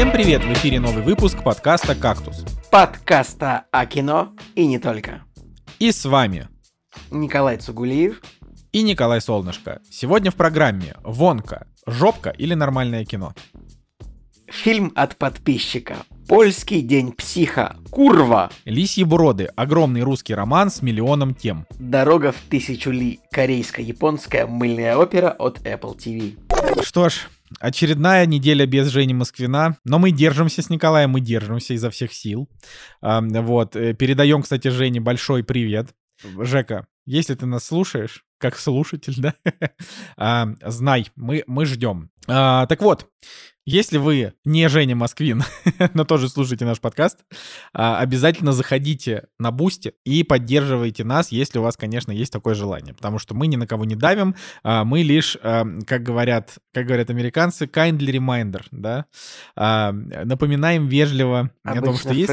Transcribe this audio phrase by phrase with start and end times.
[0.00, 0.42] Всем привет!
[0.42, 2.42] В эфире новый выпуск подкаста «Кактус».
[2.70, 5.24] Подкаста о кино и не только.
[5.78, 6.48] И с вами
[7.10, 8.22] Николай Цугулиев
[8.72, 9.82] и Николай Солнышко.
[9.90, 11.66] Сегодня в программе «Вонка.
[11.86, 13.34] Жопка или нормальное кино?»
[14.46, 15.96] Фильм от подписчика.
[16.26, 17.76] Польский день психа.
[17.90, 18.50] Курва.
[18.64, 19.50] Лисьи броды.
[19.54, 21.66] Огромный русский роман с миллионом тем.
[21.78, 23.20] Дорога в тысячу ли.
[23.34, 26.82] Корейско-японская мыльная опера от Apple TV.
[26.82, 27.28] Что ж,
[27.58, 32.48] очередная неделя без Жени Москвина, но мы держимся с Николаем, мы держимся изо всех сил.
[33.00, 35.94] Вот, э, передаем, кстати, Жене большой привет.
[36.38, 39.16] Жека, если ты нас слушаешь, как слушатель,
[40.16, 42.10] да, знай, мы, мы ждем.
[42.26, 43.08] А, так вот,
[43.70, 45.44] если вы не Женя Москвин,
[45.94, 47.20] но тоже слушаете наш подкаст,
[47.72, 52.94] а, обязательно заходите на Бусти и поддерживайте нас, если у вас, конечно, есть такое желание.
[52.94, 54.34] Потому что мы ни на кого не давим,
[54.64, 59.06] а, мы лишь, а, как говорят, как говорят американцы, kindly reminder, да,
[59.54, 62.32] напоминаем вежливо Обычно о том, что есть...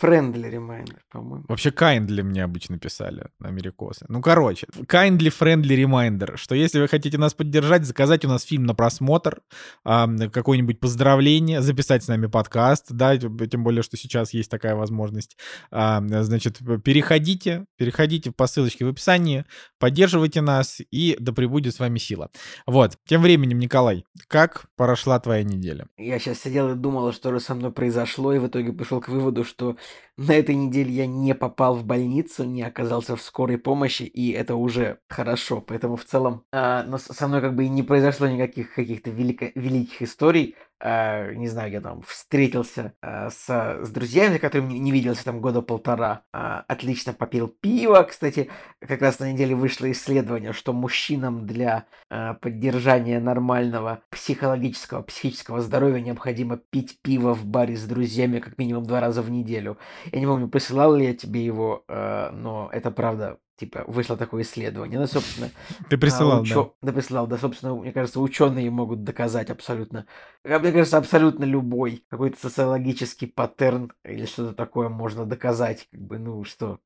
[0.00, 1.44] Friendly reminder, по-моему.
[1.48, 4.06] Вообще kindly мне обычно писали америкосы.
[4.08, 8.64] Ну, короче, kindly friendly reminder, что если вы хотите нас поддержать, заказать у нас фильм
[8.64, 9.42] на просмотр,
[9.82, 15.36] какой-нибудь какое-нибудь поздравление, записать с нами подкаст, да, тем более, что сейчас есть такая возможность.
[15.70, 19.44] А, значит, переходите, переходите по ссылочке в описании,
[19.78, 22.30] поддерживайте нас, и да пребудет с вами сила.
[22.66, 25.86] Вот, тем временем, Николай, как прошла твоя неделя?
[25.98, 29.08] Я сейчас сидел и думал, что же со мной произошло, и в итоге пришел к
[29.08, 29.76] выводу, что
[30.16, 34.56] на этой неделе я не попал в больницу, не оказался в скорой помощи, и это
[34.56, 35.60] уже хорошо.
[35.60, 39.52] Поэтому в целом э, но со мной как бы и не произошло никаких каких-то велико-
[39.54, 40.51] великих историй.
[40.82, 45.62] Э, не знаю, я там встретился э, с, с друзьями, которыми не виделся там года
[45.62, 46.24] полтора.
[46.32, 48.02] Э, отлично попил пиво.
[48.02, 55.60] Кстати, как раз на неделе вышло исследование, что мужчинам для э, поддержания нормального психологического, психического
[55.60, 59.78] здоровья необходимо пить пиво в баре с друзьями как минимум два раза в неделю.
[60.10, 64.42] Я не помню, присылал ли я тебе его, э, но это правда типа, вышло такое
[64.42, 64.98] исследование.
[64.98, 65.50] Ну, собственно...
[65.88, 66.74] Ты присылал, а, учё...
[66.82, 66.90] да?
[66.90, 70.06] Да, присылал, да, собственно, мне кажется, ученые могут доказать абсолютно,
[70.42, 76.42] мне кажется, абсолютно любой какой-то социологический паттерн или что-то такое можно доказать, как бы, ну,
[76.44, 76.80] что...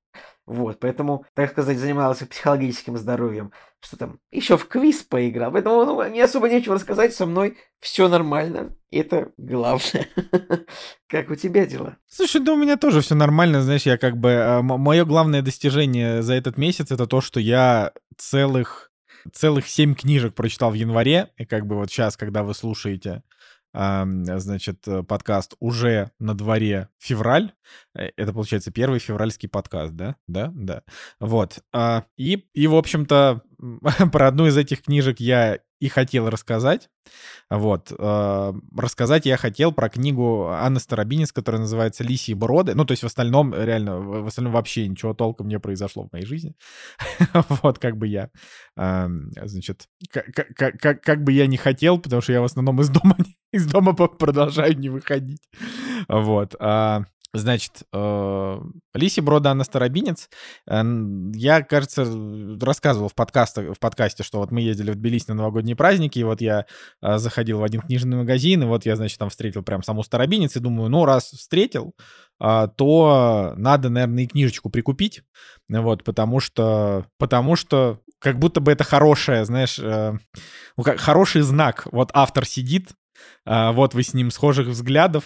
[0.47, 3.53] Вот, поэтому, так сказать, занимался психологическим здоровьем.
[3.81, 5.51] Что там, еще в квиз поиграл.
[5.51, 8.77] Поэтому, ну, не особо нечего рассказать, со мной все нормально.
[8.93, 10.07] Это главное.
[11.09, 11.97] Как у тебя дела?
[12.09, 13.63] Слушай, да у меня тоже все нормально.
[13.63, 14.35] Знаешь, я как бы...
[14.35, 18.93] А, мое главное достижение за этот месяц это то, что я целых
[19.33, 23.23] целых семь книжек прочитал в январе, и как бы вот сейчас, когда вы слушаете
[23.77, 27.53] значит, э, подкаст уже на дворе февраль.
[27.95, 30.17] Э, это, получается, первый февральский подкаст, да?
[30.27, 30.83] Да, да.
[31.21, 31.61] Вот.
[31.73, 33.43] А, и, и в общем-то,
[34.13, 36.89] про одну из этих книжек я и хотел рассказать.
[37.51, 37.93] Вот.
[37.97, 42.75] Э, рассказать я хотел про книгу Анны Старобинец, которая называется «Лисьи броды».
[42.75, 46.25] Ну, то есть в остальном, реально, в остальном вообще ничего толком не произошло в моей
[46.25, 46.55] жизни.
[47.63, 48.31] вот как бы я,
[48.77, 49.09] э,
[49.45, 52.89] значит, как, как, как, как бы я не хотел, потому что я в основном из
[52.89, 53.17] дома,
[53.53, 55.43] из дома продолжаю не выходить.
[56.09, 56.55] Вот.
[56.61, 57.05] А,
[57.37, 58.61] Значит, э,
[58.95, 60.29] Лиси Брода Анна Старобинец.
[60.69, 60.83] Э,
[61.35, 62.07] я, кажется,
[62.61, 66.25] рассказывал в, подкасте, в подкасте, что вот мы ездили в Тбилиси на новогодние праздники, и
[66.25, 66.67] вот я
[67.03, 70.57] э, заходил в один книжный магазин, и вот я, значит, там встретил прям саму Старобинец,
[70.57, 71.95] и думаю, ну, раз встретил,
[72.39, 75.23] то надо, наверное, и книжечку прикупить,
[75.71, 81.87] вот, потому что, потому что как будто бы это хорошее, знаешь, ну, как, хороший знак.
[81.93, 82.91] Вот автор сидит,
[83.45, 85.25] вот вы с ним схожих взглядов,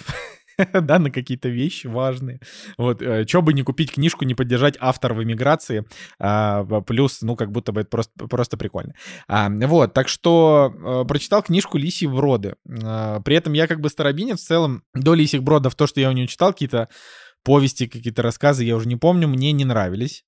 [0.73, 2.41] да, на какие-то вещи важные.
[2.79, 5.85] Вот, э, что бы не купить книжку, не поддержать автора в эмиграции,
[6.19, 8.95] а, плюс, ну, как будто бы это просто, просто прикольно.
[9.29, 12.55] А, вот, так что а, прочитал книжку «Лисьи броды».
[12.83, 16.09] А, при этом я как бы старобинец в целом, до «Лисьих бродов» то, что я
[16.09, 16.89] у него читал, какие-то
[17.43, 20.25] повести, какие-то рассказы, я уже не помню, мне не нравились.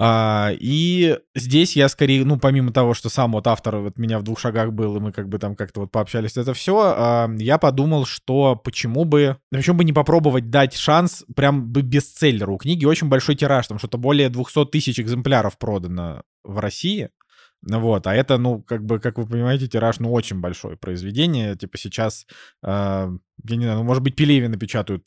[0.00, 4.22] А, и здесь я скорее, ну, помимо того, что сам вот автор вот меня в
[4.22, 7.58] двух шагах был, и мы как бы там как-то вот пообщались, это все, а, я
[7.58, 12.54] подумал, что почему бы, почему бы не попробовать дать шанс прям бы бестселлеру.
[12.54, 17.10] У книги очень большой тираж, там что-то более 200 тысяч экземпляров продано в России.
[17.62, 21.56] Вот, а это, ну, как бы, как вы понимаете, тираж, ну, очень большое произведение.
[21.56, 22.24] Типа сейчас,
[22.62, 25.04] э, я не знаю, ну, может быть, Пелевина напечатают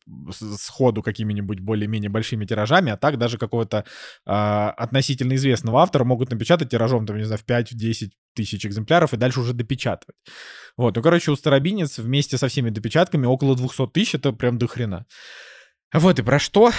[0.57, 3.86] сходу какими-нибудь более-менее большими тиражами, а так даже какого-то
[4.25, 9.18] э, относительно известного автора могут напечатать тиражом, там, не знаю, в 5-10 тысяч экземпляров и
[9.18, 10.18] дальше уже допечатывать.
[10.75, 14.68] Вот, ну, короче, у Старобинец вместе со всеми допечатками около 200 тысяч, это прям до
[14.68, 15.06] хрена.
[15.94, 16.71] Вот, и про что?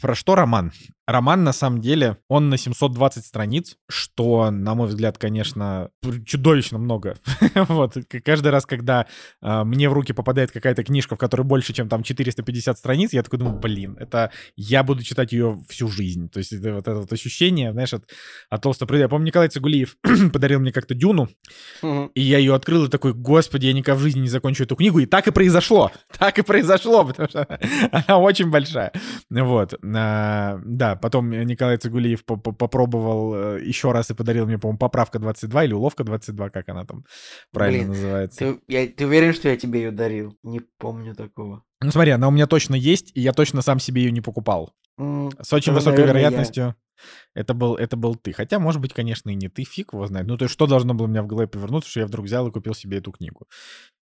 [0.00, 0.72] Про что роман?
[1.06, 5.90] Роман, на самом деле, он на 720 страниц, что, на мой взгляд, конечно,
[6.26, 7.16] чудовищно много.
[7.54, 9.06] вот, каждый раз, когда
[9.42, 13.22] э, мне в руки попадает какая-то книжка, в которой больше, чем там 450 страниц, я
[13.22, 16.28] такой думаю, блин, это я буду читать ее всю жизнь.
[16.30, 18.04] То есть это вот это вот ощущение, знаешь, от,
[18.48, 19.96] от толстого Я помню, Николай Цигулиев
[20.32, 21.28] подарил мне как-то Дюну,
[21.82, 24.98] и я ее открыл и такой, господи, я никогда в жизни не закончу эту книгу.
[25.00, 25.92] И так и произошло.
[26.18, 27.46] Так и произошло, потому что
[27.92, 28.92] она очень большая.
[29.30, 29.74] Вот.
[29.82, 35.64] А, да, потом Николай Цигулиев попробовал э, еще раз и подарил мне, по-моему, поправка 22
[35.64, 37.04] или уловка 22, как она там
[37.52, 38.38] правильно Блин, называется.
[38.38, 40.36] Ты, я, ты уверен, что я тебе ее дарил?
[40.42, 41.62] Не помню такого.
[41.80, 44.72] Ну смотри, она у меня точно есть, и я точно сам себе ее не покупал.
[44.98, 46.64] Mm, С очень ну, высокой наверное, вероятностью.
[46.64, 46.76] Я...
[47.34, 48.32] Это был, это был ты.
[48.32, 50.26] Хотя, может быть, конечно, и не ты, фиг его знает.
[50.26, 52.46] Ну, то есть, что должно было у меня в голове повернуться, что я вдруг взял
[52.46, 53.46] и купил себе эту книгу?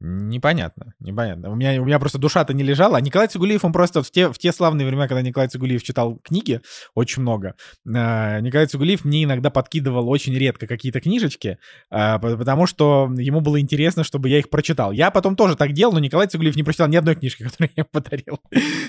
[0.03, 1.51] Непонятно, непонятно.
[1.51, 2.98] У меня, у меня просто душа-то не лежала.
[2.98, 6.15] А Николай Цигулиев, он просто в те, в те славные времена, когда Николай Цигулиев читал
[6.24, 6.59] книги,
[6.95, 7.53] очень много,
[7.86, 11.59] э, Николай Цигулиев мне иногда подкидывал очень редко какие-то книжечки,
[11.92, 14.92] э, потому что ему было интересно, чтобы я их прочитал.
[14.92, 17.83] Я потом тоже так делал, но Николай Цигулиев не прочитал ни одной книжки, которую я
[17.83, 18.39] ему подарил.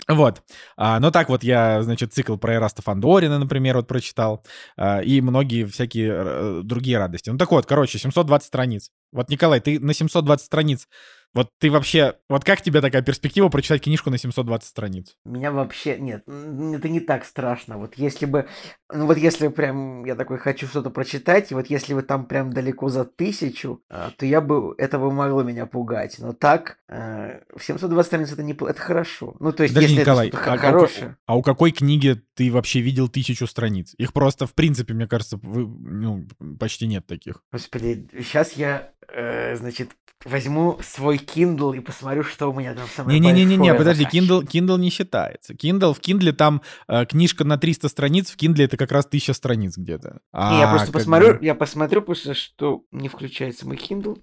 [0.08, 0.42] вот.
[0.78, 4.42] А, но так вот я, значит, цикл про Эраста Фандорина, например, вот прочитал,
[4.78, 7.28] э, и многие всякие другие радости.
[7.28, 8.90] Ну так вот, короче, 720 страниц.
[9.12, 10.88] Вот, Николай, ты на 720 страниц
[11.34, 15.16] вот ты вообще, вот как тебе такая перспектива прочитать книжку на 720 страниц?
[15.24, 17.78] Меня вообще, нет, это не так страшно.
[17.78, 18.48] Вот если бы,
[18.92, 22.52] ну вот если прям я такой хочу что-то прочитать, и вот если вы там прям
[22.52, 26.16] далеко за тысячу, а, то я бы, это бы могло меня пугать.
[26.18, 29.34] Но так, э, в 720 страниц это не, это хорошо.
[29.40, 31.16] Ну то есть, Подожди, если Николай, это а, хорошее.
[31.26, 33.94] А, а у какой книги ты вообще видел тысячу страниц?
[33.96, 36.26] Их просто, в принципе, мне кажется, вы, ну,
[36.58, 37.42] почти нет таких.
[37.50, 39.90] Господи, сейчас я, э, значит,
[40.24, 44.90] возьму свой Kindle и посмотрю, что у меня там самое Не-не-не-не, подожди, Kindle, Kindle не
[44.90, 45.54] считается.
[45.54, 49.32] Kindle, в Kindle там э, книжка на 300 страниц, в Kindle это как раз 1000
[49.34, 50.20] страниц где-то.
[50.32, 51.44] А, я просто посмотрю, бы...
[51.44, 54.18] я посмотрю просто, что не включается мой Kindle,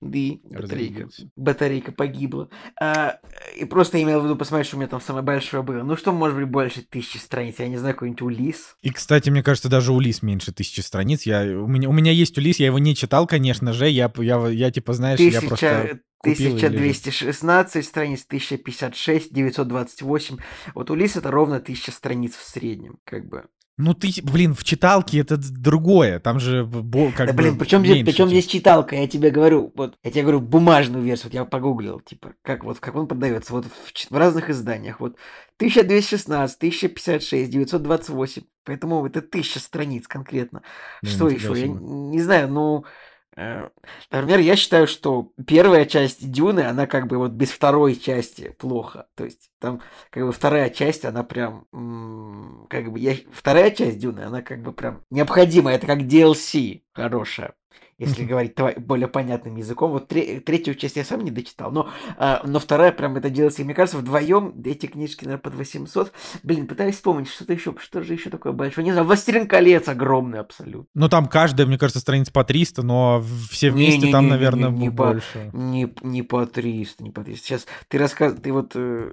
[0.00, 2.48] да и батарейка, батарейка погибла.
[2.80, 3.18] А,
[3.56, 5.82] и просто имел в виду посмотреть, что у меня там самое большое было.
[5.82, 7.56] Ну что может быть больше тысячи страниц?
[7.58, 8.76] Я не знаю, какой-нибудь Улис.
[8.82, 11.22] И, кстати, мне кажется, даже Улис меньше тысячи страниц.
[11.22, 13.88] Я, у, меня, у меня есть Улис, я его не читал, конечно же.
[13.88, 15.40] Я, я, я типа, знаешь, Тысяча...
[15.40, 20.36] я просто 1216 страниц, 1056, 928.
[20.74, 23.44] Вот у Лис это ровно 1000 страниц в среднем, как бы.
[23.78, 26.68] Ну ты, блин, в читалке это другое, там же
[27.16, 30.40] как да, блин, причем здесь, причем здесь читалка, я тебе говорю, вот, я тебе говорю
[30.40, 34.50] бумажную версию, вот я погуглил, типа, как вот, как он продается, вот в, в разных
[34.50, 35.16] изданиях, вот
[35.56, 40.62] 1216, 1056, 928, поэтому это 1000 страниц конкретно.
[41.02, 41.58] Блин, Что еще?
[41.58, 42.86] Я не знаю, ну, Э,
[43.34, 49.08] например, я считаю, что первая часть Дюны, она как бы вот без второй части плохо.
[49.14, 49.80] То есть там
[50.10, 51.66] как бы вторая часть, она прям
[52.68, 55.72] как бы я вторая часть Дюны, она как бы прям необходима.
[55.72, 57.54] Это как DLC хорошая
[57.98, 59.92] если говорить более понятным языком.
[59.92, 63.62] Вот третью часть я сам не дочитал, но, а, но вторая прям это делается.
[63.62, 66.12] И мне кажется, вдвоем эти книжки, наверное, под 800.
[66.42, 68.84] Блин, пытаюсь вспомнить, что-то еще, что же еще такое большое.
[68.84, 70.88] Не знаю, «Властелин колец» огромный абсолютно.
[70.94, 74.30] Ну, там каждая, мне кажется, страниц по 300, но все вместе не, не, там, не,
[74.30, 75.50] наверное, не, не, больше.
[75.50, 77.46] По, не, не по 300, не по 300.
[77.46, 78.72] Сейчас ты рассказывай, ты вот...
[78.74, 79.12] Э...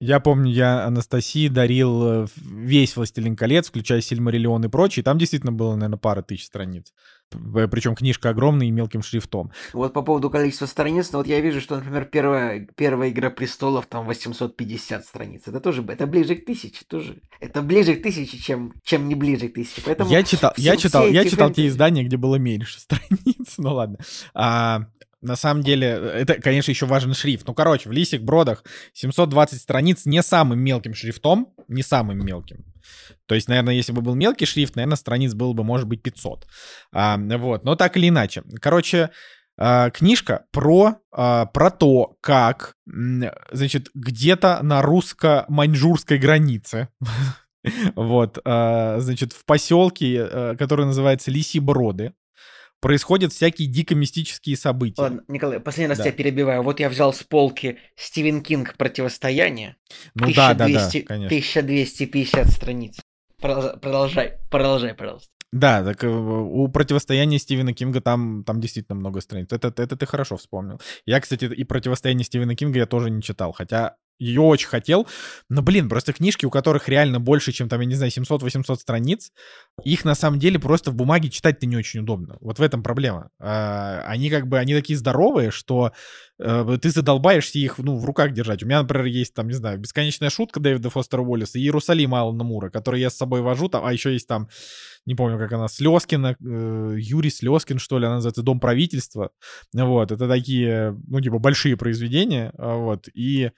[0.00, 5.04] Я помню, я Анастасии дарил э, весь «Властелин колец», включая «Сильмариллион» и прочее.
[5.04, 6.92] Там действительно было, наверное, пара тысяч страниц.
[7.70, 9.52] Причем книжка огромная и мелким шрифтом.
[9.72, 13.86] Вот по поводу количества страниц, ну вот я вижу, что, например, первая, первая «Игра престолов»
[13.86, 15.42] там 850 страниц.
[15.46, 17.20] Это тоже, это ближе к тысяче тоже.
[17.40, 19.82] Это ближе к тысяче, чем, чем не ближе к тысяче.
[19.84, 21.66] Поэтому я читал, все, я читал, я читал фэнтези...
[21.66, 23.54] те издания, где было меньше страниц.
[23.58, 23.98] Ну ладно.
[24.34, 24.86] А,
[25.22, 27.46] на самом деле, это, конечно, еще важен шрифт.
[27.46, 32.64] Ну, короче, в Лисик Бродах 720 страниц не самым мелким шрифтом, не самым мелким.
[33.26, 36.46] То есть, наверное, если бы был мелкий шрифт, наверное, страниц было бы, может быть, 500.
[36.92, 38.42] А, вот, но так или иначе.
[38.60, 39.10] Короче,
[39.58, 46.88] а, книжка про, а, про то, как, значит, где-то на русско-маньчжурской границе
[47.94, 52.12] вот, а, значит, в поселке, который называется Лиси Броды,
[52.82, 55.00] происходят всякие дико-мистические события.
[55.00, 56.04] Ладно, Николай, последний раз да.
[56.04, 56.62] тебя перебиваю.
[56.62, 59.76] Вот я взял с полки Стивен Кинг «Противостояние».
[60.14, 61.26] Ну 1200, да, да, да, конечно.
[61.26, 62.98] 1250 страниц.
[63.40, 65.28] Продолжай, продолжай, пожалуйста.
[65.52, 69.52] Да, так э, у противостояния Стивена Кинга там, там действительно много страниц.
[69.52, 70.80] Это, это ты хорошо вспомнил.
[71.04, 75.06] Я, кстати, и противостояние Стивена Кинга я тоже не читал, хотя ее очень хотел.
[75.48, 79.32] Но, блин, просто книжки, у которых реально больше, чем там, я не знаю, 700-800 страниц,
[79.84, 82.36] их на самом деле просто в бумаге читать-то не очень удобно.
[82.40, 83.30] Вот в этом проблема.
[83.40, 85.92] А, они как бы, они такие здоровые, что
[86.42, 88.62] ты задолбаешься их, ну, в руках держать.
[88.62, 92.44] У меня, например, есть там, не знаю, бесконечная шутка Дэвида Фостера Уоллеса и Иерусалима Алана
[92.44, 94.48] Мура, который я с собой вожу, там, а еще есть там,
[95.06, 99.30] не помню, как она, Слезкина, э, Юрий Слезкин, что ли, она называется «Дом правительства».
[99.72, 103.50] Вот, это такие, ну, типа, большие произведения, а, вот, и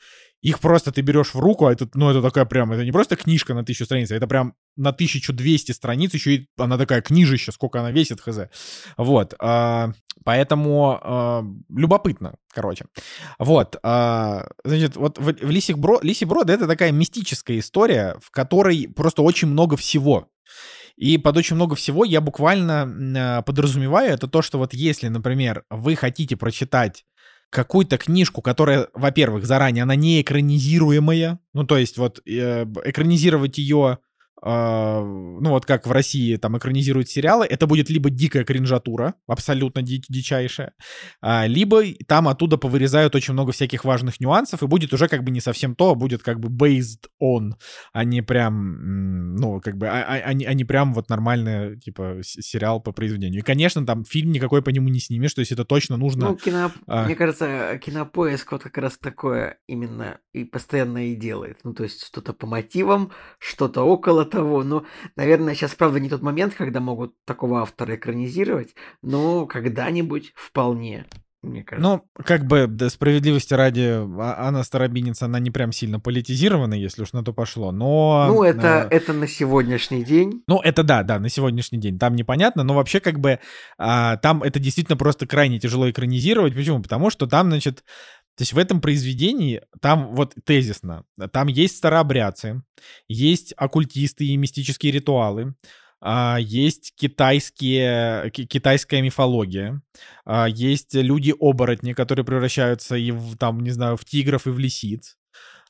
[0.43, 3.17] их просто ты берешь в руку, а это, ну, это такая прям, это не просто
[3.17, 7.53] книжка на тысячу страниц, а это прям на 1200 страниц, еще и она такая книжища,
[7.53, 8.41] сколько она весит, хз.
[8.97, 9.93] Вот, а,
[10.25, 12.87] поэтому а, любопытно, короче.
[13.39, 18.89] Вот, а, значит, вот в, Лисик Бро, Лиси Брод это такая мистическая история, в которой
[18.89, 20.29] просто очень много всего.
[20.97, 25.97] И под очень много всего я буквально подразумеваю это то, что вот если, например, вы
[25.97, 27.05] хотите прочитать
[27.55, 33.99] какую-то книжку, которая, во-первых, заранее, она не экранизируемая, ну, то есть вот э, экранизировать ее
[34.45, 40.05] ну вот как в России там экранизируют сериалы, это будет либо дикая кринжатура, абсолютно ди-
[40.09, 40.73] дичайшая,
[41.23, 45.31] а, либо там оттуда повырезают очень много всяких важных нюансов, и будет уже как бы
[45.31, 47.53] не совсем то, а будет как бы based on,
[47.93, 51.79] а не прям, ну, как бы, а, а, а, не, а не прям вот нормальный,
[51.79, 53.41] типа, сериал по произведению.
[53.41, 56.29] И, конечно, там фильм никакой по нему не снимешь, то есть это точно нужно...
[56.29, 56.71] Ну, кино...
[56.87, 57.05] а...
[57.05, 61.59] мне кажется, кинопоиск вот как раз такое именно и постоянно и делает.
[61.65, 64.63] Ну, то есть что-то по мотивам, что-то около того.
[64.65, 64.85] Ну,
[65.17, 71.07] наверное, сейчас, правда, не тот момент, когда могут такого автора экранизировать, но когда-нибудь вполне.
[71.45, 71.89] Мне кажется.
[71.89, 77.03] Ну, как бы, да, справедливости ради, а, Анна Старобинец, она не прям сильно политизирована, если
[77.03, 78.27] уж на то пошло, но...
[78.29, 80.43] Ну, это, э, это на сегодняшний день.
[80.49, 81.99] Ну, это да, да, на сегодняшний день.
[81.99, 83.41] Там непонятно, но вообще как бы
[83.79, 86.55] а, там это действительно просто крайне тяжело экранизировать.
[86.55, 86.83] Почему?
[86.83, 87.85] Потому что там, значит,
[88.37, 92.63] то есть в этом произведении, там вот тезисно, там есть старообрядцы,
[93.09, 95.55] есть оккультисты и мистические ритуалы,
[96.01, 99.81] а, есть китайские, китайская мифология,
[100.25, 105.17] а, есть люди-оборотни, которые превращаются и в, там, не знаю, в тигров и в лисиц.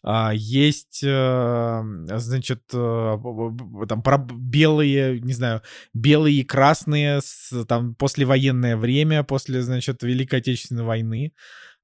[0.07, 1.83] А, есть, э,
[2.17, 3.19] значит, э,
[3.89, 5.63] там про белые, не знаю,
[5.95, 7.21] белые и красные,
[7.67, 11.33] там послевоенное время, после, значит, Великой Отечественной войны.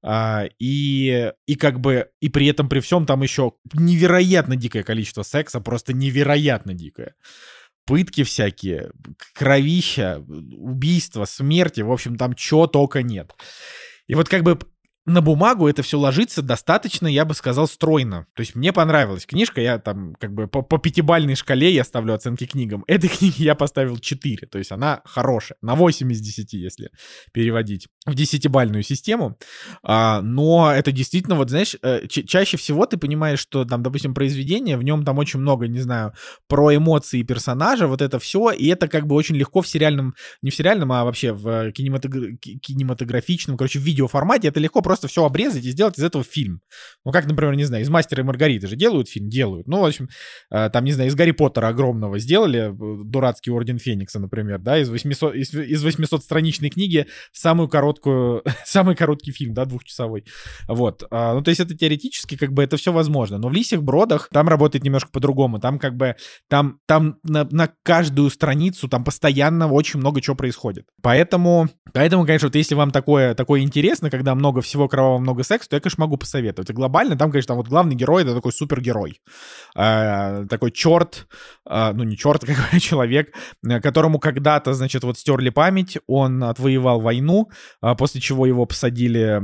[0.03, 5.23] А, и, и как бы, и при этом при всем там еще невероятно дикое количество
[5.23, 7.15] секса, просто невероятно дикое.
[7.85, 8.91] Пытки всякие,
[9.33, 13.33] кровища, убийства, смерти, в общем, там чего только нет.
[14.07, 14.59] И вот как бы
[15.05, 18.27] на бумагу это все ложится достаточно, я бы сказал, стройно.
[18.35, 22.13] То есть мне понравилась книжка, я там как бы по, по пятибальной шкале я ставлю
[22.13, 22.83] оценки книгам.
[22.87, 26.91] Этой книге я поставил 4, то есть она хорошая, на 8 из 10, если
[27.33, 29.37] переводить в десятибальную систему.
[29.81, 34.77] А, но это действительно, вот знаешь, э, чаще всего ты понимаешь, что там, допустим, произведение,
[34.77, 36.13] в нем там очень много, не знаю,
[36.47, 40.51] про эмоции персонажа, вот это все, и это как бы очень легко в сериальном, не
[40.51, 42.37] в сериальном, а вообще в кинематогр...
[42.37, 46.61] кинематографичном, короче, в видеоформате, это легко просто все обрезать и сделать из этого фильм.
[47.05, 49.29] Ну, как, например, не знаю, из «Мастера и Маргариты» же делают фильм?
[49.29, 49.67] Делают.
[49.67, 50.09] Ну, в общем,
[50.49, 54.79] э, там, не знаю, из «Гарри Поттера» огромного сделали, э, «Дурацкий Орден Феникса», например, да,
[54.79, 60.25] из 800, из, из 800-страничной книги самую короткую, самый короткий фильм, да, двухчасовой.
[60.67, 61.03] Вот.
[61.11, 63.37] А, ну, то есть это теоретически как бы это все возможно.
[63.37, 65.59] Но в «Лисих бродах» там работает немножко по-другому.
[65.59, 66.15] Там как бы,
[66.49, 70.85] там, там на, на каждую страницу там постоянно очень много чего происходит.
[71.01, 75.43] Поэтому, поэтому, конечно, вот если вам такое, такое интересно, когда много всего всего кровавого много
[75.43, 76.69] секса, то я, конечно, могу посоветовать.
[76.69, 79.21] И глобально там, конечно, там вот главный герой— это такой супергерой.
[79.75, 81.27] Э, такой черт,
[81.69, 83.33] э, ну не черт, какой человек,
[83.67, 87.49] э, которому когда-то, значит, вот стерли память, он отвоевал войну,
[87.97, 89.39] после чего его посадили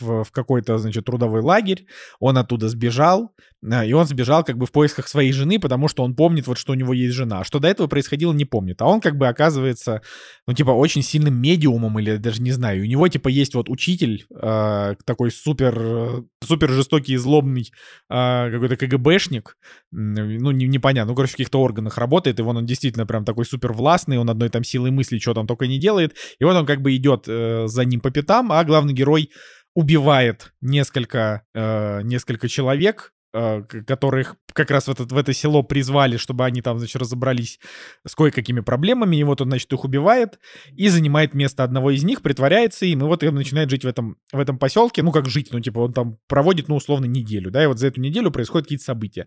[0.00, 1.86] в какой-то, значит, трудовой лагерь,
[2.20, 3.32] он оттуда сбежал,
[3.66, 6.72] и он сбежал как бы в поисках своей жены, потому что он помнит вот, что
[6.72, 7.44] у него есть жена.
[7.44, 8.82] Что до этого происходило, не помнит.
[8.82, 10.02] А он как бы оказывается,
[10.46, 12.82] ну, типа, очень сильным медиумом или даже не знаю.
[12.82, 17.72] У него, типа, есть вот учитель, э, такой супер, супер жестокий и злобный
[18.10, 19.56] э, какой-то КГБшник.
[19.92, 21.12] Ну, не, непонятно.
[21.12, 22.38] Ну, короче, в каких-то органах работает.
[22.40, 24.18] И вон он действительно прям такой супер властный.
[24.18, 26.14] Он одной там силой мысли что там только не делает.
[26.38, 29.30] И вот он как бы идет э, за ним по пятам, а главный герой
[29.74, 36.16] убивает несколько, э, несколько человек, Э, которых как раз в, этот, в это село призвали,
[36.16, 37.58] чтобы они там, значит, разобрались
[38.06, 40.38] с кое-какими проблемами, и вот он, значит, их убивает
[40.72, 44.16] и занимает место одного из них, притворяется им, и вот он начинает жить в этом,
[44.32, 47.64] в этом поселке, ну, как жить, ну, типа, он там проводит, ну, условно, неделю, да,
[47.64, 49.26] и вот за эту неделю происходят какие-то события.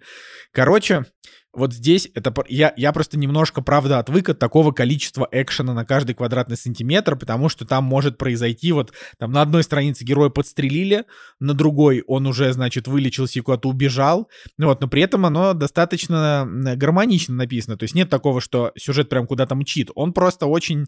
[0.51, 1.05] Короче,
[1.54, 6.13] вот здесь это я, я просто немножко, правда, отвык от такого количества экшена на каждый
[6.13, 11.06] квадратный сантиметр, потому что там может произойти вот, там на одной странице героя подстрелили,
[11.39, 16.48] на другой он уже, значит, вылечился и куда-то убежал, вот, но при этом оно достаточно
[16.75, 20.88] гармонично написано, то есть нет такого, что сюжет прям куда-то мчит, он просто очень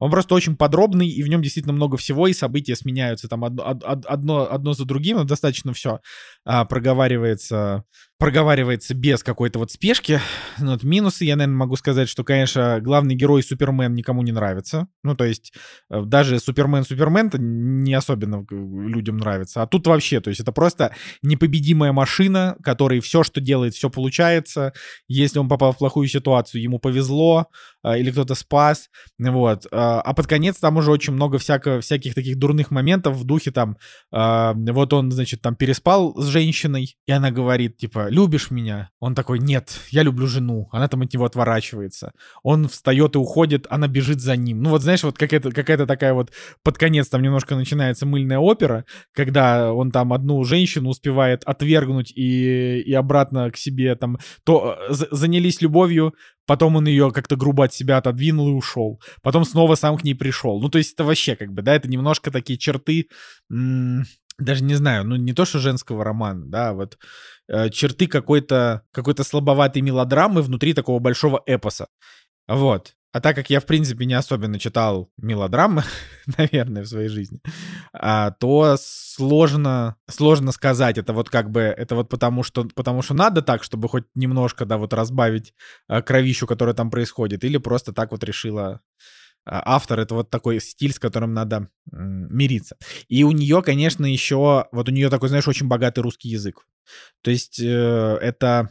[0.00, 3.78] Он просто очень подробный, и в нем действительно много всего, и события сменяются там одно,
[3.84, 6.00] одно, одно за другим, но достаточно все
[6.44, 7.84] а, проговаривается
[8.20, 10.20] проговаривается без какой-то вот спешки.
[10.58, 14.88] Ну, вот минусы я, наверное, могу сказать, что, конечно, главный герой Супермен никому не нравится.
[15.02, 15.54] Ну, то есть
[15.90, 19.62] э, даже Супермен-Супермен-то не особенно людям нравится.
[19.62, 24.74] А тут вообще, то есть это просто непобедимая машина, которой все, что делает, все получается.
[25.08, 27.46] Если он попал в плохую ситуацию, ему повезло,
[27.82, 28.90] э, или кто-то спас.
[29.18, 29.64] Вот.
[29.90, 33.50] Э, а под конец там уже очень много всяко, всяких таких дурных моментов в духе
[33.50, 33.76] там,
[34.10, 38.90] вот он, значит, там переспал с женщиной, и она говорит, типа, любишь меня?
[39.00, 40.68] Он такой, нет, я люблю жену.
[40.72, 42.12] Она там от него отворачивается.
[42.42, 44.62] Он встает и уходит, она бежит за ним.
[44.62, 46.30] Ну вот знаешь, вот какая-то какая такая вот
[46.62, 52.80] под конец там немножко начинается мыльная опера, когда он там одну женщину успевает отвергнуть и,
[52.80, 56.14] и обратно к себе там, то э, занялись любовью,
[56.50, 59.00] потом он ее как-то грубо от себя отодвинул и ушел.
[59.22, 60.60] Потом снова сам к ней пришел.
[60.60, 63.06] Ну, то есть это вообще как бы, да, это немножко такие черты,
[63.48, 66.98] даже не знаю, ну, не то, что женского романа, да, вот
[67.46, 71.86] э, черты какой-то какой слабоватой мелодрамы внутри такого большого эпоса.
[72.48, 72.96] Вот.
[73.12, 75.82] А так как я, в принципе, не особенно читал мелодрамы,
[76.38, 77.40] наверное, в своей жизни,
[77.92, 80.96] а, то сложно, сложно сказать.
[80.96, 84.64] Это вот как бы, это вот потому что, потому что надо так, чтобы хоть немножко,
[84.64, 85.54] да, вот разбавить
[85.88, 88.80] а, кровищу, которая там происходит, или просто так вот решила
[89.44, 92.76] а, автор— это вот такой стиль, с которым надо мириться.
[93.08, 96.66] И у нее, конечно, еще, вот у нее такой, знаешь, очень богатый русский язык.
[97.22, 98.70] То есть э, это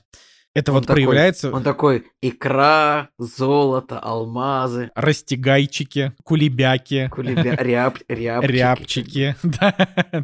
[0.59, 1.51] это он вот такой, проявляется...
[1.51, 4.91] Он такой икра, золото, алмазы.
[4.93, 7.07] Растягайчики, кулебяки.
[7.09, 7.55] Кулебя...
[7.55, 7.97] Ряб...
[8.09, 8.51] Рябчики.
[8.51, 9.75] Рябчики, да,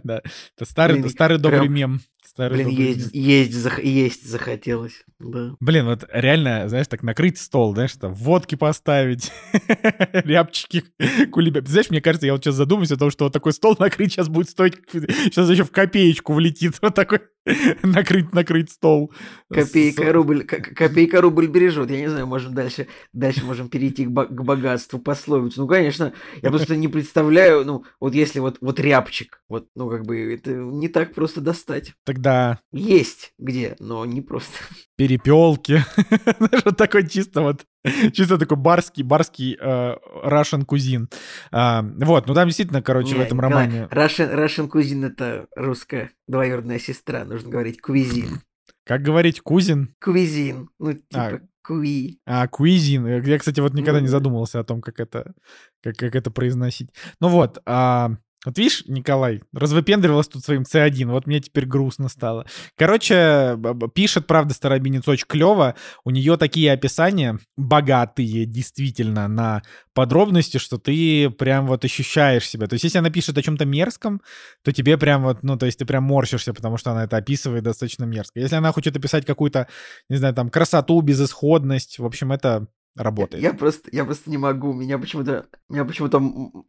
[0.04, 0.22] да.
[0.56, 1.74] Это старый, Блин, старый добрый прям...
[1.74, 2.02] мем.
[2.36, 3.82] Старый Блин, есть, есть, зах...
[3.82, 5.56] есть захотелось, да.
[5.62, 9.32] Блин, вот реально, знаешь, так накрыть стол, знаешь, там водки поставить,
[10.12, 10.84] рябчики,
[11.32, 11.70] кулебяки.
[11.70, 14.28] Знаешь, мне кажется, я вот сейчас задумаюсь о том, что вот такой стол накрыть сейчас
[14.28, 17.22] будет стоить, сейчас еще в копеечку влетит, вот такой
[17.84, 19.14] накрыть, накрыть стол.
[19.50, 21.92] Копейка, рубль, копейка, рубль бережет.
[21.92, 25.62] Я не знаю, можем дальше, дальше можем перейти к, к богатству пословицу.
[25.62, 30.06] Ну, конечно, я просто не представляю, ну, вот если вот, вот рябчик, вот, ну, как
[30.06, 31.94] бы, это не так просто достать.
[32.26, 32.60] Тогда...
[32.72, 34.58] Есть где, но не просто.
[34.98, 35.84] Перепелки.
[36.38, 37.66] Знаешь, вот такой чисто вот
[38.14, 41.08] Чисто такой барский, барский э, Russian кузин.
[41.52, 43.88] А, вот, ну там действительно, короче, Не, в этом романе...
[43.92, 48.42] Russian, Russian кузин— это русская двоюродная сестра, нужно говорить кузин.
[48.88, 49.94] Как говорить кузин?
[50.04, 52.20] Кузин, ну типа а, куи.
[52.26, 53.06] А, кузин.
[53.06, 55.36] Я, кстати, вот никогда не задумывался о том, как это,
[55.84, 56.90] как, как это произносить.
[57.20, 58.14] Ну вот, а,
[58.46, 62.46] вот видишь, Николай, развыпендривалась тут своим C1, вот мне теперь грустно стало.
[62.78, 63.58] Короче,
[63.94, 65.76] пишет, правда, Старобинец очень клево.
[66.04, 69.62] У нее такие описания богатые, действительно, на
[69.94, 72.68] подробности, что ты прям вот ощущаешь себя.
[72.68, 74.22] То есть если она пишет о чем-то мерзком,
[74.64, 77.64] то тебе прям вот, ну, то есть ты прям морщишься, потому что она это описывает
[77.64, 78.40] достаточно мерзко.
[78.40, 79.68] Если она хочет описать какую-то,
[80.10, 83.44] не знаю, там, красоту, безысходность, в общем, это работает.
[83.44, 84.74] Я просто, я просто не могу.
[84.74, 86.20] Меня почему-то, меня почему-то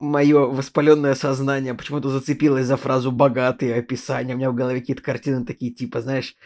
[0.01, 4.35] мое воспаленное сознание почему-то зацепилось за фразу богатые описания.
[4.35, 6.37] У меня в голове какие-то картины такие типа, знаешь,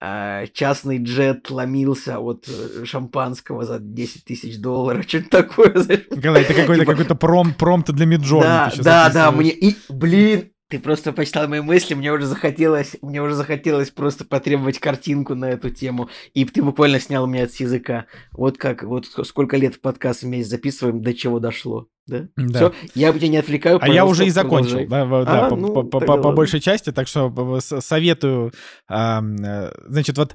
[0.00, 5.74] а, частный джет ломился от э, шампанского за 10 тысяч долларов, что-то такое.
[6.10, 6.92] Николай, это какой-то типа...
[6.92, 8.44] какой-то пром, промпт для Миджорни.
[8.44, 13.22] Да, да, да, мне и, блин, ты просто почитал мои мысли, мне уже захотелось, мне
[13.22, 18.06] уже захотелось просто потребовать картинку на эту тему, и ты буквально снял меня с языка.
[18.32, 21.88] Вот как, вот сколько лет в подкаст вместе записываем, до чего дошло.
[22.06, 22.26] Да?
[22.36, 22.58] да.
[22.58, 23.78] Все, я тебя не отвлекаю.
[23.82, 26.90] А я уже и закончил, да, да, а, по, ну, по, по, по большей части,
[26.90, 28.52] так что советую.
[28.88, 29.20] Э,
[29.86, 30.34] значит, вот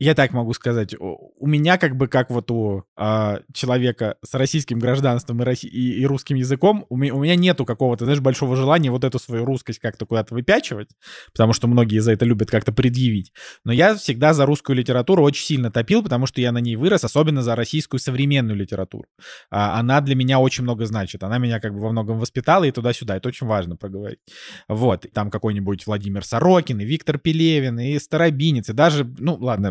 [0.00, 4.78] я так могу сказать, у меня как бы как вот у э, человека с российским
[4.78, 8.56] гражданством и, росси- и, и русским языком, у, ми- у меня нету какого-то, знаешь, большого
[8.56, 10.88] желания вот эту свою русскость как-то куда-то выпячивать,
[11.32, 13.32] потому что многие за это любят как-то предъявить.
[13.62, 17.04] Но я всегда за русскую литературу очень сильно топил, потому что я на ней вырос,
[17.04, 19.04] особенно за российскую современную литературу.
[19.50, 21.22] А, она для меня очень много значит.
[21.22, 23.16] Она меня как бы во многом воспитала и туда-сюда.
[23.16, 24.20] Это очень важно проговорить.
[24.66, 25.04] Вот.
[25.12, 29.70] Там какой-нибудь Владимир Сорокин, и Виктор Пелевин, и Старобинец, и даже, ну ладно,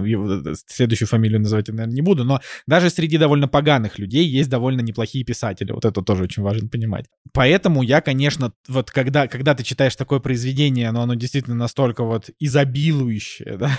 [0.68, 4.82] следующую фамилию называть я, наверное, не буду, но даже среди довольно поганых людей есть довольно
[4.82, 5.72] неплохие писатели.
[5.72, 7.06] Вот это тоже очень важно понимать.
[7.34, 12.30] Поэтому я, конечно, вот когда, когда ты читаешь такое произведение, оно, оно действительно настолько вот
[12.40, 13.78] изобилующее, да,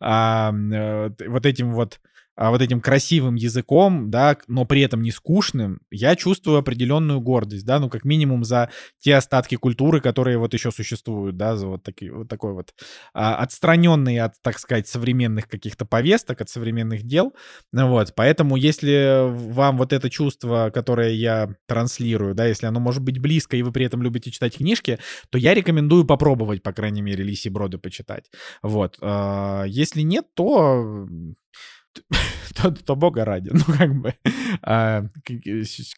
[0.50, 2.00] э, вот этим вот
[2.36, 7.64] а, вот этим красивым языком, да, но при этом не скучным, я чувствую определенную гордость,
[7.64, 11.82] да, ну, как минимум за те остатки культуры, которые вот еще существуют, да, за вот,
[11.82, 12.74] такие, вот такой вот
[13.12, 17.34] а, отстраненный от, так сказать, современных каких-то повесток, от современных дел,
[17.72, 23.18] вот, поэтому если вам вот это чувство, которое я транслирую, да, если оно может быть
[23.18, 24.98] близко, и вы при этом любите читать книжки,
[25.30, 28.30] то я рекомендую попробовать, по крайней мере, Лиси Броды почитать,
[28.62, 31.06] вот, а, если нет, то
[32.54, 33.50] то, то бога ради.
[33.66, 34.14] Ну, как бы,
[34.62, 35.04] а,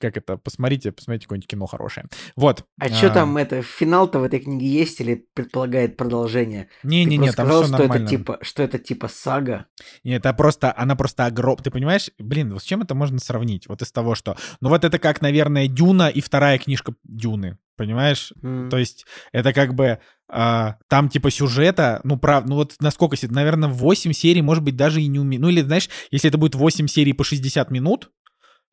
[0.00, 2.06] как это, посмотрите, посмотрите какое-нибудь кино хорошее.
[2.36, 2.64] Вот.
[2.78, 6.68] А, а что там, это, финал-то в этой книге есть или предполагает продолжение?
[6.82, 8.02] Не-не-не, там сказал, все что нормально.
[8.04, 9.66] Это типа, что это типа сага?
[10.04, 11.56] Нет, это просто, она просто огром...
[11.56, 13.68] Ты понимаешь, блин, вот с чем это можно сравнить?
[13.68, 14.36] Вот из того, что...
[14.60, 17.58] Ну, вот это как, наверное, Дюна и вторая книжка Дюны.
[17.76, 18.32] Понимаешь?
[18.42, 18.70] Mm.
[18.70, 23.68] То есть это как бы а, там типа сюжета, ну, прав, ну вот насколько, наверное,
[23.68, 25.42] 8 серий, может быть, даже и не умею.
[25.42, 28.10] Ну или, знаешь, если это будет 8 серий по 60 минут,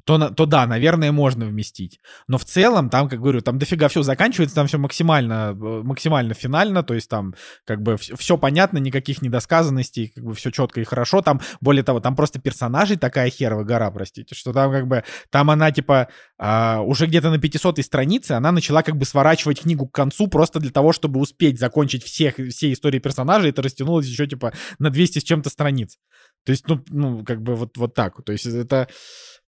[0.05, 1.99] то, то да, наверное, можно вместить.
[2.27, 6.33] Но в целом, там, как говорю, там дофига все заканчивается, там все максимально, э, максимально
[6.33, 7.35] финально, то есть там
[7.65, 11.21] как бы все, все понятно, никаких недосказанностей, как бы все четко и хорошо.
[11.21, 15.49] Там, более того, там просто персонажей такая херова гора, простите, что там как бы, там
[15.49, 19.95] она типа а, уже где-то на 500 странице она начала как бы сворачивать книгу к
[19.95, 24.53] концу просто для того, чтобы успеть закончить всех, все истории персонажей, это растянулось еще типа
[24.79, 25.97] на 200 с чем-то страниц.
[26.45, 28.21] То есть, ну, ну как бы вот, вот так.
[28.23, 28.87] То есть это...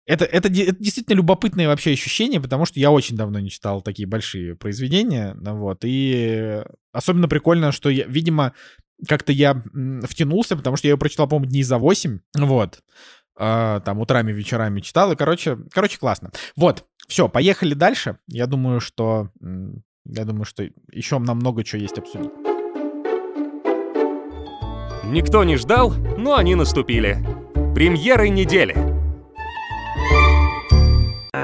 [0.05, 4.07] Это, это, это действительно любопытное вообще ощущение, потому что я очень давно не читал такие
[4.07, 8.53] большие произведения, ну вот, и особенно прикольно, что, я, видимо,
[9.07, 9.63] как-то я
[10.03, 12.83] втянулся, потому что я ее прочитал, по-моему, дней за 8, вот,
[13.35, 16.31] а, там утрами, вечерами читал, и, короче, короче, классно.
[16.55, 18.17] Вот, все, поехали дальше.
[18.27, 19.31] Я думаю, что,
[20.05, 22.31] я думаю, что еще нам много чего есть обсудить.
[25.03, 27.17] Никто не ждал, но они наступили.
[27.73, 29.04] Премьеры недели.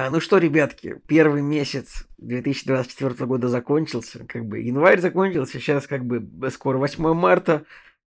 [0.01, 6.03] А, ну что, ребятки, первый месяц 2024 года закончился, как бы январь закончился, сейчас как
[6.03, 7.65] бы скоро 8 марта,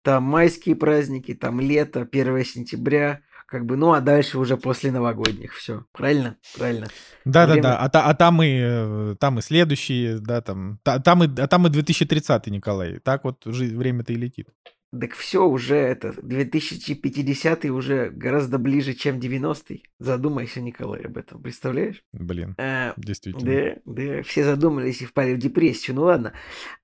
[0.03, 5.55] там майские праздники, там лето, 1 сентября, как бы, ну а дальше уже после новогодних,
[5.55, 6.37] все, правильно?
[6.55, 6.85] Правильно.
[7.25, 7.63] Да, Время...
[7.63, 11.23] да, да, а, та, а там и э, там и следующие, да, там, та, там
[11.23, 14.49] и, а там и 2030 Николай, так вот время-то и летит.
[14.97, 19.83] Так все уже это, 2050 уже гораздо ближе, чем 90-й.
[19.99, 22.03] Задумайся, Николай, об этом, представляешь?
[22.11, 23.75] Блин, а, действительно.
[23.85, 25.95] Да, да, все задумались и впали в депрессию.
[25.95, 26.33] Ну ладно,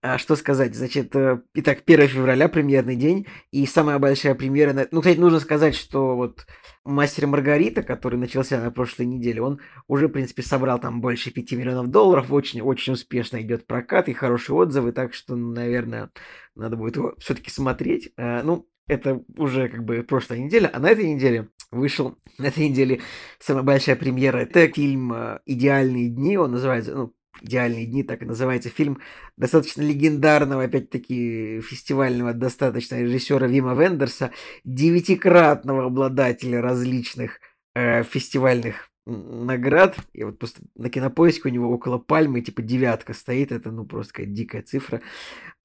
[0.04, 4.88] а что сказать, значит, э, итак, 1 февраля, премьерный день, и самая большая премьера...
[4.92, 6.46] Ну, кстати, нужно сказать, что вот
[6.86, 11.54] Мастер Маргарита, который начался на прошлой неделе, он уже, в принципе, собрал там больше 5
[11.54, 16.12] миллионов долларов, очень-очень успешно идет прокат и хорошие отзывы, так что, наверное,
[16.56, 18.12] надо будет его все-таки смотреть.
[18.18, 22.70] А, ну, это уже как бы прошлая неделя, а на этой неделе вышел, на этой
[22.70, 23.02] неделе
[23.40, 28.26] самая большая премьера, это фильм а, «Идеальные дни», он называется, ну, «Идеальные дни», так и
[28.26, 29.00] называется фильм
[29.36, 34.32] достаточно легендарного, опять-таки, фестивального достаточно режиссера Вима Вендерса,
[34.64, 37.40] девятикратного обладателя различных
[37.76, 39.98] э, фестивальных наград.
[40.14, 43.52] И вот просто на кинопоиске у него около пальмы, типа девятка стоит.
[43.52, 45.02] Это, ну, просто какая дикая цифра.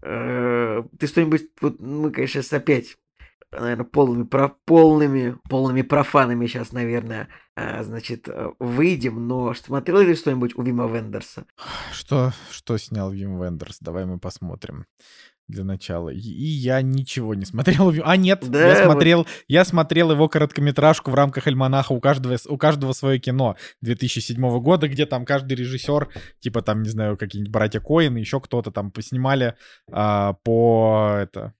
[0.02, 1.48] Э, ты что-нибудь...
[1.60, 2.96] Вот мы, конечно, сейчас опять
[3.52, 10.14] наверное, полными, про, полными, полными профанами сейчас, наверное, а, значит, э, выйдем, но смотрел ли
[10.14, 11.46] что-нибудь у Вима Вендерса?
[11.92, 13.78] Что, что снял Вим Вендерс?
[13.80, 14.86] Давай мы посмотрим
[15.50, 16.10] для начала.
[16.10, 17.92] И я ничего не смотрел.
[18.04, 19.28] А нет, да, я смотрел, вот...
[19.48, 21.92] я смотрел его короткометражку в рамках альманаха.
[21.92, 26.08] У каждого, у каждого свое кино 2007 года, где там каждый режиссер,
[26.40, 29.54] типа там, не знаю, какие-нибудь братья Коин, еще кто-то там поснимали
[29.90, 31.54] а, по это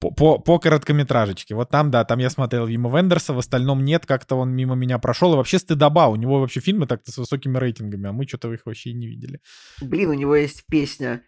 [0.00, 1.54] по, по, по короткометражечке.
[1.54, 4.98] Вот там, да, там я смотрел Вима Вендерса, в остальном нет, как-то он мимо меня
[4.98, 5.34] прошел.
[5.34, 8.64] И вообще стыдоба, у него вообще фильмы так-то с высокими рейтингами, а мы что-то их
[8.64, 9.40] вообще не видели.
[9.82, 11.22] Блин, у него есть песня,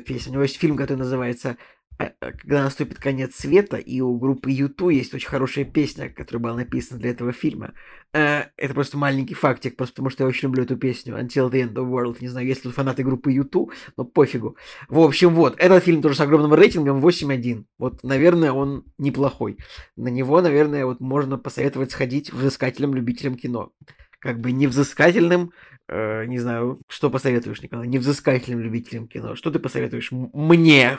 [0.00, 1.56] песня, у него есть фильм, который называется
[1.98, 6.42] Э, э, когда наступит конец света, и у группы YouTube есть очень хорошая песня, которая
[6.42, 7.74] была написана для этого фильма.
[8.12, 11.62] Э, это просто маленький фактик, просто потому что я очень люблю эту песню Until the
[11.62, 12.16] End of the World.
[12.20, 14.56] Не знаю, есть ли фанаты группы YouTube, но пофигу.
[14.88, 17.64] В общем, вот, этот фильм тоже с огромным рейтингом 8.1.
[17.78, 19.58] Вот, наверное, он неплохой.
[19.96, 23.72] На него, наверное, вот можно посоветовать сходить взыскателям, любителям кино.
[24.22, 25.52] Как бы невзыскательным
[25.88, 29.34] Э, не знаю, что посоветуешь, Николай, невзыскательным любителям кино?
[29.34, 30.98] Что ты посоветуешь мне?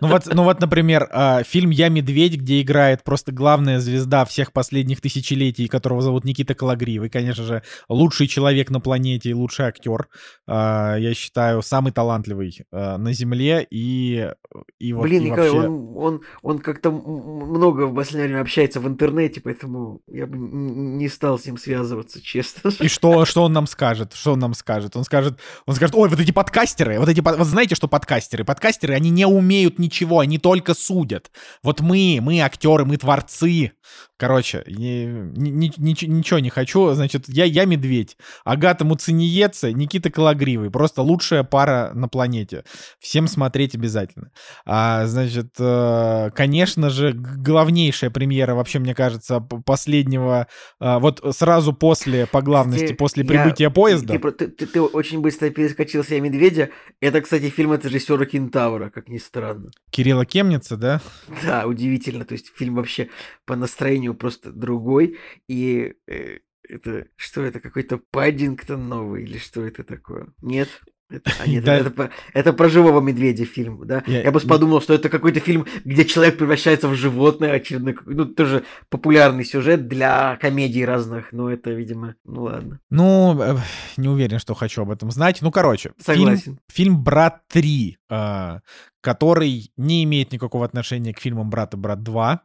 [0.00, 4.52] Ну вот, ну вот, например, э, фильм «Я медведь», где играет просто главная звезда всех
[4.52, 9.66] последних тысячелетий, которого зовут Никита Калагриев, и, конечно же, лучший человек на планете и лучший
[9.66, 10.08] актер,
[10.48, 14.32] э, я считаю, самый талантливый э, на Земле, и,
[14.78, 15.68] и вот Блин, и Николай, вообще...
[15.68, 21.08] он, он, он как-то много в последнее время общается в интернете, поэтому я бы не
[21.08, 22.70] стал с ним связываться, честно.
[22.80, 24.12] И что, что он нам скажет?
[24.14, 24.96] Что он нам скажет?
[24.96, 28.44] Он скажет, он скажет, ой, вот эти подкастеры, вот эти, вот знаете, что подкастеры?
[28.44, 31.30] Подкастеры, они не умеют ничего, они только судят.
[31.62, 33.72] Вот мы, мы актеры, мы творцы.
[34.16, 35.04] Короче, ни,
[35.36, 36.92] ни, ни, ничего не хочу.
[36.94, 38.16] Значит, я, я медведь.
[38.44, 40.70] Агата Муцениеца, Никита Калагривый.
[40.70, 42.62] Просто лучшая пара на планете.
[43.00, 44.30] Всем смотреть обязательно.
[44.64, 50.46] А, значит, э, конечно же, главнейшая премьера, вообще, мне кажется, последнего,
[50.80, 54.18] э, вот сразу после, по главности, после прибытия я, поезда.
[54.18, 56.70] Ты, ты, ты, ты очень быстро перескочил «Я медведя».
[57.00, 59.70] Это, кстати, фильм от режиссера Кентавра, как ни странно.
[59.90, 61.00] Кирилла Кемница, да?
[61.42, 62.24] Да, удивительно.
[62.24, 63.08] То есть фильм вообще
[63.44, 65.18] по настроению просто другой.
[65.48, 66.38] И э,
[66.68, 70.28] это что это какой-то Паддингтон новый или что это такое?
[70.40, 70.68] Нет?
[71.12, 71.76] Это, а нет, да.
[71.76, 74.02] это, это, это про живого медведя фильм, да?
[74.06, 78.24] Я, я бы подумал, что это какой-то фильм, где человек превращается в животное, очередной, ну,
[78.24, 82.80] тоже популярный сюжет для комедий разных, но это, видимо, ну ладно.
[82.90, 83.56] Ну, э,
[83.96, 85.42] не уверен, что хочу об этом знать.
[85.42, 86.42] Ну, короче, Согласен.
[86.42, 88.60] Фильм, фильм «Брат 3», э,
[89.00, 92.38] который не имеет никакого отношения к фильмам «Брат» и «Брат 2».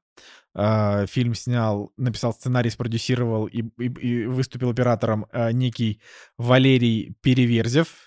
[0.55, 6.01] Uh, фильм снял, написал сценарий, спродюсировал и, и, и выступил оператором uh, некий
[6.39, 8.06] Валерий Переверзев,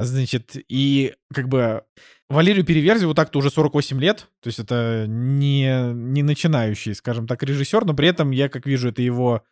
[0.00, 1.82] Значит, и как бы
[2.28, 7.84] Валерию Переверзеву так-то уже 48 лет, то есть это не, не начинающий, скажем так, режиссер,
[7.84, 9.42] но при этом я, как вижу, это его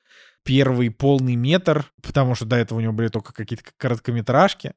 [0.45, 4.73] первый полный метр, потому что до этого у него были только какие-то короткометражки.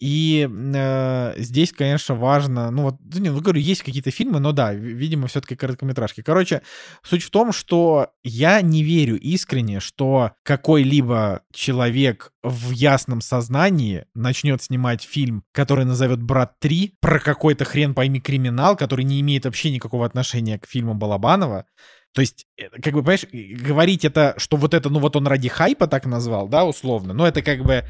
[0.00, 4.72] И э, здесь, конечно, важно, ну вот, не, ну говорю, есть какие-то фильмы, но да,
[4.72, 6.22] видимо, все-таки короткометражки.
[6.22, 6.62] Короче,
[7.02, 14.62] суть в том, что я не верю искренне, что какой-либо человек в ясном сознании начнет
[14.62, 19.70] снимать фильм, который назовет «Брат 3», про какой-то хрен пойми криминал, который не имеет вообще
[19.70, 21.66] никакого отношения к фильму Балабанова.
[22.12, 25.48] То есть, э, как бы, понимаешь, говорить это, что вот это, ну вот он ради
[25.48, 27.84] хайпа так назвал, да, условно, но это как бы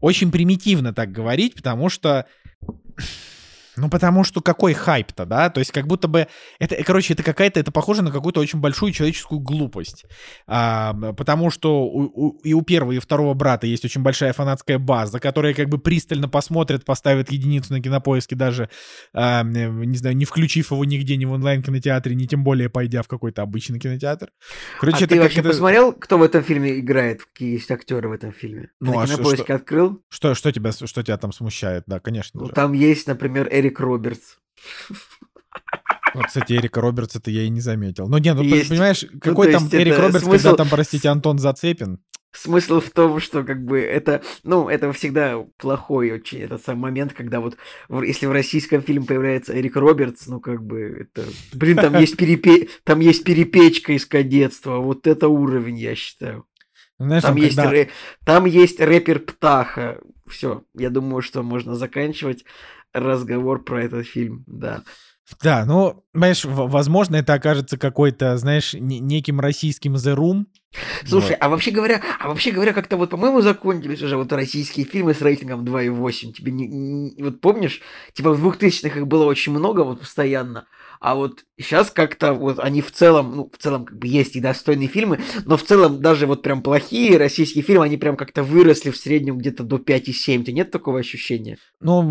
[0.00, 2.26] очень примитивно так говорить, потому что
[3.76, 5.50] ну, потому что какой хайп-то, да?
[5.50, 6.26] То есть как будто бы...
[6.58, 7.60] Это, короче, это какая-то...
[7.60, 10.04] Это похоже на какую-то очень большую человеческую глупость.
[10.46, 14.32] А, потому что у, у, и у первого, и у второго брата есть очень большая
[14.32, 18.70] фанатская база, которая как бы пристально посмотрит, поставит единицу на кинопоиске даже,
[19.12, 23.08] а, не знаю, не включив его нигде, ни в онлайн-кинотеатре, ни тем более пойдя в
[23.08, 24.30] какой-то обычный кинотеатр.
[24.80, 25.50] Короче, а это ты вообще это...
[25.50, 27.24] посмотрел, кто в этом фильме играет?
[27.24, 28.70] Какие есть актеры в этом фильме?
[28.80, 30.02] Ну, на а кинопоиске что, открыл?
[30.08, 31.84] Что, что, тебя, что тебя там смущает?
[31.86, 32.40] Да, конечно.
[32.40, 34.36] Ну, там есть, например, Эрик Эрик Робертс.
[36.14, 38.08] Вот, кстати, Эрика Робертса-то я и не заметил.
[38.08, 38.68] Ну, не, ну, есть.
[38.68, 40.44] понимаешь, ну, какой ну, там Эрик Робертс, смысл...
[40.44, 41.98] когда там, простите, Антон Зацепин?
[42.32, 47.14] Смысл в том, что как бы это, ну, это всегда плохой очень этот самый момент,
[47.14, 47.56] когда вот,
[47.88, 52.68] если в российском фильме появляется Эрик Робертс, ну, как бы это, блин, там есть, перепе...
[52.84, 56.46] там есть перепечка из кадетства, вот это уровень, я считаю.
[56.98, 57.70] Ну, знаешь, там, там, есть когда...
[57.70, 57.88] рэ...
[58.24, 60.00] там есть рэпер Птаха.
[60.26, 62.44] Все, я думаю, что можно заканчивать
[62.96, 64.82] разговор про этот фильм, да.
[65.42, 70.44] Да, ну, знаешь, возможно, это окажется какой-то, знаешь, неким российским The Room.
[71.04, 71.38] Слушай, вот.
[71.40, 75.20] а вообще говоря, а вообще говоря, как-то вот, по-моему, закончились уже вот российские фильмы с
[75.20, 76.32] рейтингом 2,8.
[76.32, 77.80] Тебе не, не, вот помнишь,
[78.12, 80.66] типа в 2000-х их было очень много вот постоянно,
[81.00, 84.40] а вот сейчас как-то вот они в целом, ну, в целом как бы есть и
[84.40, 88.90] достойные фильмы, но в целом даже вот прям плохие российские фильмы, они прям как-то выросли
[88.90, 90.44] в среднем где-то до 5,7.
[90.44, 91.58] Тебе нет такого ощущения?
[91.80, 92.02] Ну,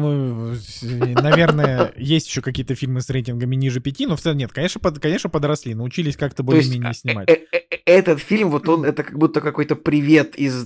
[1.21, 4.51] наверное, есть еще какие-то фильмы с рейтингами ниже 5, но в целом нет.
[4.51, 7.29] Конечно, под, конечно подросли, научились как-то более-менее а, снимать.
[7.29, 10.65] Э, э, э, этот фильм, вот он, это как будто какой-то привет из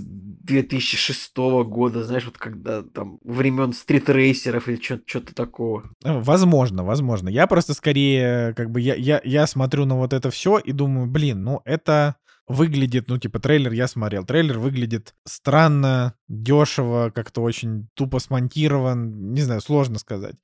[0.49, 5.89] 2006 года, знаешь, вот когда там времен стритрейсеров или что-то такого.
[6.03, 7.29] Возможно, возможно.
[7.29, 11.07] Я просто скорее, как бы, я, я, я смотрю на вот это все и думаю,
[11.07, 12.15] блин, ну это
[12.47, 14.25] выглядит, ну, типа, трейлер я смотрел.
[14.25, 20.35] Трейлер выглядит странно, дешево, как-то очень тупо смонтирован, не знаю, сложно сказать.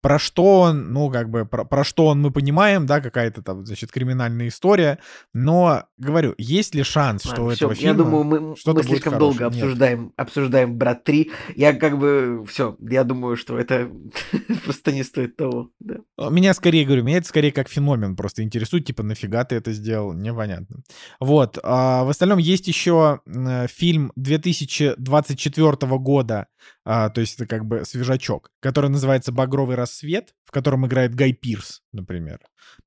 [0.00, 3.66] Про что он, ну, как бы, про, про что он мы понимаем, да, какая-то там,
[3.66, 4.98] значит, криминальная история,
[5.34, 8.72] но, говорю, есть ли шанс, что а, у этого все, фильма Я думаю, мы, что
[8.72, 13.58] мы слишком будет долго обсуждаем, обсуждаем «Брат 3», я как бы, все, я думаю, что
[13.58, 13.90] это
[14.64, 15.96] просто не стоит того, да.
[16.16, 19.72] Э, меня скорее, говорю, меня это скорее как феномен просто интересует, типа, нафига ты это
[19.72, 20.78] сделал, непонятно.
[21.20, 26.46] Вот, а в остальном есть еще э, фильм 2020 24 года
[26.84, 31.32] а, то есть это как бы свежачок, который называется «Багровый рассвет», в котором играет Гай
[31.32, 32.40] Пирс, например.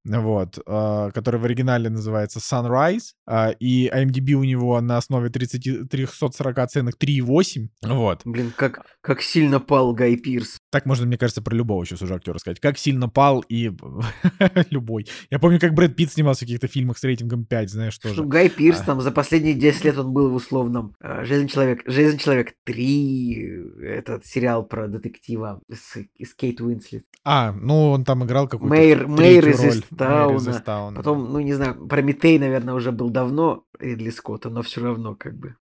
[0.06, 5.89] Вот, а, который в оригинале называется Sunrise, а, и IMDb у него на основе 30,
[5.89, 7.69] 340 оценок 3,8.
[7.84, 8.21] Вот.
[8.25, 10.58] Блин, как, как сильно пал Гай Пирс.
[10.71, 12.60] Так можно, мне кажется, про любого сейчас уже актера сказать.
[12.60, 13.71] Как сильно пал и
[14.69, 15.08] любой.
[15.29, 18.23] Я помню, как Брэд Питт снимался в каких-то фильмах с рейтингом 5, знаешь, Что тоже.
[18.25, 18.86] Гай Пирс А.
[18.86, 23.92] там за последние 10 лет он был в условном э, «Железный человек», «Железный человек 3»,
[23.93, 27.06] этот сериал про детектива с, с Кейт Уинслет.
[27.23, 29.63] А, ну он там играл какую-то Мэйр, Мэйр из.
[29.63, 30.97] Истауна.
[30.97, 35.38] Потом, ну не знаю, Прометей, наверное, уже был давно Ридли Скотта, но все равно как
[35.38, 35.56] бы.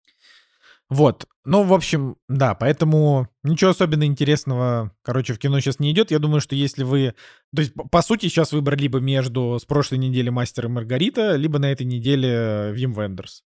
[0.91, 1.25] Вот.
[1.45, 6.11] Ну, в общем, да, поэтому ничего особенно интересного, короче, в кино сейчас не идет.
[6.11, 7.15] Я думаю, что если вы...
[7.55, 11.59] То есть, по сути, сейчас выбор либо между с прошлой недели «Мастер и Маргарита», либо
[11.59, 13.43] на этой неделе Вим Вендерс.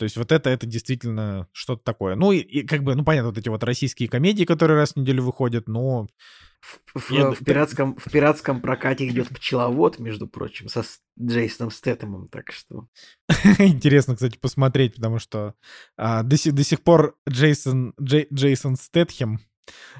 [0.00, 2.14] То есть вот это, это действительно что-то такое.
[2.16, 4.96] Ну, и, и как бы, ну, понятно, вот эти вот российские комедии, которые раз в
[4.96, 6.06] неделю выходят, но
[6.94, 10.84] В, Я- в пиратском, в пиратском прокате идет пчеловод, между прочим, со
[11.20, 12.86] Джейсоном Стэтэмом, так что...
[13.58, 15.52] Интересно, кстати, посмотреть, потому что
[15.98, 19.38] а, до, сих, до сих пор Джейсон, Джей- Джейсон Стэтхем,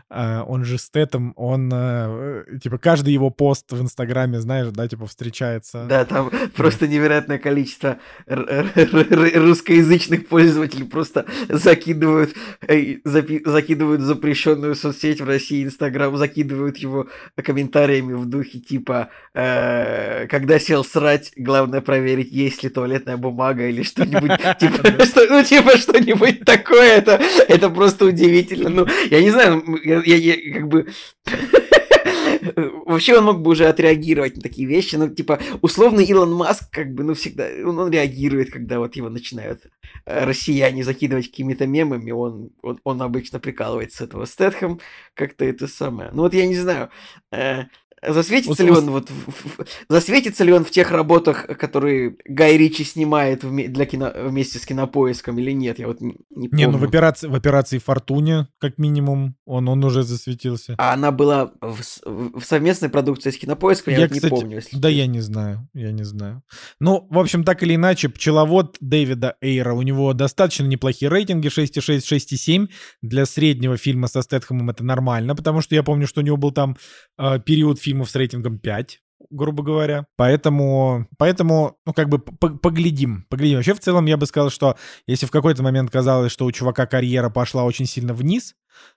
[0.09, 5.07] он же Стэтом, он, а, э, типа, каждый его пост в Инстаграме, знаешь, да, типа,
[5.07, 5.87] встречается.
[5.89, 12.35] Да, там просто невероятное количество русскоязычных пользователей просто закидывают,
[12.67, 20.59] э, закидывают запрещенную соцсеть в России, Инстаграм, закидывают его комментариями в духе типа э, «Когда
[20.59, 24.83] сел срать, главное проверить, есть ли туалетная бумага или что-нибудь, типа,
[25.29, 28.71] ну, типа что-нибудь такое, это просто удивительно.
[28.71, 30.87] Ну, я не знаю, м, я, я- я как бы...
[32.87, 36.95] Вообще он мог бы уже отреагировать на такие вещи, ну, типа, условно Илон Маск, как
[36.95, 39.65] бы, ну, всегда, он, он реагирует, когда вот его начинают
[40.07, 44.25] э, россияне закидывать какими-то мемами, он, он, он обычно прикалывается с этого.
[44.25, 44.81] Стэтхэм
[45.15, 46.11] как-то это самое.
[46.13, 46.91] Ну, вот я не знаю,
[47.33, 47.65] э,
[48.07, 49.29] засветится Вот ли он вот, в-
[49.63, 54.59] в- засветится ли он в тех работах, которые Гай Ричи снимает вме- для кино, вместе
[54.59, 56.89] с кинопоиском или нет, я вот не, не Не, ну в помню.
[56.89, 60.75] операции, в операции Фортуне, как минимум, он, он уже засветился.
[60.79, 64.57] А она была в, в совместной продукции с кинопоиском, я, Я, вот кстати, не помню.
[64.57, 66.43] Если да я не знаю, я не знаю.
[66.81, 71.99] Ну, в общем, так или иначе, пчеловод Дэвида Эйра, у него достаточно неплохие рейтинги, 6,6,
[71.99, 72.69] 6,7.
[73.03, 76.53] Для среднего фильма со Стэтхэмом это нормально, потому что я помню, что у него был
[76.53, 76.77] там
[77.19, 79.01] э, период фильмов с рейтингом 5
[79.31, 80.07] грубо говоря.
[80.17, 83.57] Поэтому, поэтому, ну, как бы по- поглядим, поглядим.
[83.57, 84.77] Вообще, в целом, я бы сказал, что
[85.07, 88.55] если в какой-то момент казалось, что у чувака карьера пошла очень сильно вниз,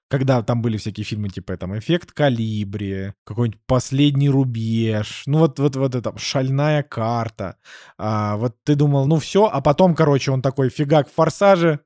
[0.09, 5.75] когда там были всякие фильмы типа там «Эффект Калибри», какой-нибудь «Последний рубеж», ну вот, вот,
[5.75, 7.57] вот это «Шальная карта»,
[7.97, 11.81] а, вот ты думал, ну все, а потом, короче, он такой фигак в «Форсаже»,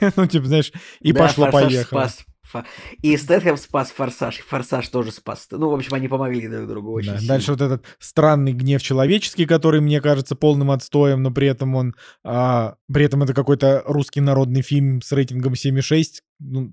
[0.16, 2.08] ну типа, знаешь, и пошло-поехало.
[3.02, 5.46] И Стэтхэм спас Форсаж, и Форсаж тоже спас.
[5.50, 7.34] Ну, в общем, они помогли друг другу очень Да, сильно.
[7.34, 11.94] Дальше вот этот странный гнев человеческий, который мне кажется полным отстоем, но при этом он,
[12.24, 16.20] а, при этом это какой-то русский народный фильм с рейтингом 7,6.
[16.40, 16.72] Ну,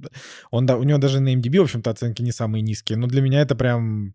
[0.51, 3.21] он, да, у него даже на MDB, в общем-то, оценки не самые низкие, но для
[3.21, 4.13] меня это прям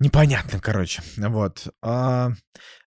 [0.00, 1.02] непонятно, короче.
[1.16, 1.68] Вот.
[1.82, 2.32] А,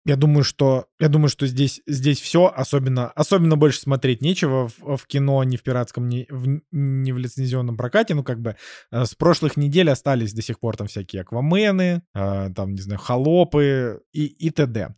[0.09, 4.97] я думаю, что я думаю, что здесь здесь все, особенно особенно больше смотреть нечего в,
[4.97, 8.14] в кино, ни в пиратском, ни в, ни в лицензионном прокате.
[8.14, 8.57] Ну как бы
[8.90, 12.99] э, с прошлых недель остались до сих пор там всякие аквамены, э, там не знаю
[12.99, 14.94] холопы и и т.д.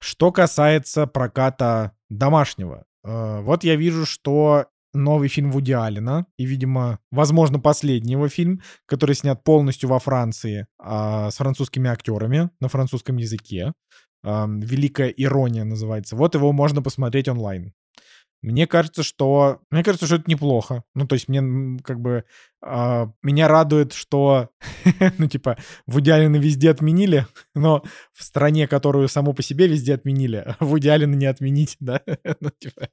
[0.00, 4.66] Что касается проката домашнего, э, вот я вижу, что
[4.98, 10.66] новый фильм Вуди Аллена, и, видимо, возможно, последний его фильм, который снят полностью во Франции
[10.78, 13.72] а, с французскими актерами на французском языке.
[14.24, 16.16] Ам, «Великая ирония» называется.
[16.16, 17.72] Вот его можно посмотреть онлайн.
[18.40, 19.60] Мне кажется, что...
[19.70, 20.84] Мне кажется, что это неплохо.
[20.94, 22.24] Ну, то есть мне как бы...
[22.62, 24.50] а, меня радует, что...
[25.18, 27.82] ну, типа, Вуди Аллена везде отменили, но
[28.12, 32.00] в стране, которую само по себе везде отменили, Вуди Аллена не отменить, да?
[32.40, 32.88] ну, типа...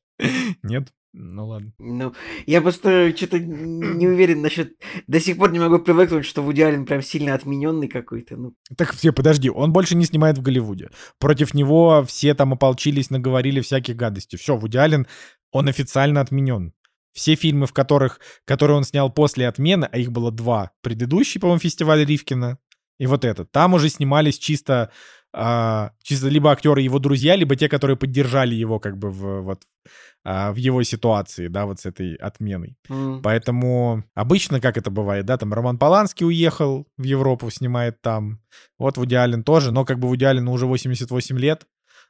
[0.63, 0.91] Нет?
[1.17, 1.71] Ну, ладно.
[1.79, 2.13] Ну,
[2.45, 4.73] я просто что-то не уверен насчет...
[5.07, 8.35] До сих пор не могу привыкнуть, что Вуди Аллен прям сильно отмененный какой-то.
[8.35, 10.89] Ну, Так все, подожди, он больше не снимает в Голливуде.
[11.17, 14.37] Против него все там ополчились, наговорили всяких гадостей.
[14.37, 15.07] Все, Вуди Аллен,
[15.51, 16.73] он официально отменен.
[17.13, 21.59] все фильмы, в которых, которые он снял после отмены, а их было два, предыдущий, по-моему,
[21.59, 22.59] фестиваль Ривкина
[22.99, 24.91] и вот этот, там уже снимались чисто
[25.37, 29.63] а, чисто либо актеры его друзья, либо те, которые поддержали его как бы в, вот,
[30.23, 32.77] а, в его ситуации, да, вот с этой отменой.
[32.89, 33.19] Mm.
[33.21, 38.39] Поэтому обычно, как это бывает, да, там Роман Поланский уехал в Европу, снимает там,
[38.79, 41.65] вот Вуди Аллен тоже, но как бы Вуди Аллену уже 88 лет,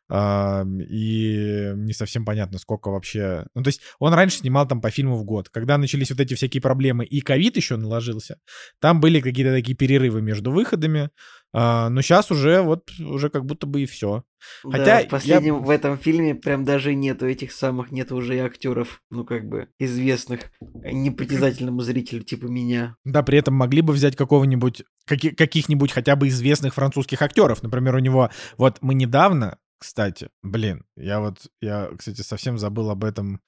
[0.07, 3.47] и не совсем понятно, сколько вообще...
[3.55, 5.49] Ну, то есть он раньше снимал там по фильму в год.
[5.49, 8.37] Когда начались вот эти всякие проблемы, и ковид еще наложился,
[8.79, 11.09] там были какие-то такие перерывы между выходами,
[11.57, 14.25] а, но сейчас уже вот, уже как будто бы и все.
[14.61, 15.61] Хотя да, в последнем, я...
[15.61, 19.69] в этом фильме прям даже нету этих самых, нету уже и актеров, ну, как бы,
[19.79, 22.97] известных непритязательному зрителю, типа меня.
[23.05, 27.63] Да, при этом могли бы взять какого-нибудь, каки- каких-нибудь хотя бы известных французских актеров.
[27.63, 33.03] Например, у него, вот мы недавно кстати, блин, я вот, я, кстати, совсем забыл об
[33.03, 33.41] этом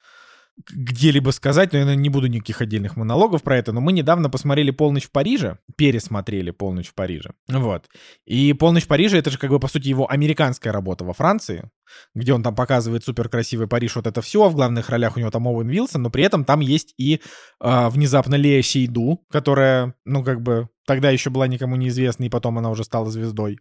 [0.66, 4.72] где-либо сказать, но я не буду никаких отдельных монологов про это, но мы недавно посмотрели
[4.72, 7.88] «Полночь в Париже», пересмотрели «Полночь в Париже», вот.
[8.26, 11.70] И «Полночь в Париже»— это же как бы, по сути, его американская работа во Франции,
[12.16, 15.30] где он там показывает супер красивый Париж, вот это все, в главных ролях у него
[15.30, 17.22] там Оуэн Вилсон, но при этом там есть и
[17.62, 22.58] э, внезапно Лея Сейду, которая, ну, как бы, тогда еще была никому неизвестна, и потом
[22.58, 23.60] она уже стала звездой.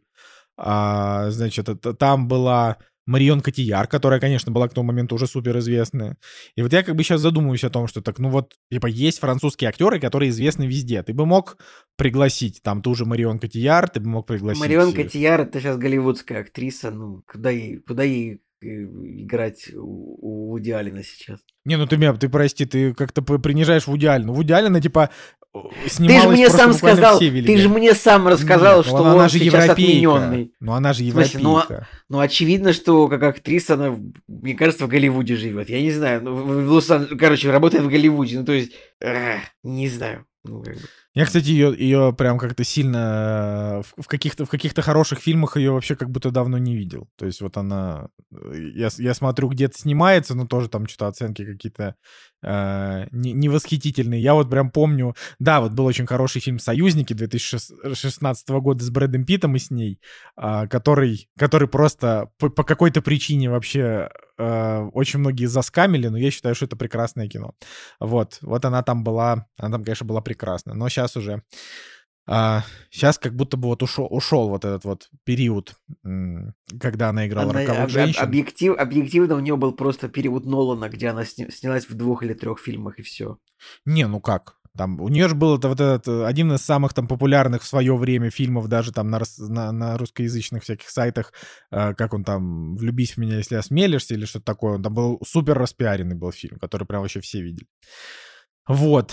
[0.57, 6.17] А, значит, это, там была Марион Котияр, которая, конечно, была к тому моменту уже суперизвестная.
[6.57, 9.21] И вот я как бы сейчас задумываюсь о том, что так, ну вот, типа, есть
[9.21, 11.03] французские актеры, которые известны везде.
[11.03, 11.59] Ты бы мог
[11.97, 14.61] пригласить там ту же Марион Котияр, ты бы мог пригласить...
[14.61, 20.51] Марион Котияр— это сейчас голливудская актриса, ну, куда ей, куда ей э, играть у, у
[20.51, 21.41] Вуди Алина сейчас.
[21.65, 24.33] Не, ну ты меня, ты прости, ты как-то принижаешь Вуди Алина.
[24.33, 25.11] Вуди Алина, типа,
[25.63, 29.39] ты же мне сам сказал, ты же мне сам рассказал, Нет, что он, она же
[29.39, 30.53] сейчас отмененный.
[30.61, 31.39] Ну она же европейка.
[31.41, 31.63] ну,
[32.09, 33.97] ну очевидно, что как актриса она,
[34.27, 35.69] мне кажется, в Голливуде живет.
[35.69, 38.39] Я не знаю, ну, в Лос короче, работает в Голливуде.
[38.39, 40.27] Ну то есть, эх, не знаю.
[40.45, 40.83] Ну, как бы.
[41.17, 45.71] Я, кстати, ее, ее прям как-то сильно э, в каких-то, в каких-то хороших фильмах ее
[45.71, 47.09] вообще как будто давно не видел.
[47.17, 48.09] То есть вот она...
[48.31, 51.95] Э, я, я смотрю, где-то снимается, но тоже там что-то оценки какие-то
[52.43, 54.21] э, невосхитительные.
[54.21, 55.17] Я вот прям помню...
[55.39, 59.99] Да, вот был очень хороший фильм «Союзники» 2016 года с Брэдом Питтом и с ней,
[60.37, 66.30] э, который, который просто по, по какой-то причине вообще э, очень многие заскамили, но я
[66.30, 67.55] считаю, что это прекрасное кино.
[68.01, 69.47] Вот, вот она там была...
[69.57, 70.74] Она там, конечно, была прекрасна.
[70.74, 71.43] Но сейчас уже
[72.28, 75.76] а, сейчас как будто бы вот ушел, ушел вот этот вот период,
[76.80, 78.20] когда она играла она, роковых об, женщин.
[78.20, 82.34] Объектив, объективно у нее был просто период Нолана, где она сни, снялась в двух или
[82.34, 83.39] трех фильмах и все.
[83.84, 84.57] Не, ну как?
[84.77, 87.66] Там, у нее же был это, вот этот э, один из самых там популярных в
[87.66, 91.33] свое время фильмов даже там на, на, на русскоязычных всяких сайтах,
[91.70, 94.74] э, как он там «Влюбись в меня, если осмелишься» или что-то такое.
[94.74, 97.66] Он там был супер распиаренный был фильм, который прям вообще все видели.
[98.68, 99.12] Вот.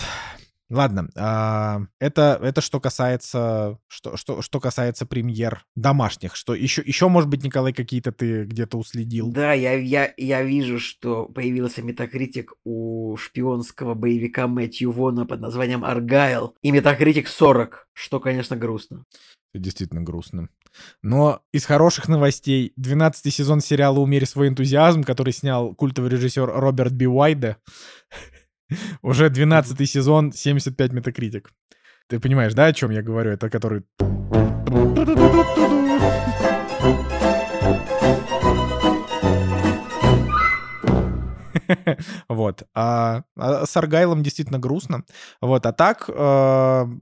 [0.70, 6.34] Ладно, а, это, это что касается, что, что, что касается премьер домашних.
[6.36, 9.30] Что еще, еще, может быть, Николай, какие-то ты где-то уследил?
[9.30, 15.84] Да, я, я, я вижу, что появился метакритик у шпионского боевика Мэтью Вона под названием
[15.84, 16.54] Аргайл.
[16.62, 19.04] И метакритик 40, что, конечно, грустно.
[19.52, 20.48] Это действительно грустно.
[21.02, 26.92] Но из хороших новостей 12 сезон сериала «Умерь свой энтузиазм», который снял культовый режиссер Роберт
[26.92, 27.58] Би Уайде,
[29.02, 31.52] Уже 12 сезон, 75 метакритик.
[32.08, 33.30] Ты понимаешь, да, о чем я говорю?
[33.32, 33.82] Это который...
[42.28, 42.64] вот.
[42.74, 45.04] А, а с Аргайлом действительно грустно.
[45.40, 45.66] Вот.
[45.66, 46.92] А так э, в,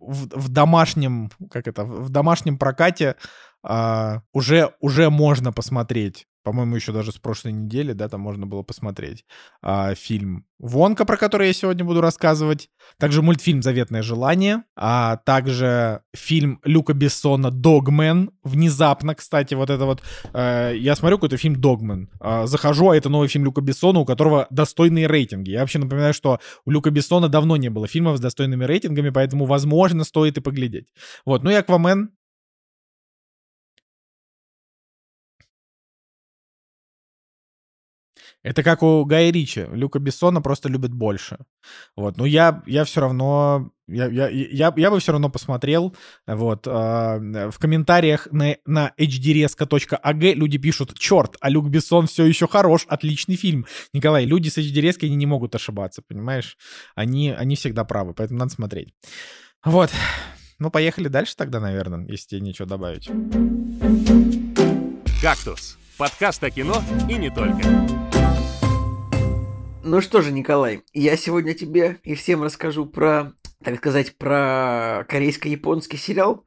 [0.00, 3.14] в домашнем, как это, в домашнем прокате
[3.62, 8.62] э, уже, уже можно посмотреть по-моему, еще даже с прошлой недели, да, там можно было
[8.62, 9.24] посмотреть
[9.62, 12.68] а, фильм «Вонка», про который я сегодня буду рассказывать,
[12.98, 20.02] также мультфильм «Заветное желание», а также фильм Люка Бессона «Догмен», внезапно, кстати, вот это вот,
[20.32, 24.04] э, я смотрю какой-то фильм «Догмен», э, захожу, а это новый фильм Люка Бессона, у
[24.04, 25.50] которого достойные рейтинги.
[25.50, 29.44] Я вообще напоминаю, что у Люка Бессона давно не было фильмов с достойными рейтингами, поэтому,
[29.44, 30.88] возможно, стоит и поглядеть.
[31.24, 32.10] Вот, ну и «Аквамен»
[38.42, 39.66] Это как у Гая Ричи.
[39.72, 41.38] Люка Бессона просто любит больше.
[41.96, 42.16] Вот.
[42.16, 43.70] Но я, я все равно...
[43.88, 45.94] Я, я, я, я бы все равно посмотрел.
[46.26, 46.66] Вот.
[46.66, 52.84] Э, в комментариях на, на hdreska.ag люди пишут, черт, а Люк Бессон все еще хорош,
[52.86, 53.66] отличный фильм.
[53.92, 56.56] Николай, люди с hdreska, они не могут ошибаться, понимаешь?
[56.94, 58.94] Они, они всегда правы, поэтому надо смотреть.
[59.64, 59.90] Вот.
[60.58, 63.08] Ну, поехали дальше тогда, наверное, если тебе нечего добавить.
[65.20, 68.07] «Кактус»— подкаст о кино и не только.
[69.84, 75.96] Ну что же, Николай, я сегодня тебе и всем расскажу про, так сказать, про корейско-японский
[75.96, 76.44] сериал.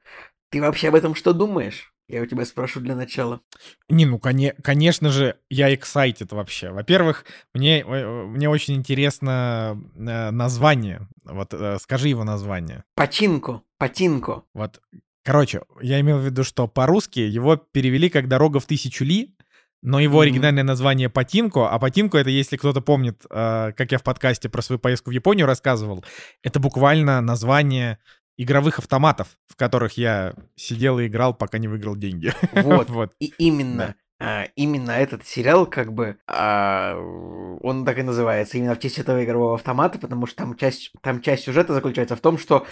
[0.49, 1.93] Ты вообще об этом что думаешь?
[2.07, 3.39] Я у тебя спрошу для начала.
[3.87, 6.69] Не, ну, коне- конечно же, я excited вообще.
[6.71, 11.07] Во-первых, мне, мне очень интересно э, название.
[11.23, 12.83] Вот э, скажи его название.
[12.95, 14.43] Пачинко, Патинко.
[14.53, 14.81] Вот,
[15.23, 19.33] короче, я имел в виду, что по-русски его перевели как «Дорога в тысячу ли»,
[19.81, 20.21] но его Мгм.
[20.21, 24.61] оригинальное название Патинко, а Патинко это, если кто-то помнит, э, как я в подкасте про
[24.61, 26.03] свою поездку в Японию рассказывал,
[26.43, 27.97] это буквально название
[28.37, 32.33] игровых автоматов, в которых я сидел и играл, пока не выиграл деньги.
[32.53, 33.11] Вот, Вот.
[33.19, 36.95] и именно, а, именно этот сериал, как бы, а,
[37.61, 41.21] он так и называется, именно в честь этого игрового автомата, потому что там часть, там
[41.21, 42.65] часть сюжета заключается в том, что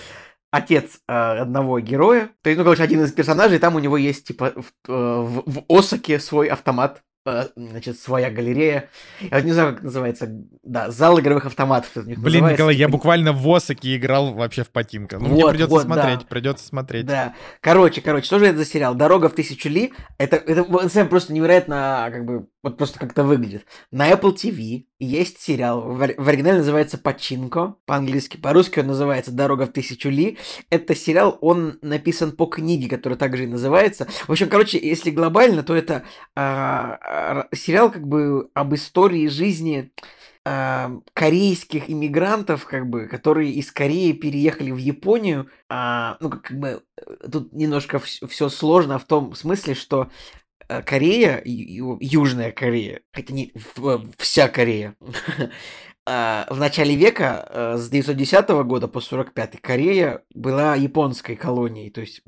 [0.51, 4.25] отец а, одного героя, то есть, ну, короче, один из персонажей, там у него есть,
[4.27, 8.89] типа, в, э, в- в Осаке свой автомат, э, значит, своя галерея.
[9.21, 10.27] Я вот не знаю, как называется,
[10.63, 11.91] да, зал игровых автоматов.
[11.91, 15.19] это Блин, называется, Николай, я буквально в Осаке играл вообще в Патинко.
[15.19, 16.25] Ну, мне Вот, придется вот, смотреть, да.
[16.27, 17.05] придется смотреть.
[17.05, 17.35] Да.
[17.61, 18.95] Короче, короче, что же это за сериал?
[18.95, 19.93] «Дорога в тысячу ли».
[20.17, 23.65] Это, это деле, просто невероятно, как бы, вот просто как-то выглядит.
[23.91, 29.31] На Apple TV есть сериал, в, ори- в оригинале называется «Пачинко», по-английски, по-русски он называется
[29.31, 30.37] «Дорога в тысячу ли».
[30.69, 34.07] Это сериал, он написан по книге, которая также и называется.
[34.27, 36.03] В общем, короче, если глобально, то это
[36.35, 39.91] а, а, сериал как бы об истории жизни
[40.45, 45.47] а, корейских иммигрантов, как бы, которые из Кореи переехали в Японию.
[45.69, 50.07] А, ну, как, бы, э, тут немножко все сложно в том смысле, что э,
[50.85, 53.51] Корея, Южная Корея, хотя не
[54.17, 54.95] вся Корея,
[56.05, 61.91] в начале века, э, с 910 года по 45 Корея была японской колонией.
[61.91, 62.21] То есть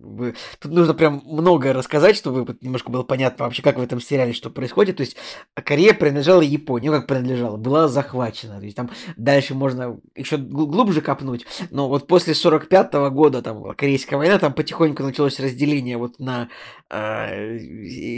[0.60, 4.52] тут нужно прям многое рассказать, чтобы немножко было понятно вообще, как в этом сериале что
[4.52, 4.98] происходит.
[4.98, 5.18] То есть
[5.56, 8.60] Корея принадлежала Японии, ну как принадлежала, была захвачена.
[8.60, 11.48] То есть там дальше можно еще глубже копнуть.
[11.72, 16.50] Но вот после 45 года там Корейская война, там потихоньку началось разделение вот на
[16.92, 17.58] э,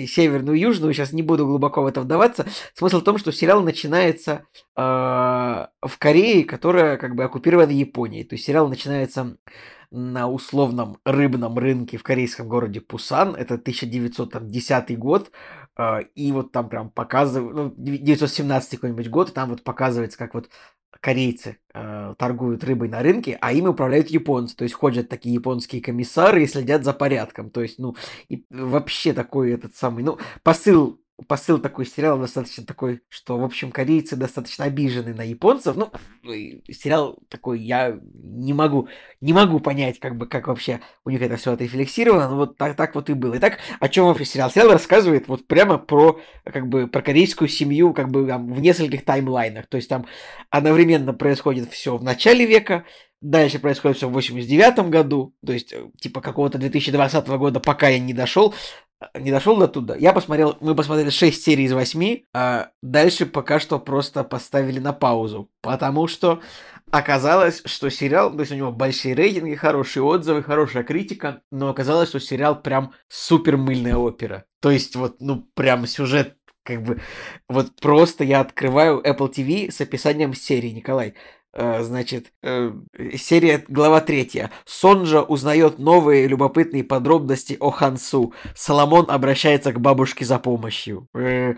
[0.08, 0.93] северную и южную.
[0.93, 2.45] Сейчас не буду глубоко в это вдаваться.
[2.74, 4.43] Смысл в том, что сериал начинается
[4.76, 5.43] э,
[5.82, 8.24] в Корее, которая как бы оккупирована Японией.
[8.24, 9.38] То есть сериал начинается
[9.91, 13.36] на условном рыбном рынке в корейском городе Пусан.
[13.36, 15.32] Это 1910 год.
[15.78, 20.34] э, И вот там прям показывают, ну, 917 какой-нибудь год, и там вот показывается, как
[20.34, 20.50] вот
[21.00, 24.56] корейцы э, торгуют рыбой на рынке, а ими управляют японцы.
[24.56, 27.50] То есть ходят такие японские комиссары и следят за порядком.
[27.52, 27.96] То есть, ну,
[28.30, 33.72] и вообще такой этот самый, ну, посыл посыл такой сериала достаточно такой, что, в общем,
[33.72, 35.76] корейцы достаточно обижены на японцев.
[35.76, 35.91] Ну,
[36.32, 38.88] и сериал такой, я не могу,
[39.22, 42.76] не могу понять, как бы, как вообще у них это все отрефлексировано, но вот так,
[42.76, 43.38] так вот и было.
[43.38, 44.49] Итак, о чем вообще сериал?
[44.49, 49.05] Сериал рассказывает вот прямо про, как бы, про корейскую семью, как бы, там, в нескольких
[49.05, 49.68] таймлайнах.
[49.68, 50.05] То есть там
[50.49, 52.86] одновременно происходит все в начале века,
[53.24, 57.97] Дальше происходит все в 89 году, то есть э, типа какого-то 2020 года, пока я
[57.97, 58.53] не дошел,
[59.18, 59.95] не дошел до туда.
[59.95, 64.93] Я посмотрел, мы посмотрели 6 серий из 8, а дальше пока что просто поставили на
[64.93, 66.41] паузу, потому что
[66.91, 72.10] оказалось, что сериал, то есть у него большие рейтинги, хорошие отзывы, хорошая критика, но оказалось,
[72.10, 74.45] что сериал прям супер мыльная опера.
[74.62, 77.01] То есть вот, ну, прям сюжет как бы,
[77.49, 81.16] вот просто я открываю Apple TV с описанием серии, Николай.
[81.54, 82.72] Э, Значит, э,
[83.16, 84.49] серия, глава третья.
[84.66, 88.34] Сонджа узнает новые любопытные подробности о Хансу.
[88.56, 91.08] Соломон обращается к бабушке за помощью.
[91.14, 91.54] Э,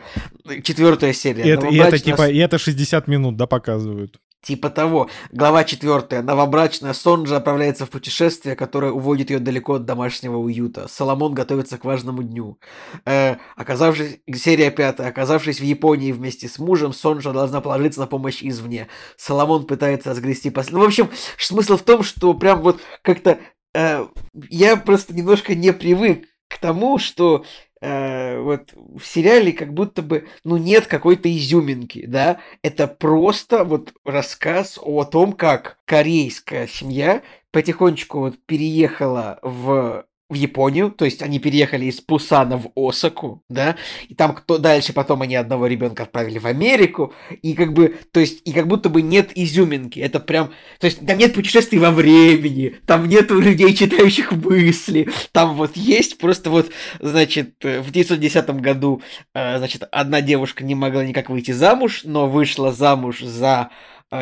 [0.63, 1.43] Четвертая серия.
[1.43, 4.19] И это, и это типа, и это 60 минут, да, показывают.
[4.45, 5.09] Типа того.
[5.31, 6.21] Глава четвертая.
[6.21, 10.87] Новобрачная Сонджа отправляется в путешествие, которое уводит ее далеко от домашнего уюта.
[10.87, 12.59] Соломон готовится к важному дню.
[13.07, 14.19] Э, оказавшись...
[14.35, 15.09] Серия пятая.
[15.09, 18.87] Оказавшись в Японии вместе с мужем, Сонджа должна положиться на помощь извне.
[19.17, 20.69] Соломон пытается разгрести пос...
[20.69, 23.39] Ну, в общем, смысл в том, что прям вот как-то...
[23.73, 24.05] э,
[24.51, 27.45] я просто немножко не привык к тому, что
[27.85, 33.93] э, вот в сериале как будто бы, ну, нет какой-то изюминки, да, это просто вот
[34.03, 37.21] рассказ о том, как корейская семья
[37.51, 43.75] потихонечку вот переехала в в Японию, то есть они переехали из Пусана в Осаку, да,
[44.09, 47.13] и там кто дальше потом они одного ребенка отправили в Америку,
[47.43, 51.05] и как бы, то есть, и как будто бы нет изюминки, это прям, то есть
[51.05, 56.71] там нет путешествий во времени, там нет людей, читающих мысли, там вот есть просто вот,
[56.99, 59.03] значит, в 1910 году,
[59.35, 63.69] э, значит, одна девушка не могла никак выйти замуж, но вышла замуж за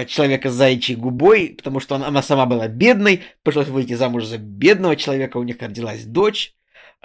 [0.07, 4.37] человека с заячьей губой, потому что она, она сама была бедной, пришлось выйти замуж за
[4.37, 6.55] бедного человека, у них родилась дочь.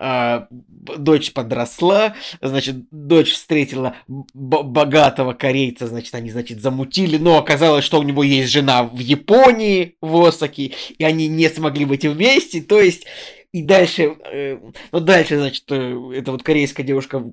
[0.00, 7.98] а, дочь подросла, значит, дочь встретила богатого корейца, значит, они, значит, замутили, но оказалось, что
[7.98, 12.80] у него есть жена в Японии, в Осаке, и они не смогли быть вместе, то
[12.80, 13.06] есть
[13.51, 14.59] и дальше, э,
[14.92, 17.24] ну дальше, значит, э, эта вот корейская девушка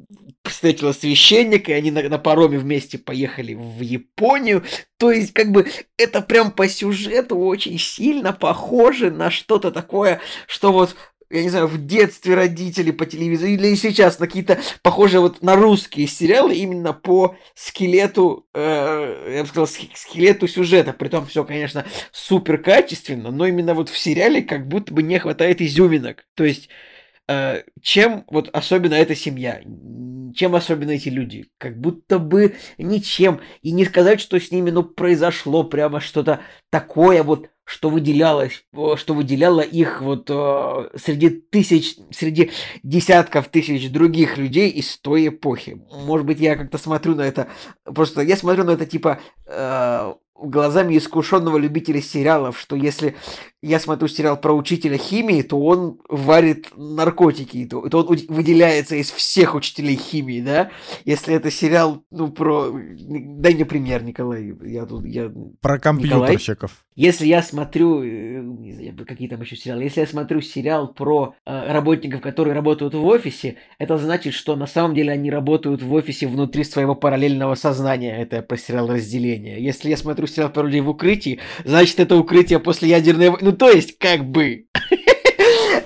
[0.44, 4.64] встретила священника, и они на, на пароме вместе поехали в Японию.
[4.98, 10.72] То есть, как бы, это прям по сюжету очень сильно похоже на что-то такое, что
[10.72, 10.96] вот
[11.36, 15.56] я не знаю, в детстве родители по телевизору, или сейчас на какие-то похожие вот на
[15.56, 20.94] русские сериалы именно по скелету, э, я бы сказал, скелету сюжета.
[20.94, 25.62] Притом все, конечно, супер качественно, но именно вот в сериале как будто бы не хватает
[25.62, 26.26] изюминок.
[26.36, 26.70] То есть,
[27.28, 29.62] э, чем вот особенно эта семья,
[30.36, 31.46] чем особенно эти люди?
[31.58, 33.40] Как будто бы ничем.
[33.62, 38.64] И не сказать, что с ними, ну, произошло прямо что-то такое вот что выделялось,
[38.96, 40.28] что выделяло их вот
[40.96, 42.52] среди тысяч, среди
[42.84, 45.82] десятков тысяч других людей из той эпохи.
[46.06, 47.48] Может быть, я как-то смотрю на это,
[47.84, 53.16] просто я смотрю на это типа э, глазами искушенного любителя сериалов, что если
[53.62, 59.12] я смотрю сериал про учителя химии, то он варит наркотики, то, то он выделяется из
[59.12, 60.72] всех учителей химии, да?
[61.06, 62.72] Если это сериал, ну, про...
[62.72, 64.54] Дай мне пример, Николай.
[64.64, 65.32] Я тут, я...
[65.62, 66.72] Про компьютерщиков.
[66.72, 66.85] Николай.
[66.96, 72.22] Если я смотрю, э, какие там еще сериалы, если я смотрю сериал про э, работников,
[72.22, 76.64] которые работают в офисе, это значит, что на самом деле они работают в офисе внутри
[76.64, 78.18] своего параллельного сознания.
[78.18, 79.60] Это про сериал разделения.
[79.60, 83.36] Если я смотрю сериал про людей в укрытии, значит, это укрытие после ядерной...
[83.42, 84.68] Ну, то есть, как бы.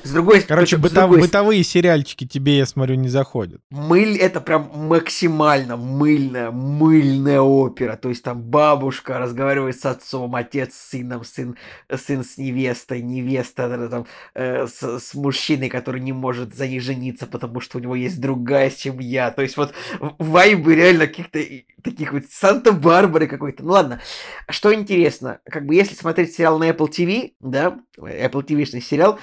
[0.09, 1.21] С другой Короче, бытов, другой...
[1.21, 3.61] бытовые сериальчики тебе, я смотрю, не заходят.
[3.69, 7.95] Мыль— это прям максимально мыльная, мыльная опера.
[7.95, 11.55] То есть там бабушка разговаривает с отцом, отец с сыном, сын,
[11.95, 17.27] сын с невестой, невеста там, э, с, с мужчиной, который не может за них жениться,
[17.27, 19.29] потому что у него есть другая семья.
[19.29, 21.39] То есть вот вайбы реально каких-то
[21.83, 23.63] таких вот Санта-Барбары какой-то.
[23.63, 24.01] Ну ладно.
[24.49, 29.19] Что интересно, как бы если смотреть сериал на Apple TV, да, Apple TV-шный сериал,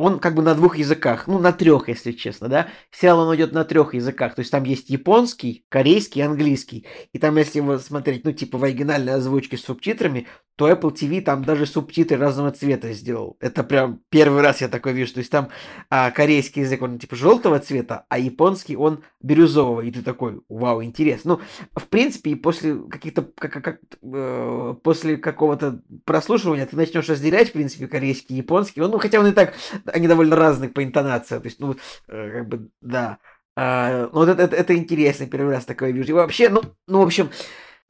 [0.00, 2.68] он как бы на двух языках, ну на трех, если честно, да.
[2.90, 6.86] Сериал он идет на трех языках, то есть там есть японский, корейский, английский.
[7.12, 10.26] И там, если его смотреть, ну типа в оригинальной озвучке с субтитрами,
[10.60, 13.38] то Apple TV там даже субтитры разного цвета сделал.
[13.40, 15.14] Это прям первый раз я такой вижу.
[15.14, 15.48] То есть там
[15.88, 19.80] а, корейский язык, он типа желтого цвета, а японский он бирюзового.
[19.80, 21.40] И ты такой, вау, интересно.
[21.74, 27.52] Ну, в принципе, после каких-то, как, как, э, после какого-то прослушивания ты начнешь разделять, в
[27.52, 28.82] принципе, корейский и японский.
[28.82, 29.54] Он, ну, хотя он и так,
[29.86, 31.38] они довольно разные по интонации.
[31.38, 31.74] То есть, ну,
[32.08, 33.16] э, как бы, да.
[33.56, 36.10] А, ну, вот это, это, это интересно, первый раз такое вижу.
[36.10, 37.30] И вообще, ну, ну, в общем,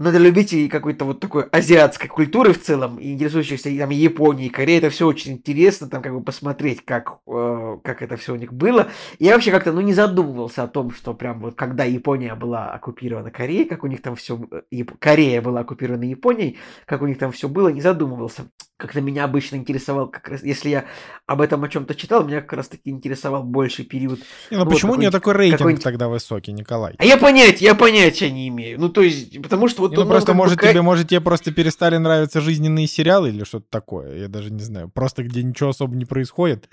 [0.00, 4.88] надо любителей какой-то вот такой азиатской культуры в целом, и интересующихся там Японией, Кореей, это
[4.88, 8.88] все очень интересно, там как бы посмотреть, как, э, как это все у них было.
[9.18, 12.70] И я вообще как-то, ну, не задумывался о том, что прям вот когда Япония была
[12.70, 14.40] оккупирована Кореей, как у них там все,
[14.70, 18.46] э, Корея была оккупирована Японией, как у них там все было, не задумывался
[18.80, 20.84] как-то меня обычно интересовал, как раз, если я
[21.26, 24.20] об этом о чем-то читал, меня как раз таки интересовал больший период.
[24.50, 26.94] Не, ну вот, почему у нее такой рейтинг тогда высокий, Николай?
[26.98, 28.80] А я понять, я понятия не имею.
[28.80, 29.92] Ну, то есть, потому что вот...
[29.92, 30.66] Не, ну, просто, может, бы...
[30.66, 34.88] тебе, может, тебе просто перестали нравиться жизненные сериалы или что-то такое, я даже не знаю.
[34.88, 36.68] Просто где ничего особо не происходит.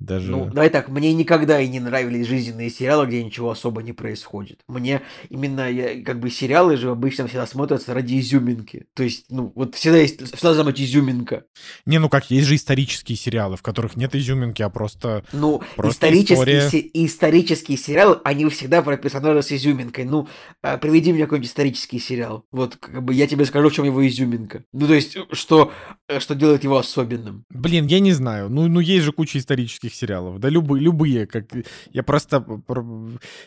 [0.00, 0.30] Даже...
[0.30, 4.60] Ну, давай так, мне никогда и не нравились жизненные сериалы, где ничего особо не происходит.
[4.68, 8.86] Мне именно, я, как бы, сериалы же обычно всегда смотрятся ради изюминки.
[8.94, 11.44] То есть, ну, вот всегда есть, всегда должна быть изюминка.
[11.86, 16.06] Не, ну как, есть же исторические сериалы, в которых нет изюминки, а просто Ну, просто
[16.06, 20.04] исторические, се- исторические сериалы, они всегда про персонажа с изюминкой.
[20.04, 20.28] Ну,
[20.62, 22.44] а, приведи мне какой-нибудь исторический сериал.
[22.50, 24.64] Вот, как бы, я тебе скажу, в чем его изюминка.
[24.72, 25.72] Ну, то есть, что,
[26.18, 27.44] что делает его особенным.
[27.50, 28.50] Блин, я не знаю.
[28.50, 30.40] Ну, ну есть же куча исторических русских сериалов.
[30.40, 31.26] Да любые, любые.
[31.26, 31.44] Как...
[31.92, 32.44] Я просто...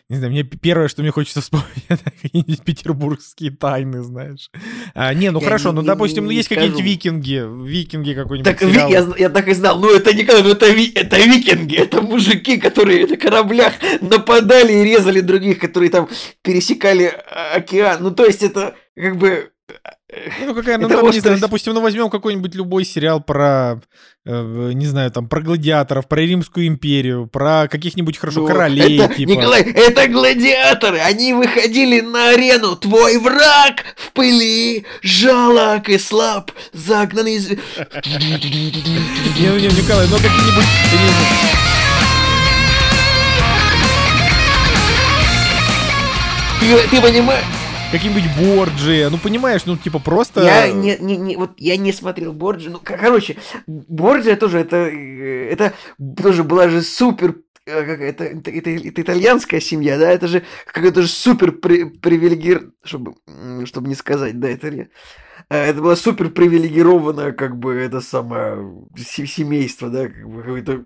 [0.09, 4.49] Не знаю, мне первое, что мне хочется вспомнить, это какие-нибудь петербургские тайны, знаешь.
[4.93, 7.43] А, не, ну я хорошо, не, ну, допустим, ну, есть какие-нибудь викинги.
[7.67, 9.79] Викинги какой-нибудь Так, ви, я, я так и знал.
[9.79, 11.75] Ну, это не ну, это, ви, это викинги.
[11.75, 16.07] Это мужики, которые на кораблях нападали и резали других, которые там
[16.43, 17.97] пересекали а, океан.
[18.01, 19.51] Ну, то есть, это как бы
[20.45, 23.81] ну, какая, ну, там, не знаю, допустим, ну, возьмем какой-нибудь любой сериал про,
[24.25, 29.13] э, не знаю, там, про гладиаторов, про Римскую империю, про каких-нибудь, хорошо, ну, королей, это,
[29.13, 29.29] типа.
[29.29, 30.99] Николай, это гладиаторы!
[30.99, 32.77] Они выходили на арену!
[32.77, 37.49] Твой враг в пыли, жалок и слаб, загнанный из...
[37.49, 37.57] Не,
[39.59, 40.65] не, Николай, ну, какие-нибудь...
[46.59, 47.66] Ты, ты понимаешь?
[47.91, 50.43] Какие-нибудь Борджи, ну понимаешь, ну типа просто...
[50.43, 55.49] Я не, не, не, вот я не смотрел Борджи, ну короче, Борджи тоже это, э,
[55.51, 55.73] это
[56.17, 61.01] тоже была же супер э, это, это, это, это итальянская семья, да, это же какая-то
[61.01, 63.15] же супер при, привилегир, чтобы,
[63.65, 64.87] чтобы не сказать, да, это, э,
[65.49, 70.85] это было супер привилегированное, как бы, это самое семейство, да, как бы, какое-то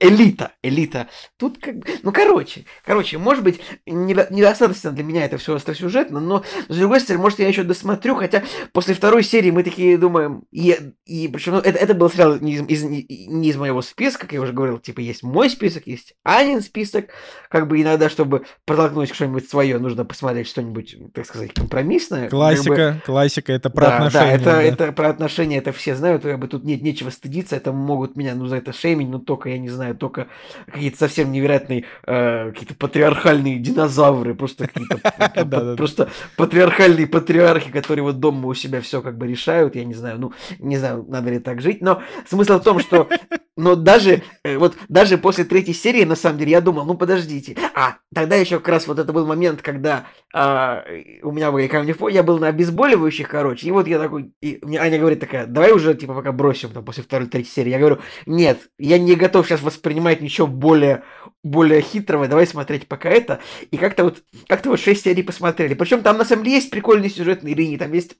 [0.00, 1.08] элита, элита.
[1.36, 6.44] Тут как бы, ну короче, короче, может быть, недостаточно для меня это все остросюжетно, но
[6.68, 10.76] с другой стороны, может я еще досмотрю, хотя после второй серии мы такие думаем, и,
[11.04, 14.32] и причем ну, это, это был сериал не из, из, не из моего списка, как
[14.32, 17.06] я уже говорил, типа есть мой список, есть Анин список,
[17.48, 22.28] как бы иногда, чтобы протолкнуть что-нибудь свое, нужно посмотреть что-нибудь, так сказать, компромиссное.
[22.28, 23.00] Классика, как бы...
[23.04, 24.26] классика, это про да, отношения.
[24.26, 24.62] Да, это, да.
[24.62, 28.34] это про отношения, это все знают, как бы тут нет нечего стыдиться, это могут меня,
[28.34, 30.28] ну, за это шеймить, но только, я не знаю, только
[30.66, 38.48] какие-то совсем невероятные, э, какие-то патриархальные динозавры, просто какие-то, просто патриархальные патриархи, которые вот дома
[38.48, 41.60] у себя все как бы решают, я не знаю, ну, не знаю, надо ли так
[41.60, 43.08] жить, но смысл в том, что
[43.56, 47.56] но даже, э, вот, даже после третьей серии, на самом деле, я думал, ну подождите.
[47.74, 50.84] А, тогда еще как раз вот это был момент, когда а,
[51.22, 54.78] у меня были камни я был на обезболивающих, короче, и вот я такой, и мне
[54.78, 57.70] Аня говорит такая, давай уже, типа, пока бросим, там, после второй, третьей серии.
[57.70, 61.02] Я говорю, нет, я не готов сейчас воспринимать ничего более,
[61.42, 63.40] более хитрого, давай смотреть пока это.
[63.70, 65.74] И как-то вот, как-то вот шесть серий посмотрели.
[65.74, 68.16] Причем там, на самом деле, есть прикольные сюжетные линии, там есть,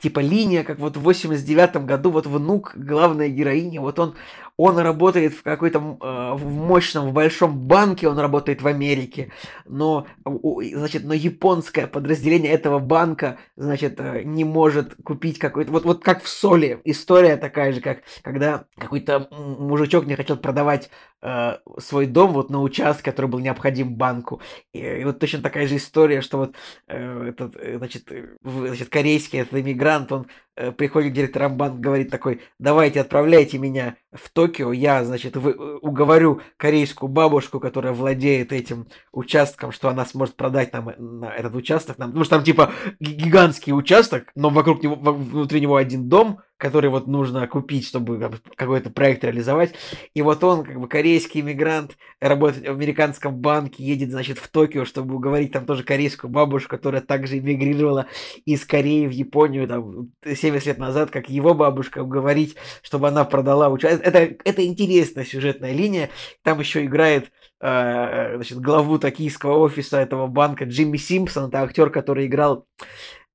[0.00, 4.14] типа, линия, как вот в 89 году, вот внук главной героини, вот он,
[4.56, 9.30] он работает в какой-то э, в мощном, в большом банке, он работает в Америке,
[9.66, 16.02] но, значит, но японское подразделение этого банка, значит, э, не может купить какой-то, вот, вот
[16.02, 20.90] как в Соли, история такая же, как когда какой-то мужичок не хотел продавать
[21.22, 24.40] э, свой дом вот на участке, который был необходим банку,
[24.72, 26.54] и, и вот точно такая же история, что вот
[26.88, 28.10] э, этот, э, значит,
[28.42, 33.96] значит, корейский этот иммигрант, он э, приходит к директорам банка, говорит такой, давайте отправляйте меня
[34.12, 40.04] в Токио, я, значит, вы, э, уговорю корейскую бабушку, которая владеет этим участком, что она
[40.06, 44.50] сможет продать нам э, на этот участок, нам, потому что там типа гигантский участок, но
[44.50, 49.74] вокруг него, внутри него один дом, который вот нужно купить, чтобы какой-то проект реализовать.
[50.14, 54.84] И вот он, как бы корейский иммигрант, работает в американском банке, едет, значит, в Токио,
[54.84, 58.06] чтобы уговорить там тоже корейскую бабушку, которая также эмигрировала
[58.46, 63.68] из Кореи в Японию там 70 лет назад, как его бабушка, уговорить, чтобы она продала
[63.68, 64.06] участок.
[64.06, 66.08] Это, это интересная сюжетная линия.
[66.42, 67.30] Там еще играет
[67.60, 72.66] э, значит, главу токийского офиса этого банка Джимми Симпсон, это актер, который играл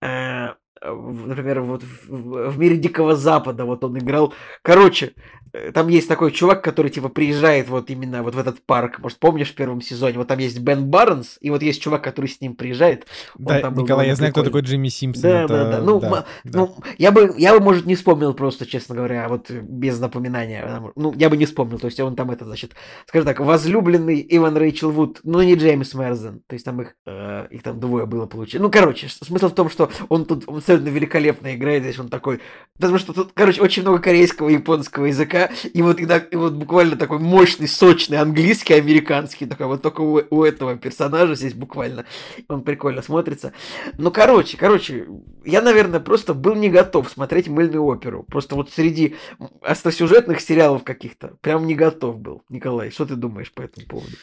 [0.02, 0.50] э,
[0.84, 4.34] например, вот в, в мире Дикого Запада, вот он играл.
[4.62, 5.14] Короче,
[5.54, 9.00] Э, там есть такой чувак, который, типа, приезжает вот именно вот в этот парк.
[9.00, 10.18] Может, помнишь в первом сезоне?
[10.18, 13.08] Вот там есть Бен Барнс, и вот есть чувак, который с ним приезжает.
[13.38, 15.24] Да, Николай, я знаю, кто такой Джимми Симпсон.
[15.24, 15.54] Да, это...
[15.54, 15.82] да, да.
[15.82, 16.60] Ну, да, да.
[16.60, 20.82] ну я, бы, я бы, может, не вспомнил просто, честно говоря, вот без напоминания.
[20.96, 21.80] Ну, я бы не вспомнил.
[21.80, 22.74] То есть он там это, значит,
[23.08, 26.42] скажем так, возлюбленный Иван Рэйчел Вуд, но не Джеймс Мерзен.
[26.48, 28.64] То есть там их, э, их там двое было получилось.
[28.64, 31.84] Ну, короче, смысл в том, что он тут он абсолютно великолепно играет.
[31.84, 32.40] Здесь он такой...
[32.78, 36.54] Потому что тут, короче, очень много корейского и японского языка и вот, иногда, и вот
[36.54, 42.06] буквально такой мощный, сочный английский, американский, такой вот только у, у этого персонажа здесь буквально,
[42.48, 43.54] он прикольно смотрится.
[43.98, 45.08] Ну, короче, короче,
[45.46, 48.24] я, наверное, просто был не готов смотреть мыльную оперу.
[48.24, 49.16] Просто вот среди
[49.62, 52.42] остросюжетных сериалов каких-то прям не готов был.
[52.50, 54.16] Николай, что ты думаешь по этому поводу?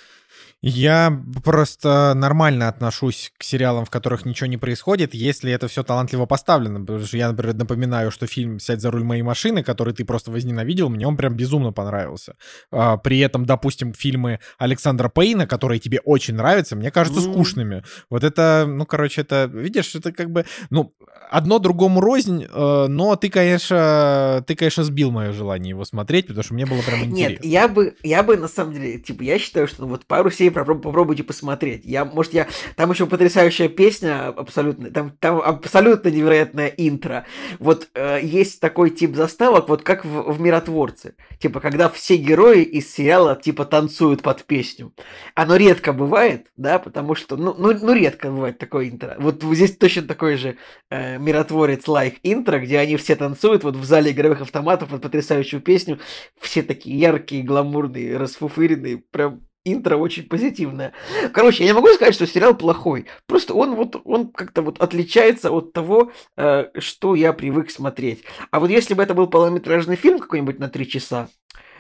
[0.61, 6.27] Я просто нормально отношусь к сериалам, в которых ничего не происходит, если это все талантливо
[6.27, 6.81] поставлено.
[6.81, 10.33] Потому что я, например, напоминаю, что фильм «Сядь за руль моей машины», который ты просто
[10.33, 12.35] возненавидел, мне он прям безумно понравился.
[12.73, 17.85] А, при этом, допустим, фильмы Александра Пейна, которые тебе очень нравятся, мне кажутся скучными.
[18.11, 20.93] Вот это, ну, короче, это, видишь, это как бы, ну,
[21.31, 26.43] одно другому рознь, э, но ты, конечно, ты, конечно, сбил мое желание его смотреть, потому
[26.43, 27.43] что мне было прям интересно.
[27.43, 30.31] Нет, я бы, я бы, на самом деле, типа, я считаю, что ну, вот пару
[30.31, 31.85] серий попробуйте посмотреть.
[31.85, 32.47] Я, может, я...
[32.77, 37.27] Там еще потрясающая песня, абсолютно, там, там абсолютно невероятная интро.
[37.59, 41.15] Вот э, есть такой тип заставок, вот как в, в «Миротворце».
[41.39, 44.93] Типа, когда все герои из сериала, типа, танцуют под песню.
[45.35, 49.17] Оно редко бывает, да, потому что, ну, ну, ну редко бывает такое интро.
[49.19, 50.57] Вот здесь точно такой же
[50.91, 55.61] э, «Миротворец» лайк интро, где они все танцуют вот в зале игровых автоматов под потрясающую
[55.61, 55.99] песню.
[56.41, 60.93] Все такие яркие, гламурные, расфуфыренные, прям интро очень позитивное.
[61.33, 63.07] Короче, я не могу сказать, что сериал плохой.
[63.27, 68.25] Просто он вот он как-то вот отличается от того, э, что я привык смотреть.
[68.51, 71.29] А вот если бы это был полнометражный фильм какой-нибудь на три часа,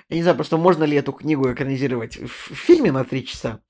[0.09, 3.61] я не знаю, просто можно ли эту книгу экранизировать в фильме на три часа.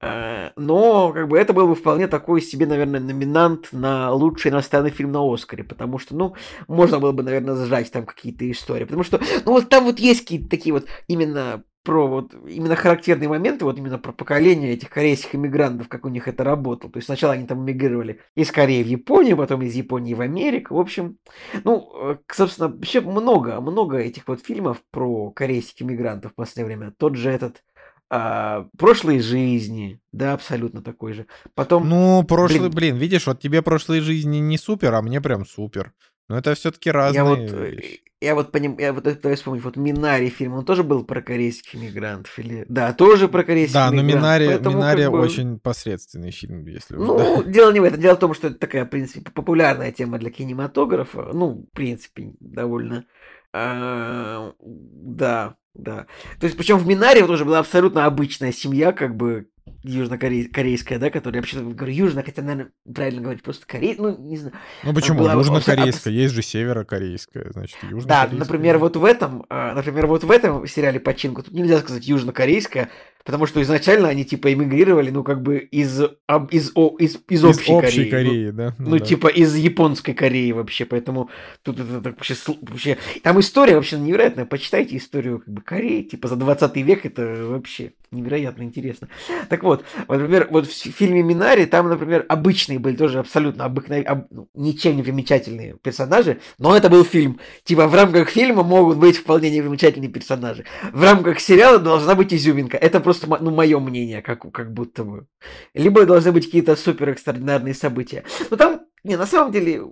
[0.00, 4.90] Э, но как бы это был бы вполне такой себе, наверное, номинант на лучший иностранный
[4.90, 6.34] фильм на Оскаре, потому что, ну,
[6.68, 10.20] можно было бы, наверное, сжать там какие-то истории, потому что, ну, вот там вот есть
[10.20, 15.34] какие-то такие вот именно про вот именно характерные моменты, вот именно про поколение этих корейских
[15.34, 16.92] иммигрантов, как у них это работало.
[16.92, 20.74] То есть сначала они там эмигрировали из Кореи в Японию, потом из Японии в Америку.
[20.74, 21.16] В общем,
[21.64, 26.92] ну, э, собственно, вообще много, много этих вот фильмов про корейских иммигрантов в последнее время.
[26.98, 27.62] Тот же этот
[28.10, 31.26] а, прошлой жизни, да, абсолютно такой же.
[31.54, 32.72] Потом, Ну, прошлый, блин.
[32.74, 35.92] блин, видишь, вот тебе прошлой жизни не супер, а мне прям супер.
[36.28, 38.00] Но это все-таки разные я вот, э, вещи.
[38.20, 41.74] я вот поним, я вот это вспомнить, вот Минари фильм, он тоже был про корейских
[41.74, 44.20] иммигрантов или, да, тоже про корейских Да, но иммигрантов.
[44.22, 47.14] Минари, Поэтому Минари как бы- очень посредственный фильм, если уж, да.
[47.14, 48.00] Ну, дело не в этом.
[48.00, 51.30] Дело в том, что это такая, в принципе, популярная тема для кинематографа.
[51.32, 53.06] Ну, в принципе, довольно.
[53.52, 56.06] А, Да, да.
[56.38, 59.48] То есть, причем в Минаре тоже была абсолютно обычная семья, как бы
[59.82, 64.54] южнокорейская, да, которая вообще говорю южно, хотя, наверное, правильно говорить просто корей, ну, не знаю.
[64.82, 65.20] Ну почему?
[65.20, 68.38] была Южнокорейская, есть же северокорейская, значит, Да, южнокорейская.
[68.38, 72.90] например, вот в этом, а, например, вот в этом сериале «Починку» тут нельзя сказать южнокорейская,
[73.24, 77.40] потому что изначально они, типа, эмигрировали, ну, как бы из, об- из, о- из, из
[77.40, 78.24] Из общей, общей Кореи.
[78.24, 78.74] Ну, Кореи, да?
[78.78, 79.04] Ну, да.
[79.04, 81.30] типа из японской Кореи вообще, поэтому
[81.62, 82.98] тут это так вообще, вообще...
[83.22, 84.44] Там история вообще невероятная.
[84.46, 89.08] Почитайте историю как бы Кореи, типа за 20 век, это вообще невероятно интересно.
[89.48, 93.64] Так вот, вот, например, вот в фи- фильме Минари, там, например, обычные были тоже абсолютно
[93.64, 97.38] обыкновенные, ничем не примечательные персонажи, но это был фильм.
[97.64, 100.64] Типа в рамках фильма могут быть вполне непримечательные персонажи.
[100.92, 102.76] В рамках сериала должна быть изюминка.
[102.76, 105.26] Это просто, ну, мое мнение, как, как будто бы.
[105.74, 108.22] Либо должны быть какие-то супер экстраординарные события.
[108.50, 109.82] Но там, не, на самом деле,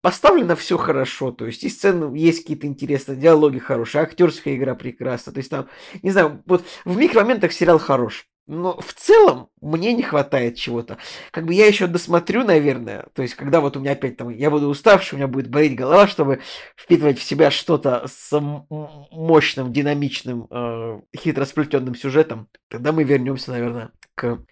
[0.00, 1.32] поставлено все хорошо.
[1.32, 5.32] То есть и сцены есть какие-то интересные, диалоги хорошие, актерская игра прекрасна.
[5.32, 5.68] То есть там,
[6.02, 8.26] не знаю, вот в микромоментах сериал хорош.
[8.50, 10.98] Но в целом мне не хватает чего-то.
[11.30, 13.06] Как бы я еще досмотрю, наверное.
[13.14, 15.76] То есть, когда вот у меня опять там, я буду уставший, у меня будет болеть
[15.76, 16.40] голова, чтобы
[16.76, 23.92] впитывать в себя что-то с мощным, динамичным, э, хитро сплетенным сюжетом, тогда мы вернемся, наверное,
[24.16, 24.44] к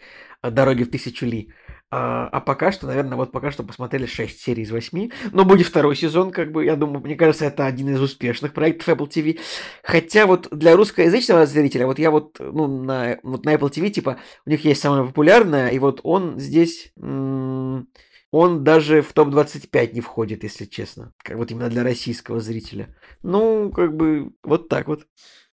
[0.44, 1.52] э, дороге в тысячу ли.
[1.90, 5.10] А, а пока что, наверное, вот пока что посмотрели 6 серий из 8.
[5.32, 8.88] Но будет второй сезон, как бы, я думаю, мне кажется, это один из успешных проектов
[8.88, 9.40] Apple TV.
[9.82, 14.18] Хотя вот для русскоязычного зрителя, вот я вот, ну, на, вот на Apple TV, типа,
[14.44, 17.86] у них есть самое популярное, и вот он здесь, он
[18.30, 21.14] даже в топ-25 не входит, если честно.
[21.24, 22.94] Как вот именно для российского зрителя.
[23.22, 25.06] Ну, как бы, вот так вот.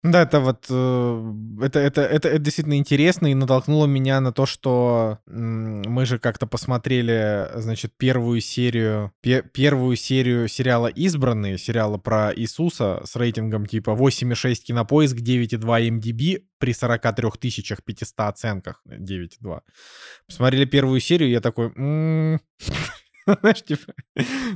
[0.03, 4.45] Да, это вот э, это, это, это, это действительно интересно и натолкнуло меня на то,
[4.45, 11.97] что м, мы же как-то посмотрели, значит, первую серию, пе- первую серию сериала «Избранные», сериала
[11.97, 17.29] про Иисуса с рейтингом типа 8,6 кинопоиск, 9,2 MDB при 43
[17.85, 18.81] 500 оценках.
[18.85, 19.61] 9,2.
[20.27, 21.71] Посмотрели первую серию, я такой...
[21.77, 22.41] м,
[23.41, 23.93] Знаешь, типа,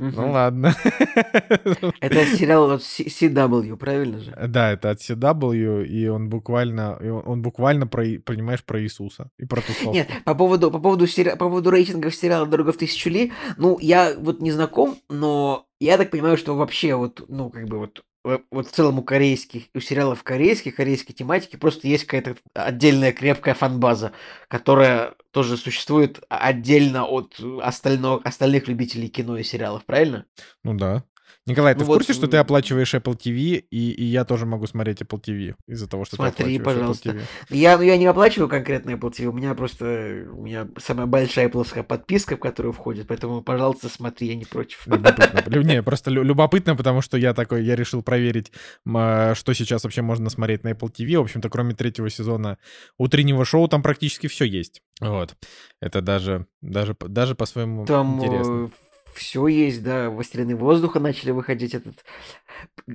[0.00, 0.74] ну ладно.
[2.00, 4.36] Это сериал от CW, правильно же?
[4.48, 9.60] Да, это от CW, и он буквально, и он, буквально понимаешь, про Иисуса и про
[9.60, 9.92] тусовку.
[9.92, 14.14] Нет, по поводу, по поводу, по поводу рейтингов сериала «Дорога в тысячу ли», ну, я
[14.18, 18.02] вот не знаком, но я так понимаю, что вообще вот, ну, как бы вот,
[18.50, 23.54] вот в целом у корейских, у сериалов корейских, корейской тематики просто есть какая-то отдельная крепкая
[23.54, 24.12] фанбаза,
[24.48, 30.26] которая тоже существует отдельно от остального, остальных любителей кино и сериалов, правильно?
[30.64, 31.04] Ну да.
[31.48, 34.46] Николай, ты Ну в вот, курсе, что ты оплачиваешь Apple TV, и, и я тоже
[34.46, 37.08] могу смотреть Apple TV из-за того, что Смотри, ты оплачиваешь пожалуйста.
[37.10, 37.20] Apple
[37.50, 37.56] TV?
[37.56, 41.48] Я, ну, я не оплачиваю конкретно Apple TV, у меня просто, у меня самая большая
[41.48, 44.86] Apple подписка, в которую входит, поэтому, пожалуйста, смотри, я не против.
[44.86, 45.42] Любопытно.
[45.62, 48.52] Не, просто лю- любопытно, потому что я такой, я решил проверить,
[48.86, 51.18] а, что сейчас вообще можно смотреть на Apple TV.
[51.18, 52.58] В общем-то, кроме третьего сезона
[52.98, 54.82] утреннего шоу, там практически все есть.
[55.00, 55.34] Вот.
[55.80, 58.70] Это даже, даже, даже по-своему Там интересно.
[59.18, 62.04] Все есть, да, «Властелины воздуха» начали выходить этот...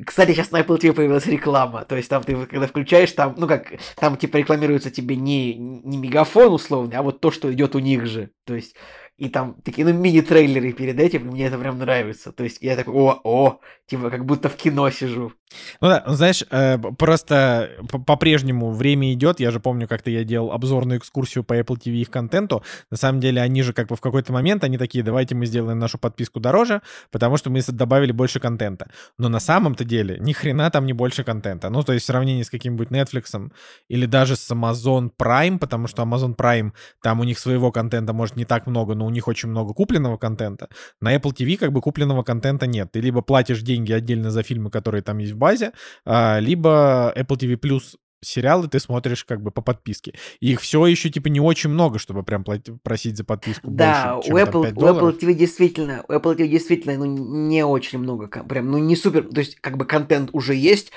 [0.05, 3.47] Кстати, сейчас на Apple TV появилась реклама, то есть там ты, когда включаешь, там, ну
[3.47, 7.79] как, там типа рекламируется тебе не, не мегафон условный, а вот то, что идет у
[7.79, 8.75] них же, то есть
[9.17, 12.31] и там такие, ну, мини-трейлеры перед этим, мне это прям нравится.
[12.31, 15.33] То есть я такой, о, о, типа как будто в кино сижу.
[15.81, 17.69] Ну да, ну, знаешь, э, просто
[18.05, 19.39] по-прежнему время идет.
[19.39, 22.63] Я же помню, как-то я делал обзорную экскурсию по Apple TV их контенту.
[22.91, 25.79] На самом деле, они же как бы в какой-то момент, они такие, давайте мы сделаем
[25.79, 26.81] нашу подписку дороже,
[27.11, 28.89] потому что мы добавили больше контента.
[29.17, 31.69] Но на самом-то деле, ни хрена там не больше контента.
[31.69, 33.51] Ну, то есть в сравнении с каким-нибудь Netflix
[33.87, 38.35] или даже с Amazon Prime, потому что Amazon Prime, там у них своего контента, может,
[38.35, 40.69] не так много, но у них очень много купленного контента.
[41.01, 42.91] На Apple TV как бы купленного контента нет.
[42.91, 45.73] Ты либо платишь деньги отдельно за фильмы, которые там есть в базе,
[46.05, 50.13] а, либо Apple TV Plus сериалы ты смотришь как бы по подписке.
[50.39, 52.45] Их все еще типа не очень много, чтобы прям
[52.83, 54.79] просить за подписку Да, больше, у чем там, Apple, 5 у.
[54.79, 59.23] Apple TV действительно, у Apple TV действительно, ну, не очень много, прям, ну, не супер,
[59.23, 60.93] то есть, как бы контент уже есть,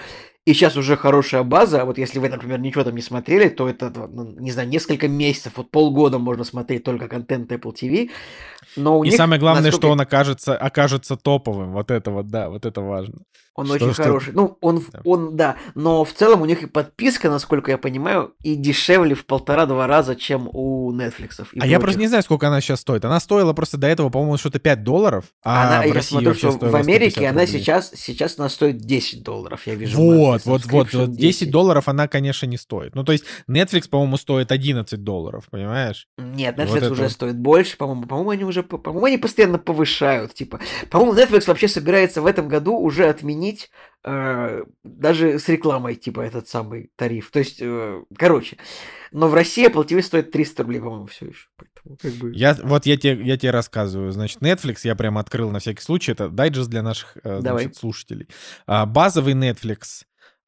[0.46, 1.84] и сейчас уже хорошая база.
[1.84, 5.54] Вот если вы, например, ничего там не смотрели, то это, ну, не знаю, несколько месяцев,
[5.56, 8.10] вот полгода можно смотреть только контент Apple TV.
[8.76, 9.86] Но у и них, самое главное, насколько...
[9.86, 11.72] что он окажется, окажется топовым.
[11.72, 13.16] Вот это вот, да, вот это важно.
[13.56, 14.02] Он что, очень что...
[14.02, 14.32] хороший.
[14.34, 15.00] Ну, он, да.
[15.04, 15.56] он, да.
[15.74, 20.14] Но в целом у них и подписка, насколько я понимаю, и дешевле в полтора-два раза,
[20.14, 21.40] чем у Netflix.
[21.40, 21.64] а прочих.
[21.64, 23.04] я просто не знаю, сколько она сейчас стоит.
[23.04, 25.24] Она стоила просто до этого, по-моему, что-то 5 долларов.
[25.42, 29.66] А она, в я смотрю, что в Америке она сейчас, сейчас она стоит 10 долларов,
[29.66, 29.96] я вижу.
[29.96, 31.12] Вот, вот, вот, вот.
[31.12, 31.38] 10.
[31.38, 32.94] 10 долларов она, конечно, не стоит.
[32.94, 36.08] Ну, то есть Netflix, по-моему, стоит 11 долларов, понимаешь?
[36.18, 37.12] Нет, Netflix вот уже это...
[37.12, 38.06] стоит больше, по-моему.
[38.06, 40.34] По-моему, они уже, по-моему, они постоянно повышают.
[40.34, 43.45] Типа, по-моему, Netflix вообще собирается в этом году уже отменить
[44.04, 47.30] э, даже с рекламой, типа, этот самый тариф.
[47.30, 48.56] То есть, э, короче.
[49.12, 51.46] Но в России Apple TV стоит 300 рублей, по-моему, все еще.
[51.56, 52.32] Поэтому, как бы...
[52.34, 54.12] я, вот я тебе, я тебе рассказываю.
[54.12, 56.12] Значит, Netflix я прям открыл на всякий случай.
[56.12, 58.28] Это дайджест для наших э, значит, слушателей.
[58.66, 60.04] А, базовый Netflix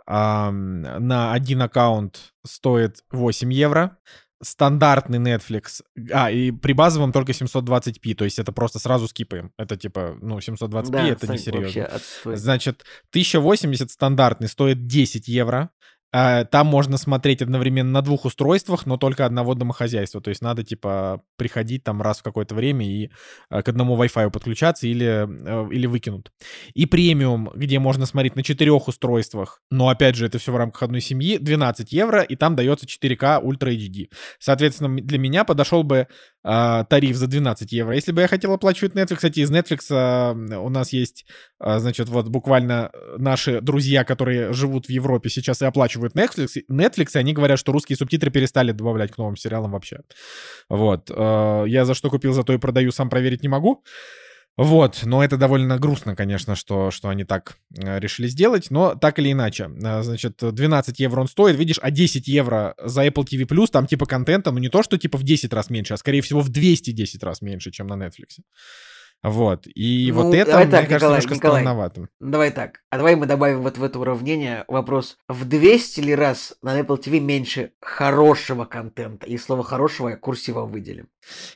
[0.06, 3.98] а, на один аккаунт стоит 8 евро
[4.42, 5.82] стандартный Netflix,
[6.12, 9.52] а, и при базовом только 720p, то есть это просто сразу скипаем.
[9.58, 12.00] Это типа, ну, 720p, да, это не серьезно.
[12.24, 15.70] Значит, 1080 стандартный стоит 10 евро,
[16.10, 20.20] там можно смотреть одновременно на двух устройствах, но только одного домохозяйства.
[20.20, 23.10] То есть надо, типа, приходить там раз в какое-то время и
[23.50, 26.32] а, к одному Wi-Fi подключаться или, э, или выкинут.
[26.74, 30.82] И премиум, где можно смотреть на четырех устройствах, но, опять же, это все в рамках
[30.82, 34.08] одной семьи, 12 евро, и там дается 4К Ultra HD.
[34.38, 36.08] Соответственно, для меня подошел бы
[36.48, 37.94] э, тариф за 12 евро.
[37.94, 41.26] Если бы я хотел оплачивать Netflix, кстати, из Netflix э, у нас есть,
[41.60, 47.10] э, значит, вот буквально наши друзья, которые живут в Европе сейчас и оплачивают Netflix, Netflix,
[47.14, 50.00] и они говорят, что русские субтитры перестали добавлять к новым сериалам вообще.
[50.68, 51.10] Вот.
[51.14, 53.84] Э, я за что купил, за то и продаю, сам проверить не могу.
[54.58, 59.20] Вот, но это довольно грустно, конечно, что, что они так э, решили сделать, но так
[59.20, 59.70] или иначе.
[59.80, 64.06] Э, значит, 12 евро он стоит, видишь, а 10 евро за Apple TV+, там типа
[64.06, 67.22] контента, ну не то, что типа в 10 раз меньше, а скорее всего в 210
[67.22, 68.40] раз меньше, чем на Netflix.
[69.22, 69.66] Вот.
[69.66, 72.08] И ну, вот это, мне так, кажется, Николай, немножко Николай, странновато.
[72.20, 72.80] Давай так.
[72.90, 75.18] А давай мы добавим вот в это уравнение вопрос.
[75.28, 79.26] В 200 ли раз на Apple TV меньше хорошего контента?
[79.26, 81.08] И слово «хорошего» курсивом выделим.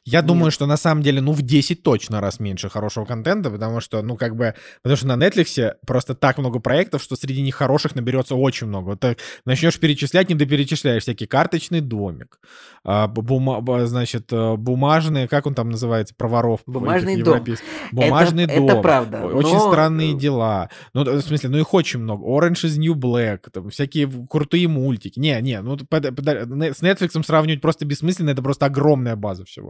[0.05, 0.27] Я Нет.
[0.27, 4.03] думаю, что на самом деле, ну, в 10 точно раз меньше хорошего контента, потому что,
[4.03, 7.95] ну, как бы, потому что на Netflix просто так много проектов, что среди них хороших
[7.95, 8.91] наберется очень много.
[8.91, 12.39] Вот ты начнешь перечислять, не доперечисляешь всякий карточный домик,
[12.85, 16.61] а, бума, значит, э, бумажные, как он там называется, про воров.
[16.66, 17.45] Бумажный дом.
[17.93, 18.66] Бумажный это, дом.
[18.66, 19.25] Это правда.
[19.27, 19.68] Очень но...
[19.68, 20.68] странные дела.
[20.95, 22.25] Ну, в смысле, ну их очень много.
[22.25, 25.18] Orange is New Black, там, всякие крутые мультики.
[25.18, 29.62] Не, не, ну с Netflix сравнивать просто бессмысленно, это просто огромная база всего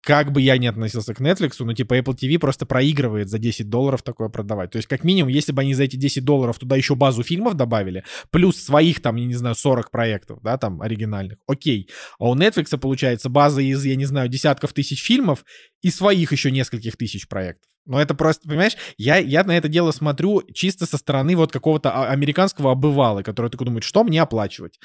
[0.00, 3.68] как бы я ни относился к Netflix, ну, типа, Apple TV просто проигрывает за 10
[3.68, 4.70] долларов такое продавать.
[4.70, 7.54] То есть, как минимум, если бы они за эти 10 долларов туда еще базу фильмов
[7.54, 11.90] добавили, плюс своих, там, я не знаю, 40 проектов, да, там, оригинальных, окей.
[12.18, 15.44] А у Netflix, получается, база из, я не знаю, десятков тысяч фильмов
[15.82, 17.68] и своих еще нескольких тысяч проектов.
[17.88, 21.90] Ну, это просто, понимаешь, я, я на это дело смотрю чисто со стороны вот какого-то
[21.90, 24.78] а, американского обывала, который такой думает, что мне оплачивать?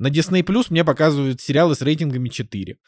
[0.00, 2.78] На Disney Plus мне показывают сериалы с рейтингами 4.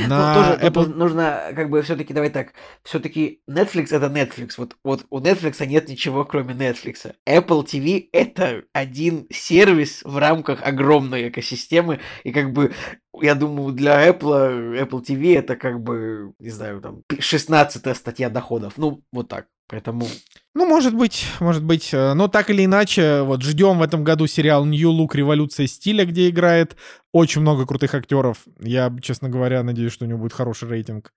[0.00, 0.94] Ну, на ну, тоже Apple...
[0.94, 4.54] нужно, как бы, все-таки, давай так, все-таки Netflix это Netflix.
[4.56, 7.14] Вот, вот у Netflix нет ничего, кроме Netflix.
[7.28, 12.72] Apple TV это один сервис в рамках огромной экосистемы, и как бы
[13.20, 18.78] я думаю, для Apple, Apple TV это как бы, не знаю, там, 16 статья доходов.
[18.78, 19.46] Ну, вот так.
[19.72, 20.06] Поэтому...
[20.54, 21.94] Ну, может быть, может быть.
[21.94, 26.04] Э, но так или иначе, вот ждем в этом году сериал New Look Революция стиля,
[26.04, 26.76] где играет
[27.10, 28.44] очень много крутых актеров.
[28.60, 31.14] Я, честно говоря, надеюсь, что у него будет хороший рейтинг.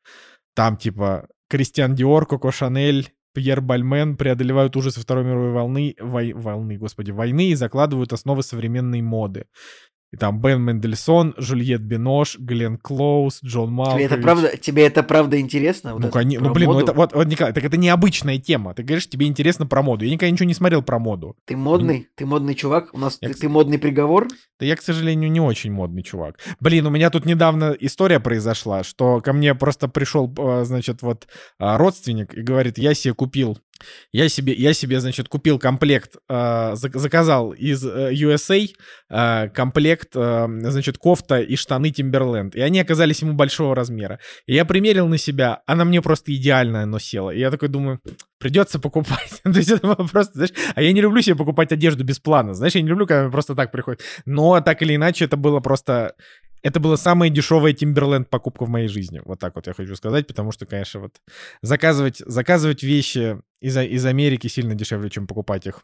[0.56, 6.78] Там, типа, Кристиан Диор, Коко Шанель, Пьер Бальмен преодолевают ужасы Второй мировой волны, вой, волны,
[6.78, 9.48] господи, войны и закладывают основы современной моды.
[10.16, 14.06] И там Бен Мендельсон, Жюльет Бинош, Глен Клоус, Джон Малкович.
[14.06, 15.92] Тебе это правда, тебе это правда интересно?
[15.92, 18.74] Вот ну, конечно, ну, блин, ну это, вот, вот, Николай, так это необычная тема.
[18.74, 20.06] Ты говоришь, тебе интересно про моду.
[20.06, 21.36] Я никогда ничего не смотрел про моду.
[21.44, 21.98] Ты модный?
[21.98, 22.06] Mm.
[22.16, 22.94] Ты модный чувак?
[22.94, 24.30] У нас я, ты, ты модный приговор?
[24.58, 26.40] Да я, к сожалению, не очень модный чувак.
[26.62, 31.28] Блин, у меня тут недавно история произошла, что ко мне просто пришел, а, значит, вот
[31.60, 33.58] а, родственник и говорит, я себе купил
[34.12, 38.68] я себе, я себе, значит, купил комплект, э, заказал из э, USA
[39.10, 42.52] э, комплект, значит, кофта и штаны Timberland.
[42.56, 44.20] И они оказались ему большого размера.
[44.48, 47.32] И я примерил на себя, она мне просто идеально оно села.
[47.32, 48.00] И я такой думаю,
[48.40, 49.42] придется покупать.
[49.44, 52.54] То есть это просто, знаешь, а я не люблю себе покупать одежду без плана.
[52.54, 54.02] Знаешь, я не люблю, когда просто так приходит.
[54.26, 56.16] Но так или иначе, это было просто
[56.66, 59.22] это была самая дешевая Timberland покупка в моей жизни.
[59.24, 61.22] Вот так вот я хочу сказать, потому что, конечно, вот
[61.62, 65.82] заказывать, заказывать вещи из, из Америки сильно дешевле, чем покупать их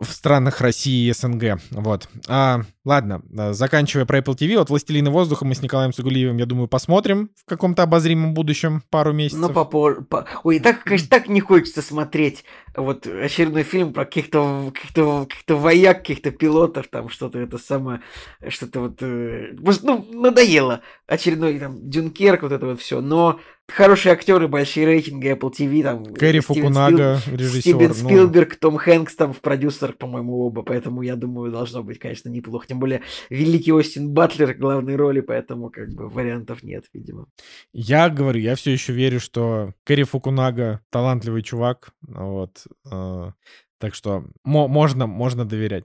[0.00, 1.60] в странах России и СНГ.
[1.70, 2.08] Вот.
[2.26, 6.46] А, ладно, э, заканчивая про Apple TV, вот «Властелины воздуха» мы с Николаем Сугулиевым, я
[6.46, 9.40] думаю, посмотрим в каком-то обозримом будущем пару месяцев.
[9.40, 10.00] Ну, попозже.
[10.02, 10.26] По...
[10.42, 12.44] Ой, так, конечно, так не хочется смотреть
[12.74, 18.00] вот очередной фильм про каких-то каких-то каких вояк, каких-то пилотов, там что-то это самое,
[18.48, 20.80] что-то вот, э, ну, надоело.
[21.06, 23.00] Очередной там Дюнкерк, вот это вот все.
[23.00, 23.40] Но
[23.70, 26.04] хорошие актеры, большие рейтинги, Apple TV, там...
[26.14, 27.36] Кэрри Фукунага, Спил...
[27.36, 27.60] режиссер.
[27.60, 27.94] Стивен ну...
[27.94, 32.66] Спилберг, Том Хэнкс там в продюсерах, по-моему, оба, поэтому я думаю, должно быть, конечно, неплохо.
[32.66, 37.26] Тем более, великий Остин Батлер главной роли, поэтому как бы вариантов нет, видимо.
[37.72, 43.30] Я говорю, я все еще верю, что Кэрри Фукунага талантливый чувак, вот, э,
[43.78, 45.84] так что можно, можно доверять.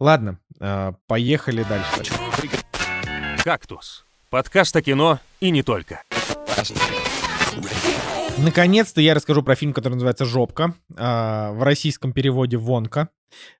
[0.00, 2.12] Ладно, э, поехали дальше.
[3.44, 6.02] «Кактус»— подкаст о кино и не только.
[8.38, 13.08] Наконец-то я расскажу про фильм, который называется «Жопка», а, в российском переводе «Вонка».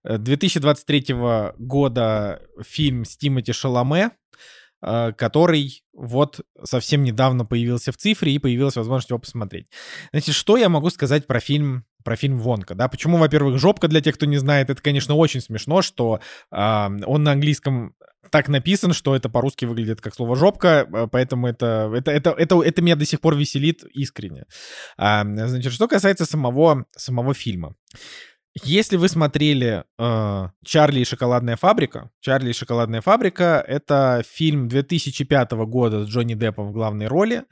[0.04, 4.12] 2023 э, года фильм с Тимоти Шаломе,
[4.82, 9.68] а, который вот совсем недавно появился в цифре и появилась возможность его посмотреть.
[10.12, 14.00] Значит, что я могу сказать про фильм про фильм Вонка, да, почему, во-первых, жопка для
[14.00, 16.20] тех, кто не знает, это, конечно, очень смешно, что
[16.52, 17.96] э, он на английском
[18.30, 22.62] так написан, что это по-русски выглядит как слово жопка, а, поэтому это, это, это, это,
[22.62, 24.44] это меня до сих пор веселит искренне.
[24.96, 27.74] А, значит, что касается самого, самого фильма.
[28.62, 35.52] Если вы смотрели э, «Чарли и шоколадная фабрика», «Чарли и шоколадная фабрика»— это фильм 2005
[35.66, 37.44] года с Джонни Деппом в главной роли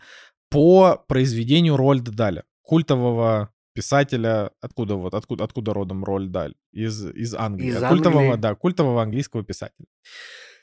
[0.49, 6.55] по произведению Рольда Даля, культового писателя, откуда вот, откуда, откуда родом Рольд Даль?
[6.73, 7.69] Из, из Англии.
[7.69, 8.41] Из культового, Англии.
[8.41, 9.87] да, культового английского писателя.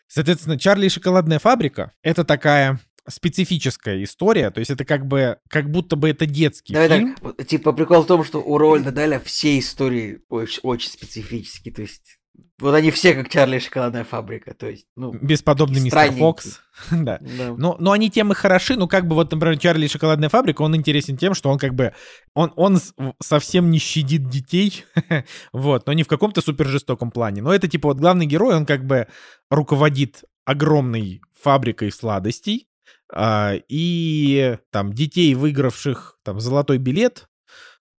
[0.07, 5.69] Соответственно, «Чарли и шоколадная фабрика»— это такая специфическая история, то есть это как бы, как
[5.69, 7.15] будто бы это детский Давай фильм.
[7.15, 11.81] Так, типа прикол в том, что у Рольда Даля все истории очень, очень специфические, то
[11.81, 12.19] есть
[12.59, 15.11] вот они все как Чарли и шоколадная фабрика, то есть, ну...
[15.13, 16.61] Бесподобный мистер Фокс.
[16.91, 17.19] да.
[17.19, 17.55] да.
[17.57, 20.75] Но, но они темы хороши, ну как бы вот, например, Чарли и шоколадная фабрика, он
[20.75, 21.93] интересен тем, что он как бы,
[22.33, 22.79] он, он
[23.21, 24.85] совсем не щадит детей,
[25.53, 27.41] вот, но не в каком-то супер жестоком плане.
[27.41, 29.07] Но это типа вот главный герой, он как бы
[29.49, 32.67] руководит огромной фабрикой сладостей,
[33.13, 37.27] а, и там детей, выигравших там золотой билет,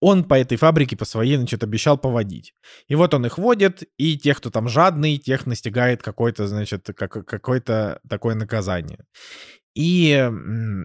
[0.02, 2.54] он по этой фабрике по своей, значит, обещал поводить.
[2.88, 7.26] И вот он их водит, и тех, кто там жадный, тех настигает какое-то, значит, как,
[7.26, 9.06] какое-то такое наказание.
[9.74, 10.10] И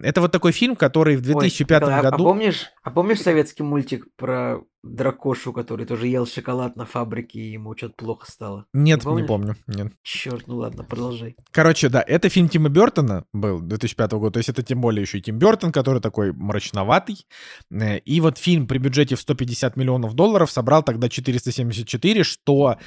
[0.03, 2.07] это вот такой фильм, который в 2005 Ой, году...
[2.07, 7.39] А, а, помнишь, а помнишь советский мультик про дракошу, который тоже ел шоколад на фабрике,
[7.39, 8.65] и ему что-то плохо стало?
[8.73, 9.55] Нет, не, не помню.
[9.67, 9.91] Нет.
[10.03, 11.35] Черт, ну ладно, продолжай.
[11.51, 15.17] Короче, да, это фильм Тима Бертона был 2005 года, то есть это тем более еще
[15.17, 17.25] и Тим Бертон, который такой мрачноватый.
[17.71, 22.77] Э, и вот фильм при бюджете в 150 миллионов долларов собрал тогда 474, что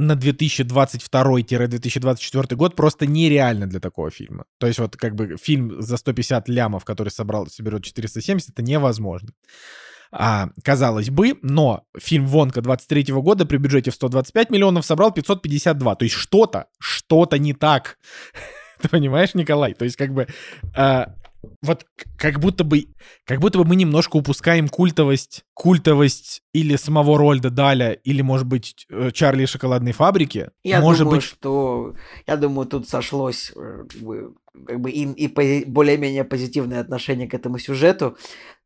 [0.00, 4.44] на 2022-2024 год просто нереально для такого фильма.
[4.58, 9.30] То есть вот как бы фильм за 150 лямов, который собрал, соберет 470, это невозможно.
[10.12, 15.12] А, казалось бы, но фильм «Вонка» 23 -го года при бюджете в 125 миллионов собрал
[15.12, 15.94] 552.
[15.94, 17.98] То есть что-то, что-то не так.
[18.82, 19.74] Ты понимаешь, Николай?
[19.74, 20.26] То есть как бы
[20.74, 21.14] а,
[21.62, 21.84] вот
[22.16, 22.86] как будто бы,
[23.26, 28.86] как будто бы мы немножко упускаем культовость, культовость или самого Рольда Даля, или, может быть,
[28.88, 30.50] э, Чарли и шоколадной фабрики.
[30.64, 31.24] Я может думаю, быть...
[31.24, 31.94] что,
[32.26, 33.84] я думаю, тут сошлось э,
[34.66, 38.16] как бы и, и более-менее позитивное отношение к этому сюжету.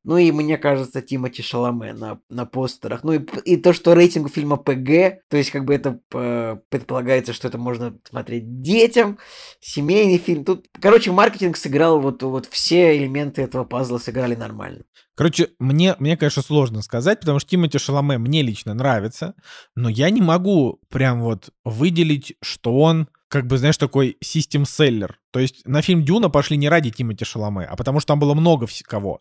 [0.04, 3.04] Ну и мне кажется, Тимати Шаломе на, на постерах.
[3.04, 7.32] Ну и, и то, что рейтинг фильма ПГ, то есть как бы это э, предполагается,
[7.32, 9.18] что это можно смотреть детям,
[9.60, 10.44] семейный фильм.
[10.44, 14.84] Тут, короче, маркетинг сыграл вот, вот все элементы этого пазла сыграли нормально.
[15.14, 19.34] Короче, мне, мне, конечно, сложно сказать, потому что Тимати Шаломе мне лично нравится,
[19.76, 25.18] но я не могу прям вот выделить, что он как бы, знаешь, такой систем-селлер.
[25.32, 28.34] То есть на фильм «Дюна» пошли не ради Тимати Шаломе, а потому что там было
[28.34, 29.20] много кого.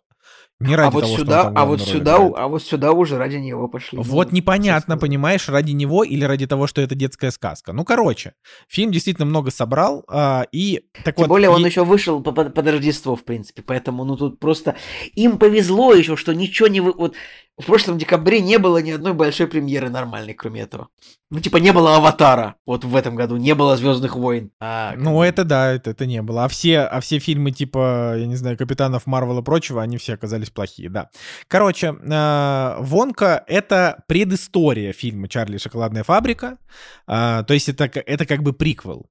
[0.60, 2.34] Не ради а вот того, сюда, что он а вот сюда, играет.
[2.36, 3.98] а вот сюда уже ради него пошли.
[3.98, 7.72] Вот ну, непонятно, понимаешь, ради него или ради того, что это детская сказка.
[7.72, 8.34] Ну, короче,
[8.68, 11.52] фильм действительно много собрал, а, и так Тем вот, более и...
[11.52, 14.76] он еще вышел под, под Рождество, в принципе, поэтому, ну, тут просто
[15.14, 16.80] им повезло еще, что ничего не...
[16.80, 16.92] Вы...
[16.92, 17.14] Вот
[17.56, 20.88] в прошлом декабре не было ни одной большой премьеры нормальной, кроме этого.
[21.30, 22.56] Ну, типа, не было Аватара.
[22.66, 24.50] Вот в этом году не было Звездных войн.
[24.60, 26.44] А, ну, это да, это, это не было.
[26.44, 30.14] А все, а все фильмы, типа, я не знаю, Капитанов Марвел и прочего, они все
[30.14, 31.10] оказались плохие, да.
[31.46, 36.58] Короче, э, Вонка— это предыстория фильма «Чарли и шоколадная фабрика».
[37.06, 39.06] Э, то есть это, это как бы приквел.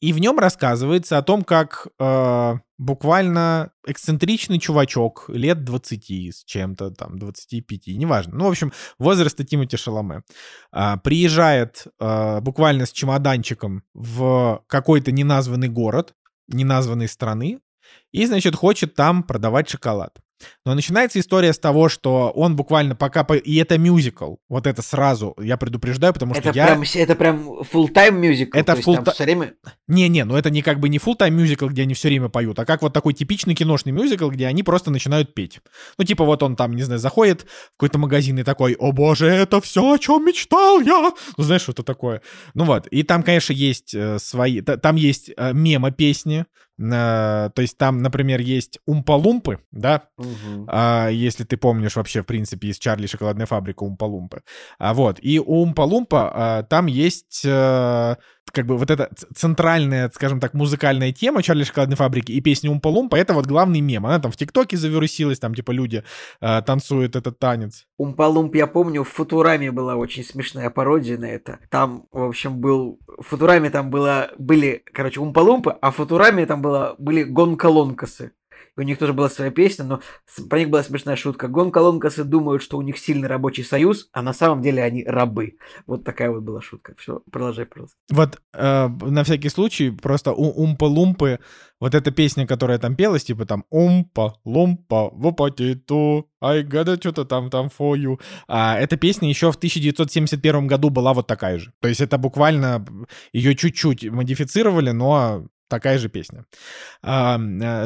[0.00, 6.90] И в нем рассказывается о том, как э, буквально эксцентричный чувачок лет 20 с чем-то,
[6.90, 8.36] там, 25, неважно.
[8.36, 10.22] Ну, в общем, возраста Тимоти Шаломе.
[10.72, 16.14] Э, приезжает э, буквально с чемоданчиком в какой-то неназванный город,
[16.48, 17.60] неназванной страны,
[18.12, 20.18] и, значит, хочет там продавать шоколад.
[20.64, 23.24] Но начинается история с того, что он буквально пока...
[23.24, 23.34] По...
[23.34, 24.36] И это мюзикл.
[24.48, 26.66] Вот это сразу я предупреждаю, потому что это я...
[26.66, 28.58] Прям, это прям full-time мюзикл?
[28.58, 29.54] Это full full все время...
[29.88, 32.64] Не-не, ну это не как бы не full-time мюзикл, где они все время поют, а
[32.64, 35.60] как вот такой типичный киношный мюзикл, где они просто начинают петь.
[35.98, 39.26] Ну типа вот он там, не знаю, заходит в какой-то магазин и такой, о боже,
[39.26, 41.12] это все, о чем мечтал я.
[41.36, 42.22] Ну знаешь, что-то такое.
[42.54, 44.60] Ну вот, и там, конечно, есть э, свои...
[44.60, 46.46] Там есть э, мема-песни,
[46.76, 50.08] то есть там, например, есть умпа-лумпы, да,
[50.68, 54.42] А, если ты помнишь вообще, в принципе, из Чарли шоколадная фабрика Умпа-Лумпы.
[54.78, 58.16] А, вот, и у Умпа-Лумпа а, там есть э,
[58.52, 63.16] как бы вот эта центральная, скажем так, музыкальная тема Чарли шоколадной фабрики и песня Умпа-Лумпа,
[63.16, 64.06] это вот главный мем.
[64.06, 66.04] Она там в ТикТоке завирусилась, там типа люди
[66.40, 67.86] э, танцуют этот танец.
[67.98, 71.58] Умпа-Лумп, я помню, в Футураме была очень смешная пародия на это.
[71.70, 72.98] Там, в общем, был...
[73.18, 74.30] В Футураме там было...
[74.38, 76.94] были, короче, Умпа-Лумпы, а в Футураме там было...
[76.98, 78.32] были гонколонкасы.
[78.76, 80.00] У них тоже была своя песня, но
[80.48, 81.48] про них была смешная шутка.
[81.48, 85.56] Гонколонкасы думают, что у них сильный рабочий союз, а на самом деле они рабы.
[85.86, 86.94] Вот такая вот была шутка.
[86.98, 87.96] Все, продолжай, пожалуйста.
[88.10, 91.38] Вот э, на всякий случай просто у Умпа-Лумпы,
[91.80, 97.70] вот эта песня, которая там пелась, типа там Умпа-Лумпа, вопатиту, I gotta что-то там, там
[97.78, 98.20] you.
[98.48, 101.72] А, эта песня еще в 1971 году была вот такая же.
[101.80, 102.84] То есть это буквально
[103.32, 106.44] ее чуть-чуть модифицировали, но такая же песня.
[107.02, 107.38] А,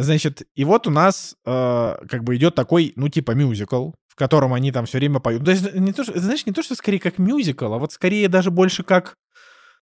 [0.03, 4.53] значит, и вот у нас э, как бы идет такой, ну, типа мюзикл, в котором
[4.53, 5.45] они там все время поют.
[5.45, 8.29] То есть, не то, что, знаешь, не то, что скорее как мюзикл, а вот скорее
[8.29, 9.17] даже больше как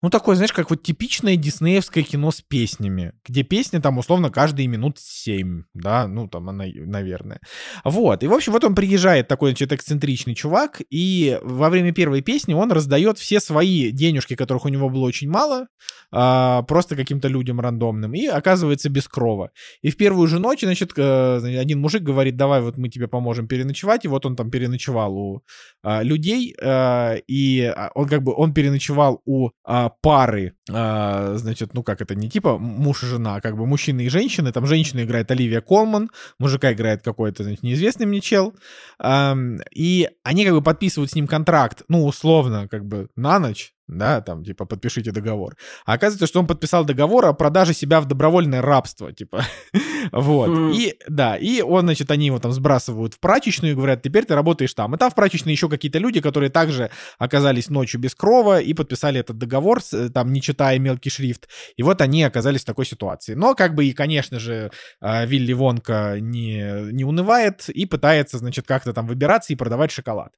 [0.03, 4.67] ну, такое, знаешь, как вот типичное диснеевское кино с песнями, где песни там условно каждые
[4.67, 7.39] минут 7, да, ну, там, она, наверное.
[7.85, 12.19] Вот, и, в общем, вот он приезжает, такой, значит, эксцентричный чувак, и во время первой
[12.19, 15.67] песни он раздает все свои денежки, которых у него было очень мало,
[16.11, 19.51] а, просто каким-то людям рандомным, и оказывается без крова.
[19.81, 23.47] И в первую же ночь, значит, э, один мужик говорит, давай вот мы тебе поможем
[23.47, 25.43] переночевать, и вот он там переночевал у
[25.81, 29.51] а, людей, а, и он как бы, он переночевал у
[30.02, 34.02] пары, а, значит, ну как это, не типа муж и жена, а как бы мужчина
[34.02, 36.10] и женщины, там женщина играет Оливия Колман,
[36.40, 38.56] мужика играет какой-то, значит, неизвестный мне чел,
[38.99, 43.72] Ам, и они как бы подписывают с ним контракт, ну, условно, как бы на ночь,
[43.88, 45.55] да, там, типа, подпишите договор.
[45.85, 49.45] А оказывается, что он подписал договор о продаже себя в добровольное рабство, типа,
[50.11, 50.49] вот.
[50.49, 50.72] Мгм.
[50.72, 54.35] И, да, и он, значит, они его там сбрасывают в прачечную и говорят, теперь ты
[54.35, 54.95] работаешь там.
[54.95, 59.19] И там в прачечной еще какие-то люди, которые также оказались ночью без крова и подписали
[59.19, 61.49] этот договор, э, там, не читая мелкий шрифт.
[61.76, 63.34] И вот они оказались в такой ситуации.
[63.34, 68.65] Но, как бы, и, конечно же, а, Вилли Вонка не, не унывает и пытается, значит,
[68.65, 70.31] как-то там выбираться и продавать шоколад.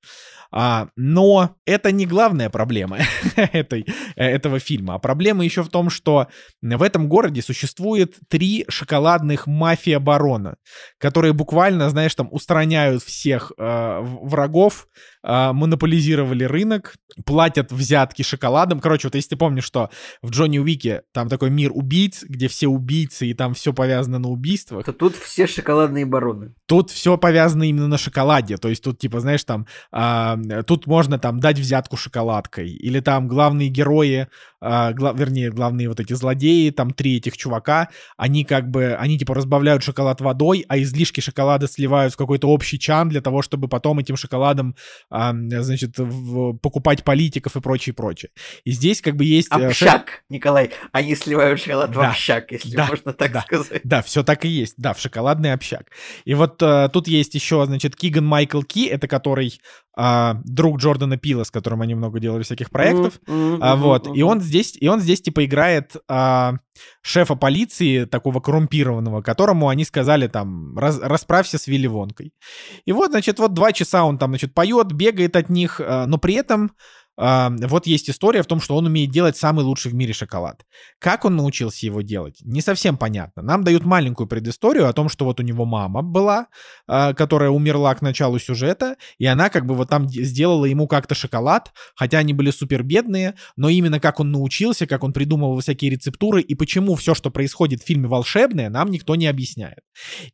[0.52, 3.00] А, но это не главная проблема
[3.54, 3.86] этой,
[4.16, 4.96] э, этого фильма.
[4.96, 6.28] А проблема еще в том, что
[6.62, 10.56] в этом городе существует три шоколадных мафия-барона,
[10.98, 14.88] которые буквально, знаешь, там устраняют всех э, врагов,
[15.26, 16.96] э, монополизировали рынок,
[17.26, 18.80] платят взятки шоколадом.
[18.80, 19.90] Короче, вот если ты помнишь, что
[20.22, 24.30] в Джонни Уике там такой мир убийц, где все убийцы, и там все повязано на
[24.30, 26.54] убийствах, То тут все шоколадные бароны.
[26.68, 28.58] тут все повязано именно на шоколаде.
[28.58, 30.38] То есть тут, типа, знаешь, там, а,
[30.68, 32.70] тут можно там дать взятку шоколадкой.
[32.70, 34.28] Или там главные герои,
[34.66, 39.34] гла- вернее, главные вот эти злодеи, там три этих чувака, они как бы, они типа
[39.36, 44.00] разбавляют шоколад водой, а излишки шоколада сливают в какой-то общий чан для того, чтобы потом
[44.00, 44.76] этим шоколадом,
[45.10, 48.32] а, значит, в- покупать политиков и прочее, прочее.
[48.64, 49.50] И здесь как бы есть...
[49.52, 50.72] э, Общак, Николай.
[50.92, 53.42] Они сливают шоколад в Да, общак, если да, можно так да.
[53.42, 53.82] сказать.
[53.84, 54.76] Да, все так и есть.
[54.78, 55.88] Да, в шоколадный общак.
[56.26, 59.60] И вот э, тут есть еще, значит, Киган Майкл Ки, это который
[59.98, 63.20] а, друг Джордана Пила, с которым они много делали всяких проектов.
[63.28, 64.24] А, мгм, вот, и мгм.
[64.24, 66.56] он здесь, и он здесь типа играет а,
[67.02, 72.34] шефа полиции, такого коррумпированного, которому они сказали там, «Раз- расправься с Вилли Вонкой.
[72.86, 76.18] И вот, значит, вот два часа он там, значит, поет, бегает от них, а, но
[76.18, 76.72] при этом
[77.18, 80.66] вот есть история в том, что он умеет делать самый лучший в мире шоколад.
[81.00, 83.42] Как он научился его делать, не совсем понятно.
[83.42, 86.48] Нам дают маленькую предысторию о том, что вот у него мама была,
[86.88, 90.88] а, которая умерла к началу сюжета, и она как бы вот там де- сделала ему
[90.88, 95.60] как-то шоколад, хотя они были супер бедные, но именно как он научился, как он придумывал
[95.60, 99.80] всякие рецептуры и почему все, что происходит в фильме волшебное, нам никто не объясняет.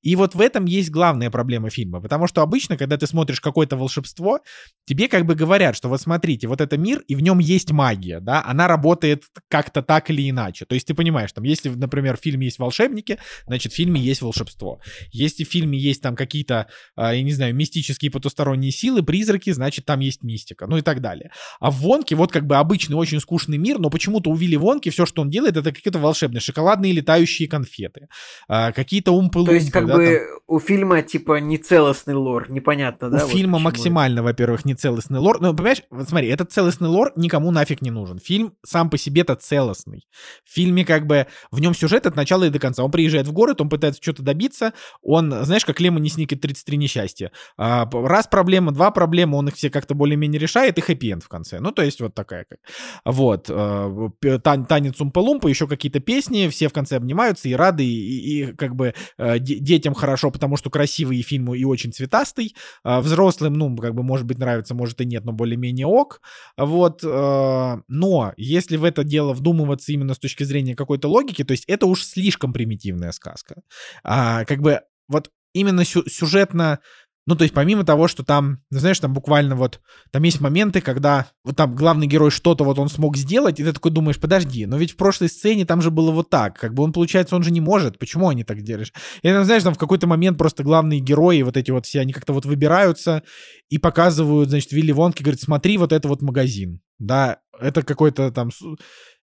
[0.02, 3.78] И вот в этом есть главная проблема фильма, потому что обычно, когда ты смотришь какое-то
[3.78, 4.40] волшебство,
[4.86, 8.20] тебе как бы говорят, что вот смотрите, вот это мир, и в нем есть магия,
[8.20, 10.66] да, она работает как-то так или иначе.
[10.66, 13.18] То есть ты понимаешь, там, если, например, в фильме есть волшебники,
[13.48, 14.80] значит, в фильме есть волшебство.
[15.12, 19.86] Если в фильме есть там какие-то, а, я не знаю, мистические потусторонние силы, призраки, значит,
[19.86, 21.32] там есть мистика, ну и так далее.
[21.60, 24.90] А в Вонке вот как бы обычный очень скучный мир, но почему-то у Вилли Вонки
[24.90, 28.08] все, что он делает, это какие-то волшебные шоколадные летающие конфеты,
[28.48, 30.40] а, какие-то умпы То есть как да, бы там...
[30.48, 33.18] у фильма типа нецелостный лор, непонятно, да?
[33.18, 35.42] У вот фильма максимально, во-первых, нецелостный лор.
[35.42, 38.20] Ну, понимаешь, вот смотри, этот целостный лор никому нафиг не нужен.
[38.20, 40.08] Фильм сам по себе-то целостный.
[40.44, 42.84] В фильме как бы в нем сюжет от начала и до конца.
[42.84, 47.32] Он приезжает в город, он пытается что-то добиться, он, знаешь, как Лемони Сникет 33 несчастья.
[47.58, 51.60] А, раз проблема, два проблема, он их все как-то более-менее решает, и хэппи-энд в конце.
[51.60, 52.60] Ну, то есть вот такая как.
[53.06, 53.48] Вот.
[53.50, 54.10] А,
[54.40, 58.94] танец Умпа-Лумпа, еще какие-то песни, все в конце обнимаются и рады, и, и как бы
[59.18, 62.56] э, детям хорошо, потому что красивый фильм и очень цветастый.
[62.84, 66.22] А, взрослым, ну, как бы, может быть, нравится, может и нет, но более-менее ок.
[66.58, 67.04] Вот.
[67.04, 71.66] Э, но если в это дело вдумываться именно с точки зрения какой-то логики, то есть
[71.68, 73.62] это уж слишком примитивная сказка.
[74.04, 76.80] А, как бы вот именно сюжетно
[77.28, 79.80] ну, то есть помимо того, что там, ну, знаешь, там буквально вот,
[80.12, 83.74] там есть моменты, когда вот там главный герой что-то вот он смог сделать, и ты
[83.74, 86.84] такой думаешь, подожди, но ведь в прошлой сцене там же было вот так, как бы
[86.84, 88.92] он, получается, он же не может, почему они так делают?
[89.22, 92.12] И там, знаешь, там в какой-то момент просто главные герои, вот эти вот все, они
[92.12, 93.22] как-то вот выбираются
[93.70, 98.50] и показывают, значит, Вилли Вонки, говорит, смотри, вот это вот магазин, да, это какой-то там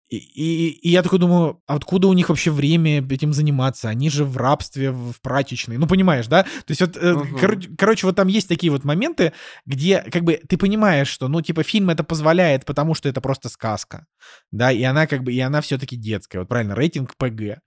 [0.08, 3.90] и, и, и я такой думаю, откуда у них вообще время этим заниматься?
[3.90, 5.76] Они же в рабстве, в прачечной.
[5.76, 6.44] Ну, понимаешь, да?
[6.44, 7.38] То есть вот, uh-huh.
[7.38, 9.34] кор- короче, вот там есть такие вот моменты,
[9.66, 13.50] где как бы ты понимаешь, что, ну, типа, фильм это позволяет, потому что это просто
[13.50, 14.06] сказка,
[14.50, 17.60] да, и она как бы, и она все-таки детская, вот правильно, рейтинг ПГ.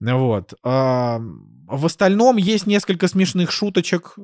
[0.00, 0.54] Вот.
[0.62, 4.16] В остальном есть несколько смешных шуточек.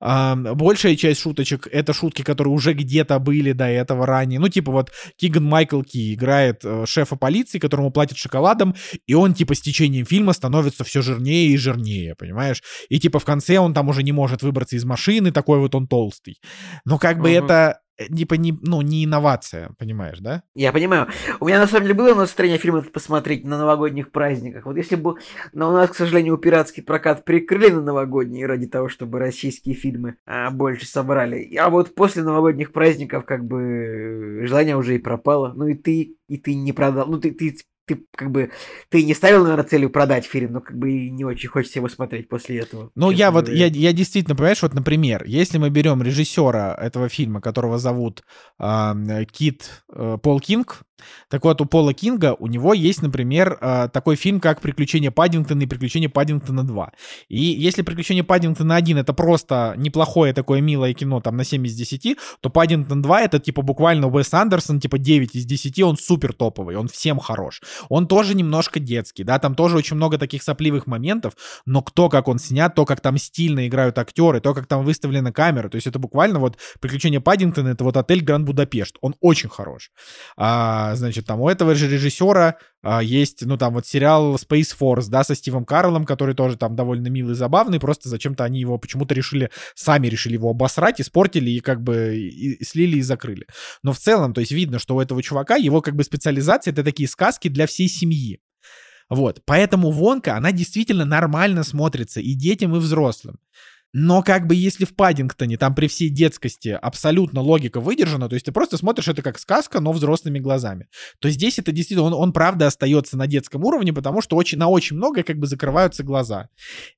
[0.00, 4.40] Большая часть шуточек— это шутки, которые уже где-то были до этого ранее.
[4.40, 8.74] Ну, типа вот Киган Майкл Ки играет э, шефа полиции, которому платят шоколадом,
[9.06, 12.62] и он, типа, с течением фильма становится все жирнее и жирнее, понимаешь?
[12.88, 15.88] И, типа, в конце он там уже не может выбраться из машины, такой вот он
[15.88, 16.40] толстый.
[16.84, 17.44] Но как бы uh-huh.
[17.44, 20.42] это типа не, ну, не инновация, понимаешь, да?
[20.54, 21.08] Я понимаю.
[21.40, 24.66] У меня на самом деле было настроение фильм этот посмотреть на новогодних праздниках.
[24.66, 25.16] Вот если бы,
[25.52, 30.16] но у нас, к сожалению, пиратский прокат прикрыли на новогодние ради того, чтобы российские фильмы
[30.26, 31.54] а, больше собрали.
[31.56, 35.52] А вот после новогодних праздников как бы желание уже и пропало.
[35.54, 37.06] Ну и ты, и ты не продал.
[37.06, 37.56] Ну ты, ты
[37.86, 38.50] ты как бы
[38.88, 41.88] ты не ставил, наверное, целью продать фильм, но как бы и не очень хочется его
[41.88, 42.90] смотреть после этого.
[42.94, 47.40] Ну, я вот, я, я действительно, понимаешь, вот, например, если мы берем режиссера этого фильма,
[47.40, 48.24] которого зовут
[48.58, 50.82] э, Кит э, Пол Кинг,
[51.28, 55.62] так вот, у Пола Кинга, у него есть, например, э, такой фильм, как «Приключения Паддингтона»
[55.62, 56.88] и «Приключения Паддингтона 2».
[57.28, 61.74] И если «Приключения Паддингтона 1»— это просто неплохое такое милое кино, там, на 7 из
[61.74, 66.32] 10, то «Паддингтон 2»— это, типа, буквально Уэс Андерсон, типа, 9 из 10, он супер
[66.32, 67.62] топовый, он всем хорош.
[67.88, 71.34] Он тоже немножко детский, да, там тоже очень много таких сопливых моментов,
[71.66, 75.32] но кто как он снят, то, как там стильно играют актеры, то, как там выставлена
[75.32, 79.48] камера, то есть это буквально вот «Приключения Паддингтона»— это вот отель Гранд Будапешт, он очень
[79.48, 79.90] хорош.
[80.36, 85.08] А, значит, там у этого же режиссера а, есть, ну, там вот сериал Space Force,
[85.08, 89.14] да, со Стивом Карлом, который тоже там довольно милый забавный, просто зачем-то они его почему-то
[89.14, 93.46] решили, сами решили его обосрать, испортили и как бы и, и слили и закрыли.
[93.82, 96.84] Но в целом, то есть видно, что у этого чувака его как бы специализация— это
[96.84, 98.40] такие сказки для всей семьи.
[99.08, 103.38] Вот, поэтому Вонка, она действительно нормально смотрится и детям, и взрослым.
[103.92, 108.46] Но как бы если в Паддингтоне там при всей детскости абсолютно логика выдержана, то есть
[108.46, 110.88] ты просто смотришь это как сказка, но взрослыми глазами,
[111.18, 114.68] то здесь это действительно, он, он правда остается на детском уровне, потому что очень, на
[114.68, 116.48] очень многое как бы закрываются глаза.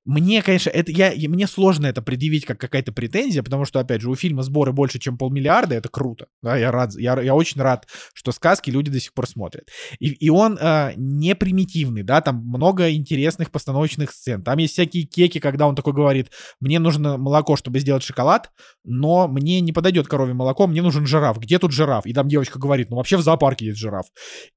[0.05, 4.11] Мне, конечно, это, я, мне сложно это предъявить как какая-то претензия, потому что, опять же,
[4.11, 6.27] у фильма сборы больше, чем полмиллиарда, это круто.
[6.43, 9.69] Да, я рад, я, я очень рад, что сказки люди до сих пор смотрят.
[10.01, 14.43] И, и он э, не примитивный, да, там много интересных постановочных сцен.
[14.43, 18.51] Там есть всякие кеки, когда он такой говорит, мне нужно нужно молоко, чтобы сделать шоколад,
[18.85, 21.39] но мне не подойдет коровье молоко, мне нужен жираф.
[21.39, 22.07] Где тут жираф?
[22.07, 24.07] И там девочка говорит, ну вообще в зоопарке есть жираф.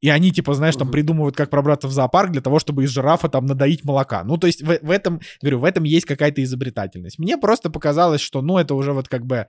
[0.02, 3.30] И они, типа, знаешь, там придумывают, как пробраться в зоопарк для того, чтобы из жирафа
[3.30, 4.24] там надоить молока.
[4.24, 7.20] Ну, то есть в, в этом, говорю, в этом есть какая-то изобретательность.
[7.20, 9.48] Мне просто показалось, что, ну, это уже вот как бы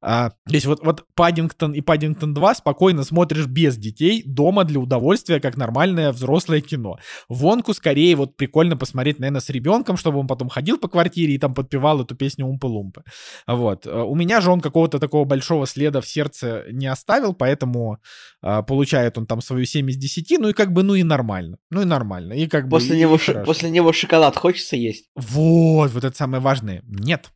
[0.00, 4.78] А, то есть вот, вот Паддингтон и Паддингтон 2 спокойно смотришь без детей дома для
[4.78, 6.98] удовольствия, как нормальное взрослое кино.
[7.28, 11.38] Вонку скорее вот прикольно посмотреть, наверное, с ребенком, чтобы он потом ходил по квартире и
[11.38, 13.02] там подпевал эту песню Умпы-Лумпы.
[13.46, 13.86] Вот.
[13.86, 17.98] Э, у меня же он какого-то такого большого следа в сердце не оставил, поэтому
[18.40, 21.58] а, получает он там свою 7 из 10, ну и как бы, ну и нормально.
[21.70, 22.34] Ну и нормально.
[22.34, 25.08] И как после бы, него, и после него шоколад хочется есть?
[25.16, 26.82] Вот, вот это самое важное.
[26.86, 27.32] Нет.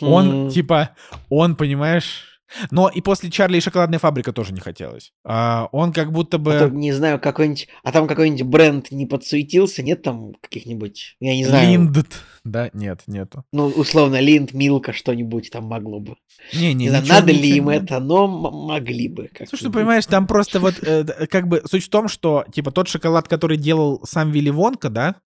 [0.00, 0.90] Он, типа,
[1.28, 2.32] он, понимаешь...
[2.70, 5.12] Но и после Чарли и шоколадная фабрика тоже не хотелось.
[5.24, 6.54] А, он как будто бы...
[6.54, 7.68] А то, не знаю, какой-нибудь...
[7.82, 9.82] А там какой-нибудь бренд не подсуетился?
[9.82, 11.16] Нет там каких-нибудь...
[11.20, 11.68] Я не знаю.
[11.68, 12.06] Линд.
[12.44, 13.44] Да, нет, нету.
[13.52, 16.14] Ну, условно, Линд, Милка, что-нибудь там могло бы.
[16.54, 19.28] Не, не, не знаю, надо ли им это, но могли бы.
[19.48, 22.86] Слушай, ты понимаешь, там просто вот э, как бы суть в том, что типа тот
[22.88, 25.16] шоколад, который делал сам Вилли Вонка, да,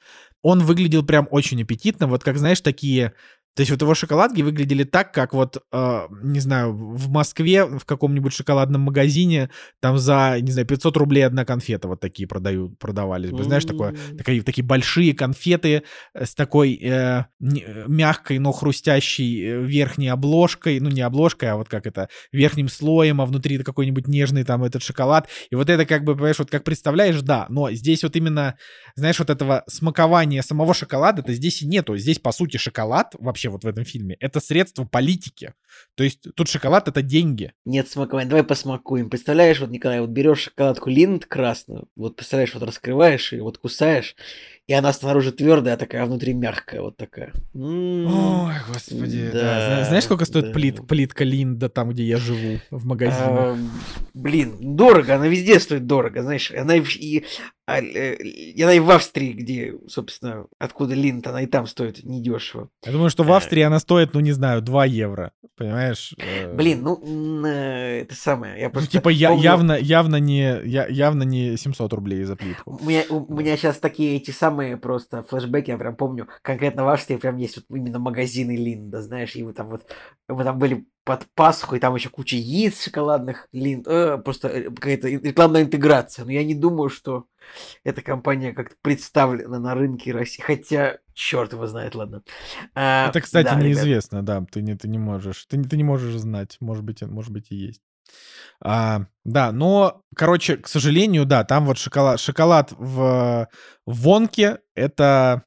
[0.43, 3.13] он выглядел прям очень аппетитно, вот как, знаешь, такие
[3.57, 7.85] то есть вот его шоколадки выглядели так, как вот, э, не знаю, в Москве в
[7.85, 9.51] каком-нибудь шоколадном магазине
[9.81, 13.43] там за, не знаю, 500 рублей одна конфета вот такие продают, продавались бы.
[13.43, 15.83] Знаешь, такое, такие, такие большие конфеты
[16.15, 21.87] с такой э, мягкой, но хрустящей э, верхней обложкой, ну не обложкой, а вот как
[21.87, 25.29] это, верхним слоем, а внутри какой-нибудь нежный там этот шоколад.
[25.51, 28.57] И вот это как бы, понимаешь, вот как представляешь, да, но здесь вот именно,
[28.95, 31.97] знаешь, вот этого смакования самого шоколада-то здесь и нету.
[31.97, 34.17] Здесь, по сути, шоколад вообще вообще вот в этом фильме.
[34.21, 35.55] Это средство политики.
[35.95, 37.53] То есть тут шоколад— это деньги.
[37.65, 38.29] Нет смакования.
[38.29, 39.09] Давай посмакуем.
[39.09, 44.15] Представляешь, вот, Николай, вот берешь шоколадку Линд красную, вот представляешь, вот раскрываешь и вот кусаешь,
[44.71, 47.33] и она снаружи твердая, а такая, внутри мягкая, вот такая.
[47.55, 49.31] Ой, господи.
[49.33, 50.53] Да, Знаешь, сколько стоит да.
[50.53, 53.19] плит, плитка Линда там, где я живу, в магазине?
[53.21, 53.59] А,
[54.15, 56.53] блин, дорого, она везде стоит дорого, знаешь.
[56.53, 57.25] Она и,
[57.71, 58.17] а, э,
[58.63, 62.69] она и в Австрии, где, собственно, откуда Линд, она и там стоит недешево.
[62.85, 66.15] Я думаю, что в Австрии она стоит, ну, не знаю, 2 евро, понимаешь?
[66.19, 66.53] Э.
[66.53, 69.43] Блин, ну, э, это самое, я ну, просто ну, типа, помню...
[69.43, 72.79] явно, явно, не, явно не 700 рублей за плитку.
[72.81, 76.89] У меня, у меня сейчас такие эти самые просто флешбеки, я прям помню, конкретно в
[76.89, 79.87] Австрии прям есть вот именно магазины Линда, знаешь, и вы там вот,
[80.29, 85.09] мы там были под Пасху, и там еще куча яиц шоколадных, Линд, э, просто какая-то
[85.09, 87.27] рекламная интеграция, но я не думаю, что
[87.85, 90.43] эта компания как-то представлена на рынке России.
[90.43, 92.23] Хотя, черт его знает, ладно.
[92.75, 94.25] А, Это, кстати, да, неизвестно, ребят.
[94.25, 94.47] да.
[94.51, 95.47] Ты не, ты не можешь.
[95.47, 96.57] Ты, ты не можешь знать.
[96.61, 97.83] Может быть, может быть и есть.
[98.63, 103.49] А, да, но, короче, к сожалению, да, там вот шоколад, шоколад в,
[103.87, 105.45] в Вонке это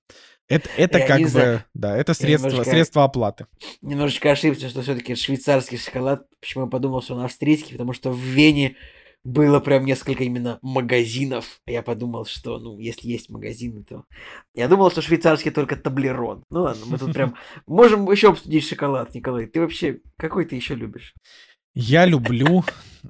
[0.49, 1.63] это, это как бы, знаю.
[1.73, 3.47] да, это средство, немножечко, средство оплаты.
[3.81, 6.27] Немножечко ошибся, что все-таки швейцарский шоколад.
[6.39, 7.71] Почему я подумал, что он австрийский?
[7.71, 8.75] Потому что в Вене
[9.23, 11.61] было прям несколько именно магазинов.
[11.65, 14.03] Я подумал, что, ну, если есть магазины, то...
[14.53, 16.43] Я думал, что швейцарский только таблерон.
[16.49, 17.35] Ну ладно, мы тут прям...
[17.65, 19.45] Можем еще обсудить шоколад, Николай.
[19.45, 20.01] Ты вообще...
[20.17, 21.15] Какой ты еще любишь?
[21.73, 22.63] Я люблю...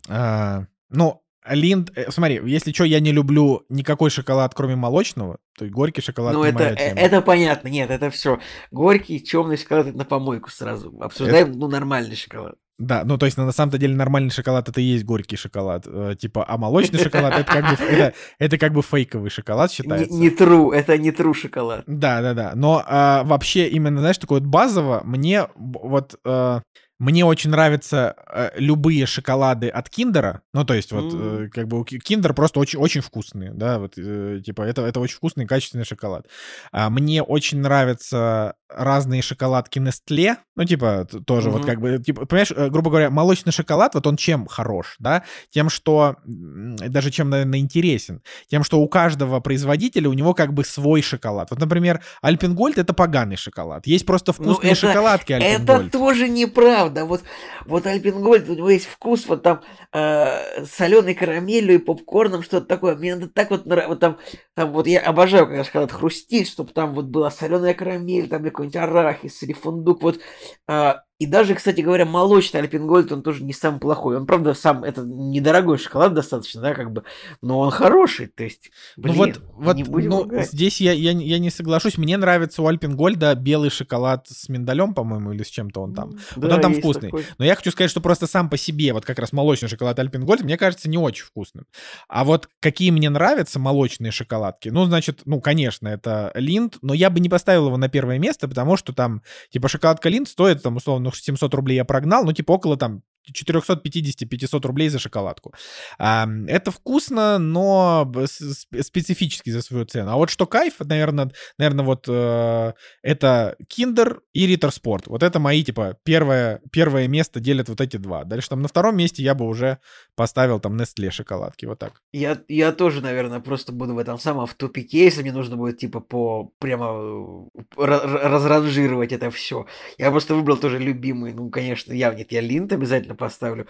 [0.10, 5.65] А, ну, Линд, э, смотри, если что, я не люблю никакой шоколад, кроме молочного, то
[5.65, 6.34] есть горький шоколад.
[6.34, 8.40] Ну, это, э, это понятно, нет, это все.
[8.72, 10.98] Горький, темный шоколад это на помойку сразу.
[11.02, 11.57] Обсуждаем, это...
[11.57, 12.56] ну, нормальный шоколад.
[12.80, 15.85] Да, ну то есть на, на самом-то деле нормальный шоколад это и есть горький шоколад,
[15.85, 20.11] э, типа, а молочный шоколад это как бы это, это как бы фейковый шоколад считается.
[20.11, 21.84] Не, не true, это не true шоколад.
[21.85, 22.53] Да, да, да.
[22.56, 26.61] Но а, вообще именно, знаешь, такое вот базово мне вот а,
[26.99, 30.41] мне очень нравятся э, любые шоколады от Киндера.
[30.53, 34.41] Ну, то есть, вот, э, как бы, Киндер просто очень, очень вкусные, да, вот, э,
[34.45, 36.28] типа, это, это очень вкусный, качественный шоколад.
[36.72, 41.52] А мне очень нравятся разные шоколадки Nestle, ну, типа, тоже mm-hmm.
[41.52, 45.24] вот как бы, типа, понимаешь, э, грубо говоря, молочный шоколад, вот он чем хорош, да?
[45.49, 50.64] Тем, что, даже чем, наверное, интересен, тем, что у каждого производителя у него как бы
[50.64, 51.49] свой шоколад.
[51.49, 53.88] Вот, например, Альпенгольд— это поганый шоколад.
[53.88, 55.88] Есть просто ну, вкусные ну, это, шоколадки Альпенгольд.
[55.88, 56.83] Это тоже неправда.
[56.90, 57.24] Вот,
[57.66, 59.62] вот Альпенгольд, у него есть вкус вот там
[59.94, 62.96] э, соленой карамелью и попкорном, что-то такое.
[62.96, 64.20] Мне надо так вот, вот там,
[64.56, 68.76] там вот я обожаю, когда шоколад хрустит, чтобы там вот была соленая карамель, там какой-нибудь
[68.76, 70.02] арахис или фундук.
[70.02, 70.20] Вот
[70.68, 74.18] а, и даже, кстати говоря, молочный Альпенгольд, он тоже не самый плохой.
[74.18, 77.06] Он, правда, сам, это недорогой шоколад достаточно, да, как бы,
[77.41, 81.12] но он хороший, то есть, блин, ну вот, вот не будем ну, здесь я, я,
[81.12, 81.98] я не соглашусь.
[81.98, 86.12] Мне нравится у Альпенгольда белый шоколад с миндалем, по-моему, или с чем-то он там.
[86.12, 87.08] Да, вот он там вкусный.
[87.10, 87.26] Такой.
[87.38, 90.41] Но я хочу сказать, что просто сам по себе, вот как раз молочный шоколад Альпенгольд,
[90.41, 91.68] мне кажется, не очень вкусным.
[92.10, 97.10] А вот какие мне нравятся молочные шоколадки, ну, значит, ну, конечно, это Линд, но я
[97.10, 99.22] бы не поставил его на первое место, потому что там,
[99.52, 104.68] типа, шоколадка Линд стоит, там, условно, 700 рублей я прогнал, ну, типа, около там 450-500
[104.68, 105.54] рублей за шоколадку.
[105.98, 110.12] Это вкусно, но специфически за свою цену.
[110.12, 115.04] А вот что кайф, наверное, наверное вот э, это Kinder и Ritter Sport.
[115.08, 118.24] Вот это мои, типа, первое, первое место делят вот эти два.
[118.24, 119.80] Дальше там на втором месте я бы уже
[120.16, 122.02] поставил там Nestle шоколадки, вот так.
[122.12, 125.78] Я, я тоже, наверное, просто буду в этом самом в тупике, если мне нужно будет,
[125.78, 129.66] типа, по прямо э, разранжировать это все.
[129.98, 133.68] Я просто выбрал тоже любимый, ну, конечно, я нет, я Линд обязательно поставлю.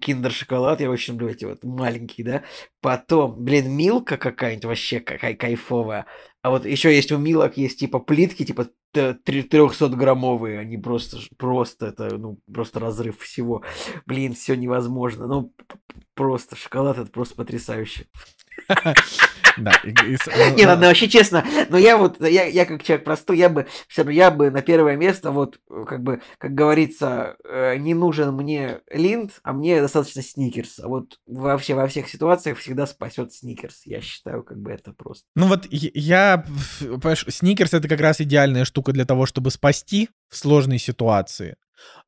[0.00, 2.42] Киндер шоколад, я очень люблю эти вот маленькие, да.
[2.80, 6.06] Потом, блин, Милка какая-нибудь вообще какая кайфовая.
[6.42, 11.86] А вот еще есть у Милок есть типа плитки, типа 300 граммовые, они просто, просто
[11.86, 13.62] это, ну, просто разрыв всего.
[14.06, 15.26] Блин, все невозможно.
[15.26, 15.52] Ну,
[16.14, 18.06] просто шоколад это просто потрясающе.
[19.56, 19.72] Да.
[19.84, 24.02] Не, ладно, вообще честно, но я вот, я, я как человек простой, я бы, все
[24.02, 28.80] равно, я бы на первое место, вот, как бы, как говорится, э, не нужен мне
[28.90, 30.78] линд, а мне достаточно сникерс.
[30.80, 33.82] А вот вообще во всех ситуациях всегда спасет сникерс.
[33.84, 35.24] Я считаю, как бы это просто.
[35.34, 36.44] Ну вот я,
[37.28, 41.56] сникерс это как раз идеальная штука для того, чтобы спасти в сложной ситуации.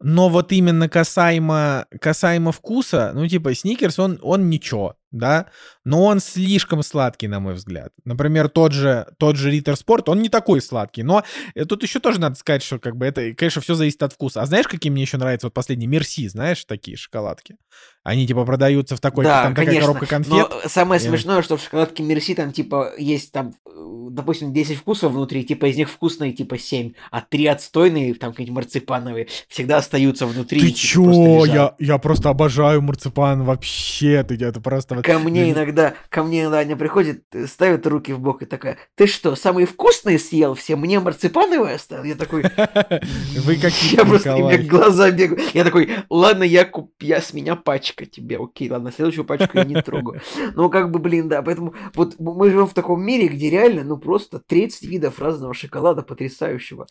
[0.01, 5.47] Но вот именно касаемо, касаемо вкуса, ну, типа, сникерс, он, он ничего, да,
[5.85, 7.93] но он слишком сладкий, на мой взгляд.
[8.05, 11.23] Например, тот же, тот же Ritter Sport, он не такой сладкий, но
[11.55, 14.43] э, тут еще тоже надо сказать, что, как бы, это, конечно, все зависит от вкуса.
[14.43, 15.89] А знаешь, какие мне еще нравятся вот последние?
[15.89, 17.57] Мерси, знаешь, такие шоколадки?
[18.03, 19.75] Они, типа, продаются в такой, да, там конечно.
[19.75, 20.33] такая коробка конфет.
[20.33, 21.05] Но самое и...
[21.05, 23.71] смешное, что в шоколадке Мерси там, типа, есть там, э,
[24.11, 28.57] допустим, 10 вкусов внутри, типа, из них вкусные, типа, 7, а 3 отстойные, там, какие-нибудь
[28.57, 30.61] марципановые, всегда остаются внутри.
[30.61, 31.45] Ты чё?
[31.45, 34.23] Я, я просто обожаю марципан вообще.
[34.23, 34.96] Ты, это просто...
[35.03, 38.79] Ко мне иногда, ко мне иногда Аня приходит, э, ставит руки в бок и такая,
[38.95, 40.77] ты что, самые вкусные съел все?
[40.77, 42.05] Мне марципановые оставил?
[42.05, 42.43] Я такой...
[43.37, 45.55] Вы какие Я просто, мне глаза бегают.
[45.55, 49.65] Я такой, ладно, я куп, я с меня пачка тебе, окей, ладно, следующую пачку я
[49.65, 50.21] не трогаю.
[50.55, 53.97] Ну, как бы, блин, да, поэтому вот мы живем в таком мире, где реально, ну,
[53.97, 56.87] просто 30 видов разного шоколада потрясающего.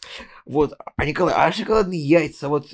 [0.45, 2.68] Вот, а Николай, а шоколадные яйца, вот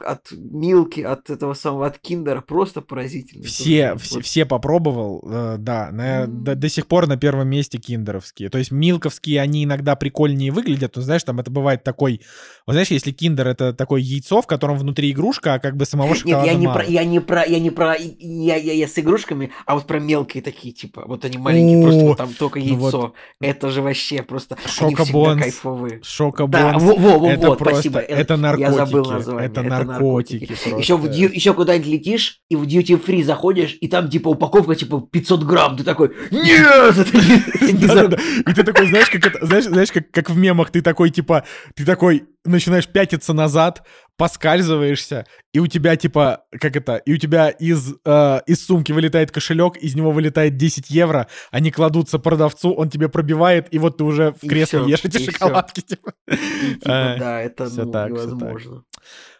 [0.00, 3.44] от Милки, от этого самого, от Киндера, просто поразительно.
[3.44, 4.46] Все, все, все
[4.76, 6.26] попробовал, э, да, на, mm.
[6.26, 8.48] до, до сих пор на первом месте киндеровские.
[8.48, 12.20] То есть милковские, они иногда прикольнее выглядят, но знаешь, там это бывает такой,
[12.66, 16.14] вот знаешь, если киндер это такое яйцо, в котором внутри игрушка, а как бы самого
[16.14, 16.78] шоколада Нет, я не мало.
[16.78, 19.98] про, я не про, я не про, я, я, я с игрушками, а вот про
[19.98, 22.76] мелкие такие, типа, вот они маленькие, О, просто вот там только яйцо.
[22.76, 23.14] Ну вот.
[23.40, 26.00] Это же вообще просто, Шокобонс, кайфовые.
[26.02, 26.52] Шокобонс.
[26.52, 28.00] Да, во, во, во, это вот, просто, спасибо.
[28.00, 28.70] Это наркотики.
[28.70, 29.50] Я забыл название.
[29.50, 30.46] Это, это наркотики.
[30.46, 30.80] наркотики.
[30.80, 35.00] Еще, в, еще куда-нибудь летишь, и в duty free заходишь, и там, типа, упаковка, типа,
[35.00, 35.76] 500 грамм.
[35.76, 36.96] Ты такой, нет!
[37.60, 41.44] И ты такой, знаешь, как это, знаешь, знаешь, как, как в мемах, ты такой, типа,
[41.74, 43.84] ты такой начинаешь пятиться назад,
[44.16, 49.30] поскальзываешься, и у тебя, типа, как это, и у тебя из, э, из сумки вылетает
[49.30, 54.04] кошелек, из него вылетает 10 евро, они кладутся продавцу, он тебе пробивает, и вот ты
[54.04, 56.12] уже в кресле ешь эти шоколадки, типа.
[56.28, 57.16] типа.
[57.18, 58.84] Да, это ну, невозможно.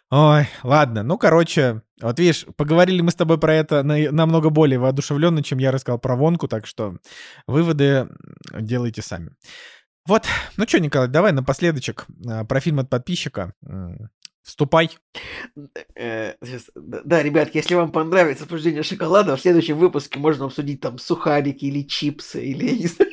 [0.09, 4.79] Ой, ладно, ну, короче, вот видишь, поговорили мы с тобой про это на, намного более
[4.79, 6.95] воодушевленно, чем я рассказал про вонку, так что
[7.45, 8.07] выводы
[8.53, 9.31] делайте сами.
[10.07, 10.23] Вот,
[10.55, 13.53] ну что, Николай, давай напоследочек а, про фильм от подписчика.
[14.43, 14.97] Вступай.
[15.93, 16.35] Э,
[16.73, 21.81] да, ребятки, если вам понравится обсуждение шоколада, в следующем выпуске можно обсудить там сухарики или
[21.81, 23.11] чипсы, или я не знаю.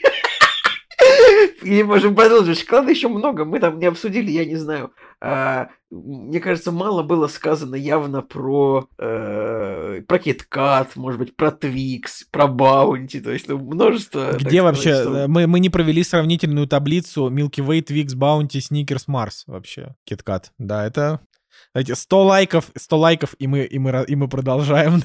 [1.63, 2.59] И можем продолжить.
[2.59, 4.93] Шоколада еще много, мы там не обсудили, я не знаю.
[5.21, 12.25] А, мне кажется, мало было сказано явно про, э, про KitKat, может быть, про Twix,
[12.31, 14.33] про Bounty, то есть ну, множество...
[14.39, 14.95] Где вообще?
[14.95, 15.29] Сказать, что...
[15.29, 20.47] мы, мы не провели сравнительную таблицу Milky Way, Twix, Bounty, Snickers, Mars вообще, KitKat.
[20.59, 21.21] Да, это...
[21.73, 25.03] Знаете, 100 лайков, 100 лайков, и мы, и мы, и мы продолжаем.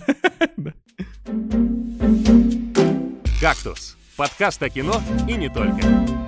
[3.42, 6.19] «Кактус»— подкаст о кино и не только.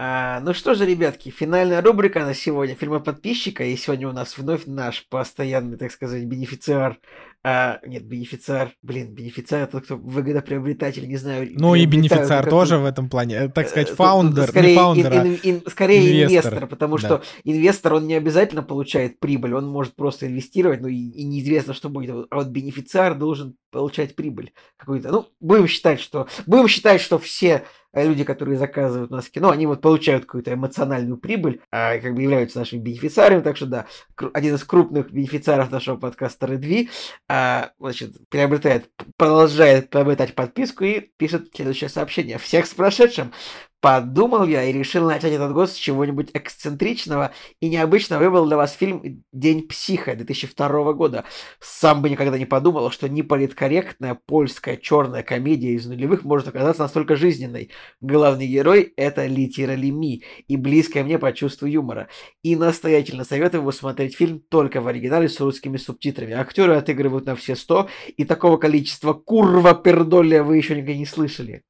[0.00, 3.64] А, ну что же, ребятки, финальная рубрика на сегодня фильмы подписчика.
[3.64, 6.98] И сегодня у нас вновь наш постоянный, так сказать, бенефициар.
[7.44, 11.48] А, нет, бенефициар, блин, бенефициар тот, кто выгодоприобретатель, не знаю.
[11.52, 15.26] Ну и бенефициар тоже в этом плане, э, так сказать, фаундер, скорее, не фаундер, ин,
[15.26, 17.06] ин, ин, скорее инвестор, инвестор потому да.
[17.06, 21.74] что инвестор, он не обязательно получает прибыль, он может просто инвестировать, ну и, и неизвестно,
[21.74, 22.26] что будет.
[22.28, 25.10] А вот бенефициар должен получать прибыль какую-то.
[25.10, 29.50] Ну, будем считать, что будем считать, что все Э, люди, которые заказывают у нас кино,
[29.50, 33.86] они вот получают какую-то эмоциональную прибыль, а, как бы являются нашими бенефициарами, так что да,
[34.34, 36.90] один из крупных бенефициаров нашего подкаста Redvi,
[37.28, 42.38] а, значит, приобретает, продолжает приобретать подписку и пишет следующее сообщение.
[42.38, 43.32] Всех с прошедшим!
[43.80, 47.30] Подумал я и решил начать этот год с чего-нибудь эксцентричного
[47.60, 51.24] и необычно выбрал для вас фильм «День психа» 2002 года.
[51.60, 57.14] Сам бы никогда не подумал, что неполиткорректная польская черная комедия из нулевых может оказаться настолько
[57.14, 57.70] жизненной.
[58.00, 62.08] Главный герой– это Литера Ми и близкая мне по чувству юмора.
[62.42, 66.32] И настоятельно советую его смотреть фильм только в оригинале с русскими субтитрами.
[66.32, 71.62] Актеры отыгрывают на все сто, и такого количества курва пердоля вы еще никогда не слышали.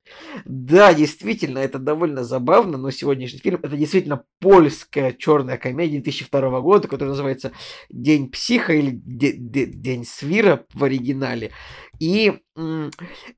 [0.45, 6.89] Да, действительно, это довольно забавно, но сегодняшний фильм это действительно польская черная комедия 2002 года,
[6.89, 7.53] которая называется
[7.91, 11.53] День психа или День свира в оригинале.
[11.99, 12.41] И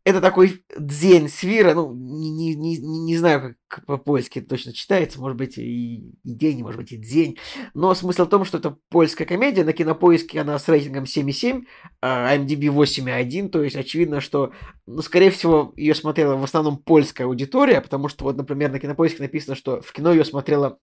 [0.04, 5.20] это такой дзень свира, ну, не, не, не, не знаю, как по-польски это точно читается,
[5.20, 7.36] может быть, и, и день, может быть, и дзень.
[7.74, 11.64] Но смысл в том, что это польская комедия, на кинопоиске она с рейтингом 7,7,
[12.00, 14.52] а IMDb 8,1, то есть очевидно, что,
[14.86, 19.22] ну, скорее всего, ее смотрела в основном польская аудитория, потому что, вот, например, на кинопоиске
[19.22, 20.78] написано, что в кино ее смотрела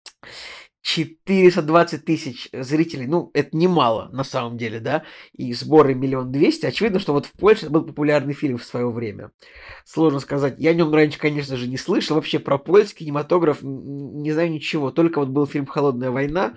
[0.81, 6.65] 420 тысяч зрителей, ну, это немало на самом деле, да, и сборы миллион двести.
[6.65, 9.31] Очевидно, что вот в Польше был популярный фильм в свое время.
[9.85, 10.55] Сложно сказать.
[10.57, 12.15] Я о нем раньше, конечно же, не слышал.
[12.15, 14.91] Вообще про польский кинематограф не знаю ничего.
[14.91, 16.55] Только вот был фильм «Холодная война».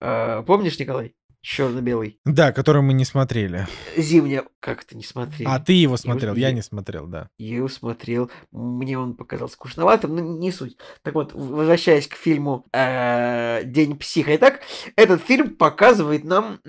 [0.00, 1.14] А, помнишь, Николай?
[1.42, 2.18] Черно-белый.
[2.24, 3.66] Да, который мы не смотрели.
[3.96, 5.48] Зимняя, как это не смотрели?
[5.48, 7.28] А ты его смотрел, я, я не смотрел, да.
[7.36, 10.78] Я его смотрел, мне он показался скучноватым, но не суть.
[11.02, 14.34] Так вот, возвращаясь к фильму э, День психа.
[14.36, 14.60] Итак,
[14.96, 16.60] этот фильм показывает нам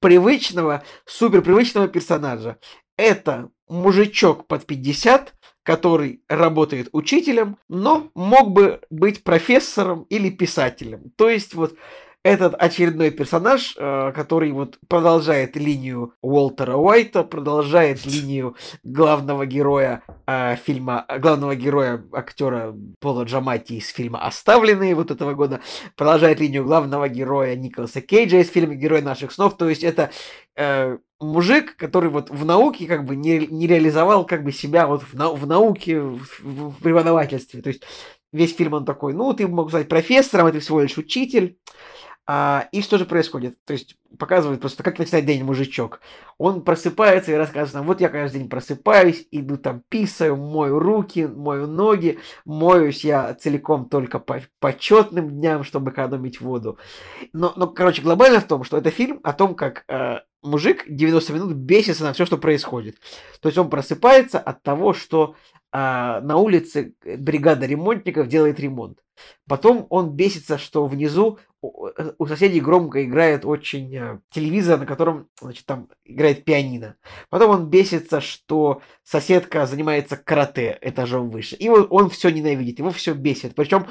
[0.00, 2.58] привычного, супер привычного персонажа.
[2.96, 11.10] Это мужичок под 50, который работает учителем, но мог бы быть профессором или писателем.
[11.16, 11.74] То есть вот
[12.24, 20.56] этот очередной персонаж, э, который вот продолжает линию Уолтера Уайта, продолжает линию главного героя э,
[20.56, 25.60] фильма, главного героя актера Пола Джамати из фильма «Оставленные» вот этого года,
[25.96, 30.10] продолжает линию главного героя Николаса Кейджа из фильма «Герой наших снов», то есть это
[30.56, 35.02] э, мужик, который вот в науке как бы не, не реализовал как бы себя вот
[35.02, 37.82] в, нау в науке, в, в, преподавательстве, то есть
[38.32, 41.58] весь фильм он такой, ну, ты мог стать профессором, это всего лишь учитель,
[42.26, 43.62] а, и что же происходит?
[43.64, 46.00] То есть показывает просто, как начинает день мужичок.
[46.38, 51.26] Он просыпается и рассказывает нам, вот я каждый день просыпаюсь, иду там писаю, мою руки,
[51.26, 56.78] мою ноги, моюсь я целиком только по почетным дням, чтобы экономить воду.
[57.32, 61.32] Но, но, короче, глобально в том, что это фильм о том, как э, мужик 90
[61.32, 62.96] минут бесится на все, что происходит.
[63.40, 65.34] То есть он просыпается от того, что
[65.76, 69.00] а, на улице бригада ремонтников делает ремонт.
[69.48, 71.38] Потом он бесится, что внизу
[71.96, 76.96] Э, у соседей громко играет очень э, телевизор, на котором, значит, там играет пианино.
[77.30, 81.56] Потом он бесится, что соседка занимается карате этажом выше.
[81.56, 83.54] И вот он все ненавидит, его все бесит.
[83.54, 83.86] Причем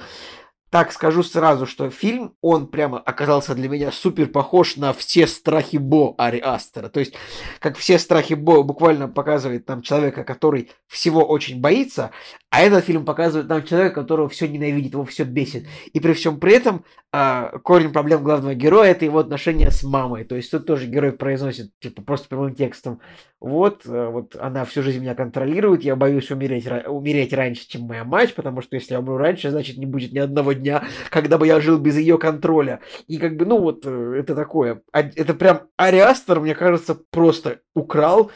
[0.74, 5.78] так скажу сразу, что фильм, он прямо оказался для меня супер похож на все страхи
[5.78, 6.90] Бо Ари Астера.
[6.90, 7.14] То есть,
[7.60, 12.10] как все страхи Бо буквально показывает там человека, который всего очень боится,
[12.50, 15.68] а этот фильм показывает нам человека, которого все ненавидит, его все бесит.
[15.92, 20.24] И при всем при этом а, корень проблем главного героя это его отношения с мамой.
[20.24, 23.00] То есть тут тоже герой произносит, типа, просто прямым текстом.
[23.44, 28.06] Вот, а, вот она всю жизнь меня контролирует, я боюсь умереть, умереть раньше, чем моя
[28.06, 31.46] мать, потому что если я умру раньше, значит не будет ни одного дня, когда бы
[31.46, 32.80] я жил без ее контроля.
[33.08, 34.82] И как бы, ну вот, э, это такое.
[34.94, 38.32] Это прям Ариастер, мне кажется, просто украл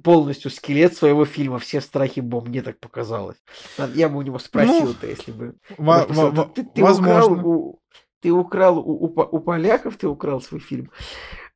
[0.00, 3.38] полностью скелет своего фильма «Все страхи Бом», мне так показалось.
[3.94, 5.54] Я бы у него спросил-то, ну, если бы...
[6.54, 7.34] ты, ты возможно.
[7.34, 7.82] Украл
[8.22, 10.90] ты украл у, у, у поляков, ты украл свой фильм.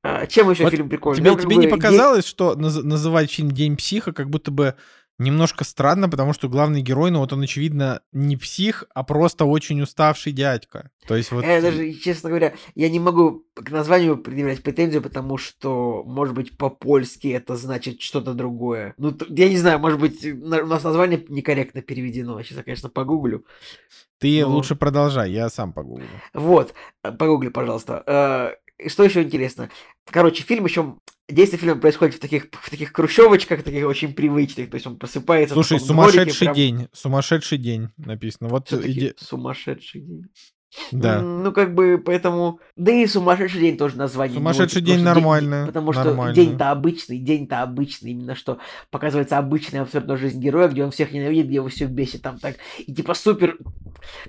[0.07, 1.19] А, чем еще вот фильм прикольный?
[1.19, 2.29] Тебе, тебе бы, не показалось, есть...
[2.29, 4.77] что наз, называть фильм «День психа» как будто бы
[5.19, 9.81] немножко странно, потому что главный герой, ну вот он, очевидно, не псих, а просто очень
[9.81, 10.91] уставший дядька.
[11.09, 11.45] То есть вот...
[11.45, 16.57] Я даже, честно говоря, я не могу к названию предъявлять претензию, потому что, может быть,
[16.57, 18.95] по-польски это значит что-то другое.
[18.99, 22.41] Ну, я не знаю, может быть, у нас название некорректно переведено.
[22.43, 23.45] Сейчас я, конечно, погуглю.
[24.19, 24.51] Ты Но...
[24.51, 26.07] лучше продолжай, я сам погуглю.
[26.33, 28.59] Вот, э, погугли, пожалуйста.
[28.79, 29.71] Э, что еще интересно?
[30.11, 30.97] Короче, фильм еще
[31.29, 34.71] Действие фильма происходит в таких, в таких хрущевочках, таких очень привычных.
[34.71, 35.55] То есть он просыпается.
[35.55, 36.55] Слушай, сумасшедший дворике, прям...
[36.55, 36.89] день.
[36.93, 38.49] Сумасшедший день написано.
[38.49, 39.13] Вот иди...
[39.17, 40.27] Сумасшедший день.
[40.93, 41.21] Да.
[41.21, 42.61] Ну, как бы, поэтому...
[42.77, 44.37] Да и сумасшедший день тоже название.
[44.37, 45.65] Сумасшедший день нормально.
[45.67, 48.13] Потому что день-то обычный, день-то обычный.
[48.13, 48.59] Именно что
[48.91, 52.57] показывается обычная абсолютно жизнь героя, где он всех ненавидит, где его все бесит там так.
[52.79, 53.59] И типа супер...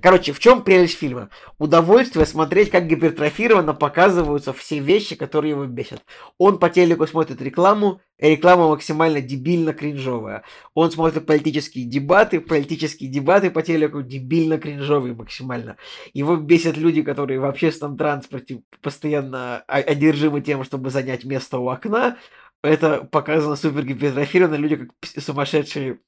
[0.02, 1.30] Короче, в чем прелесть фильма?
[1.60, 6.02] Удовольствие смотреть, как гипертрофированно показываются все вещи, которые его бесят.
[6.38, 10.44] Он по телеку смотрит рекламу, реклама максимально дебильно кринжовая.
[10.74, 15.78] Он смотрит политические дебаты, политические дебаты по телеку дебильно кринжовые максимально.
[16.14, 22.18] Его бесят люди, которые в общественном транспорте постоянно одержимы тем, чтобы занять место у окна.
[22.64, 24.90] Это показано супер гипертрофированно, люди как
[25.24, 26.00] сумасшедшие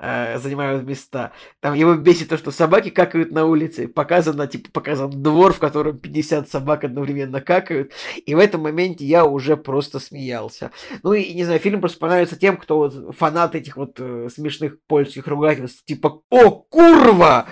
[0.00, 1.32] э, занимают места.
[1.60, 3.86] Там его бесит то, что собаки какают на улице.
[3.86, 7.92] Показано, типа, показан двор, в котором 50 собак одновременно какают.
[8.26, 10.70] И в этом моменте я уже просто смеялся.
[11.02, 14.80] Ну и, не знаю, фильм просто понравится тем, кто вот фанат этих вот э, смешных
[14.86, 15.84] польских ругательств.
[15.84, 17.46] Типа, о, курва!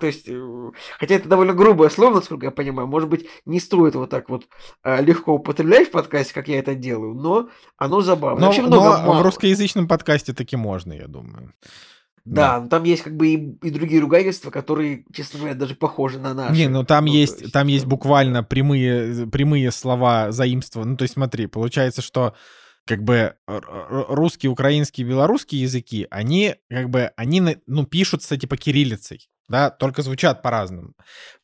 [0.00, 3.94] То есть, э, хотя это довольно грубое слово, насколько я понимаю, может быть, не стоит
[3.94, 4.46] вот так вот
[4.84, 8.40] э, легко употреблять в подкасте, как я это делаю, но оно забавно.
[8.40, 11.52] Но, Вообще много но в русскоязычном подкасте таки можно, я думаю.
[12.24, 12.68] Да, да.
[12.68, 16.56] там есть как бы и, и другие ругательства, которые, честно говоря, даже похожи на наши.
[16.56, 20.82] Не, ну там ну, есть, есть, там есть буквально прямые, прямые слова заимства.
[20.82, 22.34] Ну, то есть смотри, получается, что
[22.84, 29.70] как бы русский, украинский, белорусский языки, они как бы, они, ну, пишутся типа кириллицей да,
[29.70, 30.92] только звучат по-разному.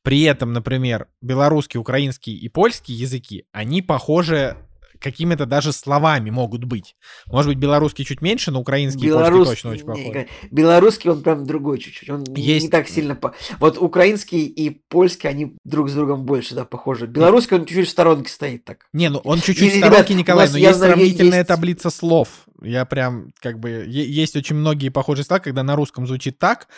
[0.03, 4.57] При этом, например, белорусский, украинский и польский языки, они похожи
[5.03, 6.97] какими-то даже словами могут быть.
[7.27, 9.29] Может быть, белорусский чуть меньше, но украинский Белорус...
[9.29, 10.27] и польский точно очень похож.
[10.51, 12.09] Белорусский, он прям другой чуть-чуть.
[12.09, 12.65] Он Есть...
[12.65, 13.15] не так сильно...
[13.15, 13.35] По...
[13.59, 17.07] Вот украинский и польский, они друг с другом больше, да, похожи.
[17.07, 18.87] Белорусский, он чуть-чуть в сторонке стоит так.
[18.93, 21.49] Не, ну он чуть-чуть в сторонке, Николай, но есть сравнительная есть...
[21.49, 22.29] таблица слов.
[22.63, 26.69] Я прям, как бы, есть очень многие похожие слова, когда на русском звучит так,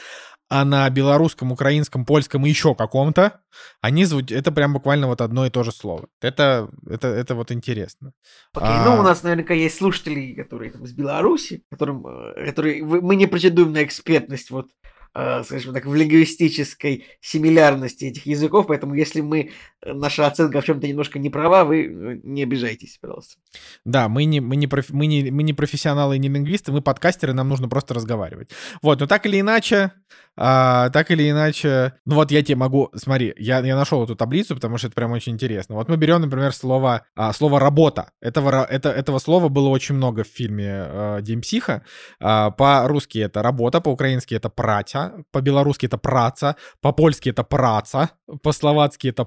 [0.55, 3.41] а на белорусском, украинском, польском и еще каком-то,
[3.81, 6.07] они звучат, это прям буквально вот одно и то же слово.
[6.21, 8.13] Это, это, это вот интересно.
[8.53, 8.85] Окей, okay, а...
[8.85, 13.27] ну у нас наверняка есть слушатели, которые там, из Беларуси, которым, э, которые, мы не
[13.27, 14.69] претендуем на экспертность вот
[15.17, 19.53] Э, скажем так, в лингвистической симилярности этих языков, поэтому если мы,
[19.85, 23.37] наша оценка в чем-то немножко не права, вы э, не обижайтесь, пожалуйста.
[23.85, 26.81] Да, мы не, мы, не профи, мы, не, мы не профессионалы и не лингвисты, мы
[26.81, 28.51] подкастеры, нам нужно просто разговаривать.
[28.83, 29.93] Вот, но так или иначе,
[30.37, 34.55] а, так или иначе, ну вот я тебе могу, смотри, я, я нашел эту таблицу,
[34.55, 35.77] потому что это прям очень интересно.
[35.77, 38.11] Вот мы берем, например, слово, а, слово «работа».
[38.21, 41.85] Этого, это, этого слова было очень много в фильме а, «День психа».
[42.21, 48.11] А, по-русски это «работа», по-украински это «пратя», по-белорусски это «праца», по-польски это «праца»,
[48.43, 49.25] по-словацки это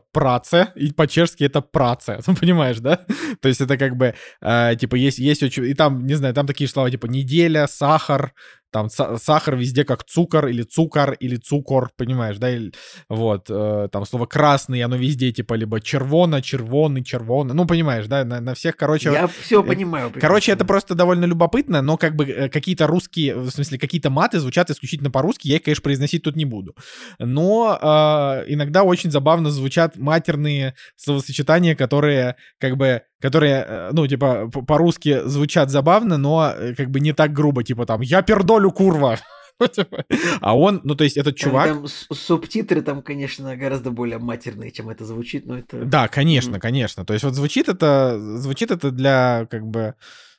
[0.49, 2.19] «праце», и по-чешски это «праце».
[2.39, 2.99] Понимаешь, да?
[3.41, 5.65] То есть это как бы, а, типа, есть, есть очень...
[5.65, 8.33] И там, не знаю, там такие слова, типа «неделя», «сахар»,
[8.77, 12.71] там сахар везде как цукор или цукор или цукор, понимаешь, да, или,
[13.09, 18.23] вот, э, там слово красный, оно везде типа либо червона, червоный, червона, ну, понимаешь, да,
[18.23, 19.11] на, на всех, короче...
[19.11, 20.11] Я все э, понимаю.
[20.19, 24.39] Короче, это просто довольно любопытно, но как бы э, какие-то русские, в смысле, какие-то маты
[24.39, 26.75] звучат исключительно по-русски, я их, конечно, произносить тут не буду.
[27.17, 34.49] Но э, иногда очень забавно звучат матерные словосочетания, которые как бы которые, э, ну, типа,
[34.49, 39.17] по-русски звучат забавно, но э, как бы не так грубо, типа там «Я пердолю, курва!»
[39.73, 40.05] типа.
[40.41, 41.67] А он, ну, то есть этот чувак...
[41.67, 45.83] Там субтитры там, конечно, гораздо более матерные, чем это звучит, но это...
[45.83, 47.05] Да, конечно, конечно.
[47.05, 49.95] То есть вот звучит это, звучит это для, как бы,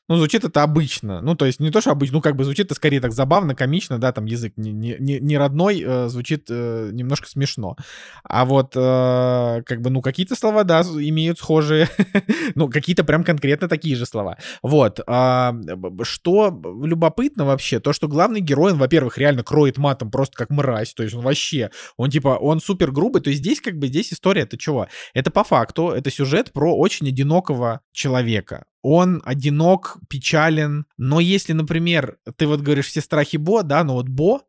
[0.08, 1.20] ну, звучит это обычно.
[1.20, 3.54] Ну, то есть не то, что обычно, ну, как бы звучит это скорее так забавно,
[3.54, 7.76] комично, да, там язык не, не, не родной, э, звучит э, немножко смешно.
[8.24, 11.88] А вот, э, как бы, ну, какие-то слова, да, имеют схожие,
[12.54, 14.38] ну, какие-то прям конкретно такие же слова.
[14.62, 15.00] Вот.
[15.06, 15.52] Э,
[16.02, 20.94] что любопытно вообще, то, что главный герой, он, во-первых, реально кроет матом просто как мразь,
[20.94, 24.12] то есть он вообще, он типа, он супер грубый, то есть здесь как бы, здесь
[24.12, 24.88] история, это чего?
[25.12, 30.86] Это по факту, это сюжет про очень одинокого человека он одинок, печален.
[30.96, 34.40] Но если, например, ты вот говоришь все страхи Бо, да, но вот Бо,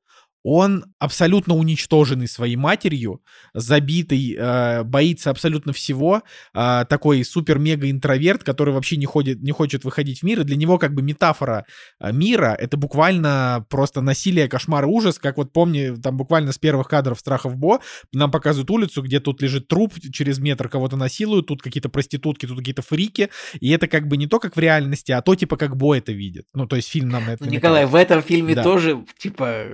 [0.44, 3.22] он абсолютно уничтоженный своей матерью,
[3.54, 6.22] забитый, э, боится абсолютно всего,
[6.54, 10.78] э, такой супер-мега-интроверт, который вообще не, ходит, не хочет выходить в мир, и для него
[10.78, 11.66] как бы метафора
[12.00, 16.58] э, мира— это буквально просто насилие, кошмар и ужас, как вот помни, там буквально с
[16.58, 17.80] первых кадров «Страхов Бо»
[18.14, 22.60] нам показывают улицу, где тут лежит труп, через метр кого-то насилуют, тут какие-то проститутки, тут
[22.60, 23.30] какие-то фрики,
[23.60, 26.12] и это как бы не то, как в реальности, а то, типа, как Бо это
[26.12, 26.46] видит.
[26.54, 28.64] Ну, то есть фильм нам на это ну, Николай, в этом фильме да.
[28.64, 29.66] тоже, типа,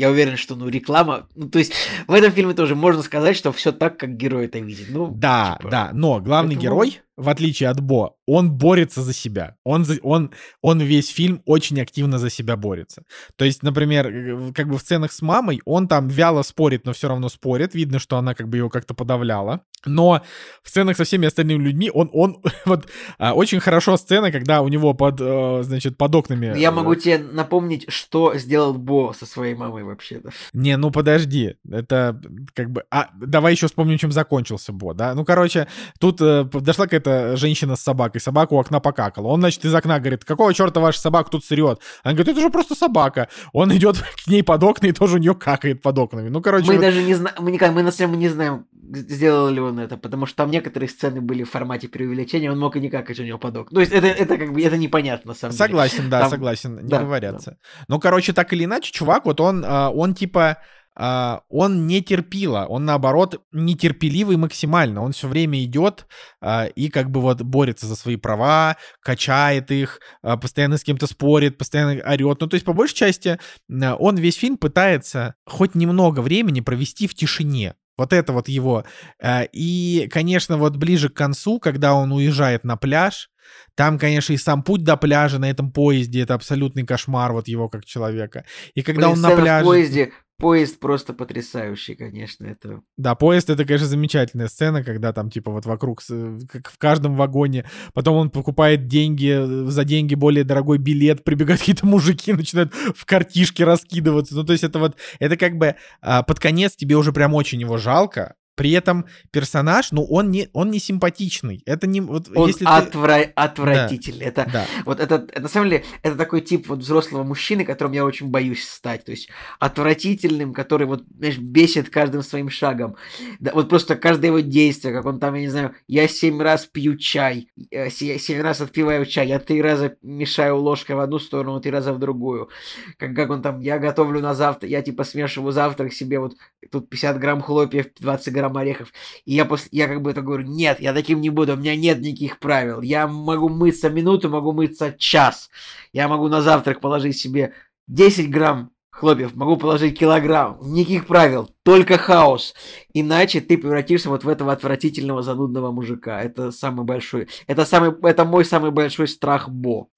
[0.00, 1.28] я уверен, что, ну, реклама...
[1.34, 1.74] Ну, то есть
[2.06, 4.86] в этом фильме тоже можно сказать, что все так, как герой это видит.
[4.88, 6.62] Ну, да, типа, да, но главный поэтому...
[6.62, 9.56] герой в отличие от Бо, он борется за себя.
[9.64, 10.30] Он, за, он,
[10.62, 13.02] он весь фильм очень активно за себя борется.
[13.36, 16.92] То есть, например, э, как бы в сценах с мамой он там вяло спорит, но
[16.92, 17.74] все равно спорит.
[17.74, 19.60] Видно, что она как бы его как-то подавляла.
[19.84, 20.22] Но
[20.62, 22.88] в сценах со всеми остальными людьми он, он вот
[23.18, 26.58] а, очень хорошо сцена, когда у него под, а, значит, под окнами...
[26.58, 30.30] Я могу тебе напомнить, что сделал Бо со своей мамой вообще-то.
[30.52, 31.56] Не, ну подожди.
[31.70, 32.20] Это
[32.54, 32.84] как бы...
[32.90, 35.14] А, давай еще вспомним, чем закончился Бо, да?
[35.14, 35.66] Ну, короче,
[35.98, 39.28] тут э, дошла какая-то какая-то женщина с собакой, собака у окна покакала.
[39.28, 41.80] Он, значит, из окна говорит, какого черта ваша собака тут срет?
[42.02, 43.28] Она говорит, это же просто собака.
[43.52, 46.28] Он идет к ней под окна и тоже у нее какает под окнами.
[46.28, 46.66] Ну, короче...
[46.66, 49.60] Мы вот- даже не знаем, мы, никак, мы на самом деле не знаем, сделал ли
[49.60, 52.90] он это, потому что там некоторые сцены были в формате преувеличения, он мог и не
[52.90, 53.74] какать у него под окна.
[53.74, 55.66] То есть это, это как бы, это непонятно на самом деле.
[55.66, 57.58] Согласен, да, Там- согласен, не да, говорятся.
[57.88, 60.58] Ну, короче, так или иначе, чувак, вот он, а, он типа,
[60.96, 65.02] он не терпила, он наоборот нетерпеливый максимально.
[65.02, 66.06] Он все время идет
[66.40, 71.06] а, и как бы вот борется за свои права, качает их, а, постоянно с кем-то
[71.06, 72.40] спорит, постоянно орет.
[72.40, 73.38] Ну, то есть, по большей части,
[73.70, 77.74] а, он весь фильм пытается хоть немного времени провести в тишине.
[77.96, 78.84] Вот это вот его.
[79.22, 83.30] А, И, конечно, вот ближе к концу, когда он уезжает на пляж,
[83.74, 87.68] там, конечно, и сам путь до пляжа на этом поезде это абсолютный кошмар вот его
[87.68, 88.44] как человека.
[88.74, 89.66] И когда Блин, он на сцена в пляже...
[89.66, 92.80] поезде, поезд просто потрясающий, конечно, это...
[92.96, 97.14] Да, поезд это, конечно, замечательная сцена, когда там типа вот вокруг, с- как в каждом
[97.14, 97.64] вагоне,
[97.94, 103.04] потом он покупает деньги, э, за деньги более дорогой билет, прибегают какие-то мужики, начинают в
[103.04, 104.34] картишке раскидываться.
[104.34, 107.60] Ну, то есть это вот, это как бы а, под конец тебе уже прям очень
[107.60, 111.62] его жалко, при этом персонаж, ну, он не, он не симпатичный.
[111.64, 112.02] Это не...
[112.02, 114.26] Вот, Он если ты- отвра- отвратительный.
[114.26, 114.66] Это, Да.
[114.84, 118.68] Вот это, на самом деле, это такой тип вот взрослого мужчины, которым я очень боюсь
[118.68, 119.06] стать.
[119.06, 122.96] То есть отвратительным, который вот, знаешь, бесит каждым своим шагом.
[123.38, 126.66] Да, вот просто каждое его действие, как он там, я не знаю, я семь раз
[126.66, 127.48] пью чай,
[127.90, 131.94] се- семь раз отпиваю чай, я три раза мешаю ложкой в одну сторону, три раза
[131.94, 132.50] в другую.
[132.98, 136.36] Как, как он там, я готовлю на завтра, я типа смешиваю завтрак себе, вот
[136.70, 138.92] тут 50 грамм хлопьев, 20 грамм орехов.
[139.24, 141.76] И я, после, я как бы это говорю, нет, я таким не буду, у меня
[141.76, 142.80] нет никаких правил.
[142.80, 145.50] Я могу мыться минуту, могу мыться час.
[145.92, 147.52] Я могу на завтрак положить себе
[147.88, 150.58] 10 грамм хлопьев, могу положить килограмм.
[150.60, 152.54] Никаких правил, только хаос.
[152.92, 156.22] Иначе ты превратишься вот в этого отвратительного занудного мужика.
[156.22, 159.88] Это самый большой, это самый, это мой самый большой страх Бо.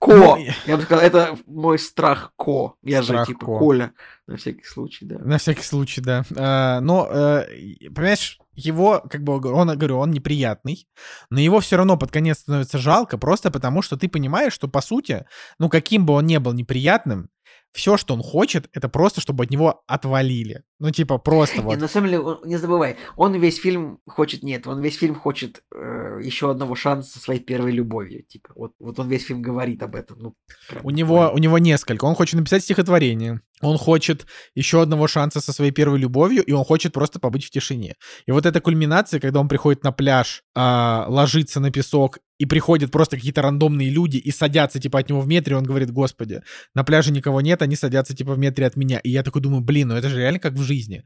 [0.00, 0.14] Ко.
[0.14, 2.74] Ну, Я бы сказал, это мой страх Ко.
[2.82, 3.58] Я же типа Ко.
[3.58, 3.92] Коля.
[4.28, 5.18] На всякий случай, да.
[5.18, 6.22] На всякий случай, да.
[6.36, 10.86] А, но, и- понимаешь, его, как бы, он, говорю, он неприятный,
[11.30, 14.82] но его все равно под конец становится жалко, просто потому что ты понимаешь, что, по
[14.82, 15.24] сути,
[15.58, 17.30] ну, каким бы он ни был неприятным,
[17.72, 20.62] все, что он хочет, это просто, чтобы от него отвалили.
[20.80, 21.78] Ну, типа, просто Не, вот.
[21.80, 25.62] на самом деле, он- не забывай, он весь фильм хочет, нет, он весь фильм хочет
[25.74, 29.82] э, еще одного шанса со своей первой любовью, типа, вот, вот он весь фильм говорит
[29.82, 30.34] об этом, ну,
[30.68, 32.04] прям У него, у него несколько.
[32.04, 33.40] Он хочет написать стихотворение.
[33.60, 37.50] Он хочет еще одного шанса со своей первой любовью, и он хочет просто побыть в
[37.50, 37.96] тишине.
[38.26, 42.90] И вот эта кульминация, когда он приходит на пляж, а, ложится на песок, и приходят
[42.90, 46.42] просто какие-то рандомные люди и садятся типа от него в метре, он говорит, господи,
[46.74, 48.98] на пляже никого нет, они садятся типа в метре от меня.
[49.00, 51.04] И я такой думаю, блин, ну это же реально как в жизни.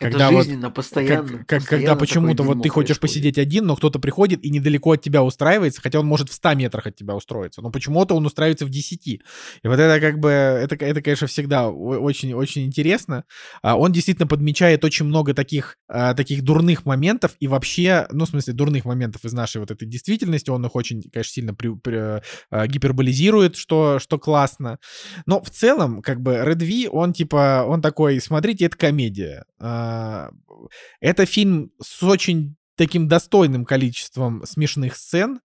[0.00, 1.28] Это когда вот- жизненно, постоянно.
[1.28, 3.34] Как, как- постоянно когда почему-то вот ты хочешь происходит.
[3.34, 6.54] посидеть один, но кто-то приходит и недалеко от тебя устраивается, хотя он может в 100
[6.54, 9.22] метрах от тебя устроиться, но почему-то он устраивается в 10.
[9.62, 13.24] И вот это как бы, это, это конечно, всегда очень-очень интересно.
[13.62, 18.28] А, Он действительно подмечает очень много таких, а, таких дурных моментов и вообще, ну, в
[18.28, 22.20] смысле, дурных моментов из нашей вот этой действительности, он их очень, конечно, сильно при- при-
[22.50, 24.78] а, гиперболизирует, что, что классно.
[25.26, 29.44] Но в целом, как бы, Red V, он типа, он такой, смотрите, это комедия.
[29.84, 30.30] А,
[31.00, 35.40] Это фильм с очень таким достойным количеством смешных сцен,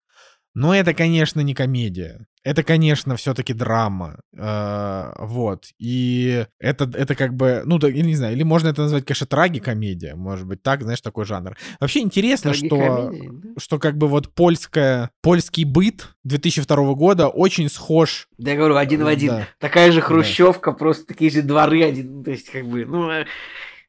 [0.54, 2.26] но это, конечно, не комедия.
[2.42, 4.20] Это, конечно, все-таки драма.
[4.38, 5.66] А, Вот.
[5.78, 9.26] И это, это как бы, ну, да, я не знаю, или можно это назвать, конечно,
[9.26, 10.14] трагикомедия.
[10.14, 11.58] Может быть, так, знаешь, такой жанр.
[11.80, 13.10] Вообще интересно, что да?
[13.58, 18.28] что как бы вот польская, польский быт 2002 года очень схож.
[18.38, 19.28] Да я говорю, один в один.
[19.28, 19.48] Да.
[19.58, 22.24] Такая же хрущевка, просто такие же дворы один.
[22.24, 23.26] То есть, как бы, ну, э,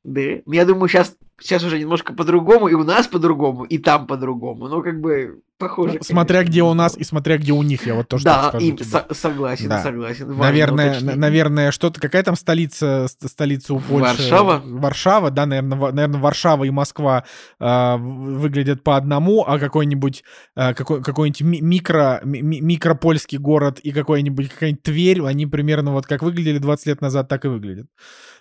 [0.04, 0.22] да.
[0.46, 4.68] Я думаю, сейчас, сейчас уже немножко по-другому, и у нас по-другому, и там по-другому.
[4.68, 5.94] Ну, как бы, похоже.
[5.96, 8.50] Ну, смотря где у но- нас и смотря где у них, я вот тоже Да,
[8.50, 8.86] скажу тебе.
[8.86, 9.82] со- согласен, Да.
[9.84, 10.28] согласен.
[10.28, 11.10] Важно Наверное, уточнить.
[11.12, 14.04] на- наверное, что-то, какая там столица, ст- столица у Польши?
[14.18, 14.62] Варшава?
[14.66, 17.24] Варшава, да, наверное, наверное, Варшава и Москва
[17.60, 20.24] в- выглядят по одному, а какой-нибудь,
[20.56, 25.92] а, какой, какой-нибудь ми- микро, ми- ми- микропольский город и какой-нибудь, какая-нибудь Тверь, они примерно
[25.94, 27.88] вот как выглядели 20 лет назад, так и выглядят.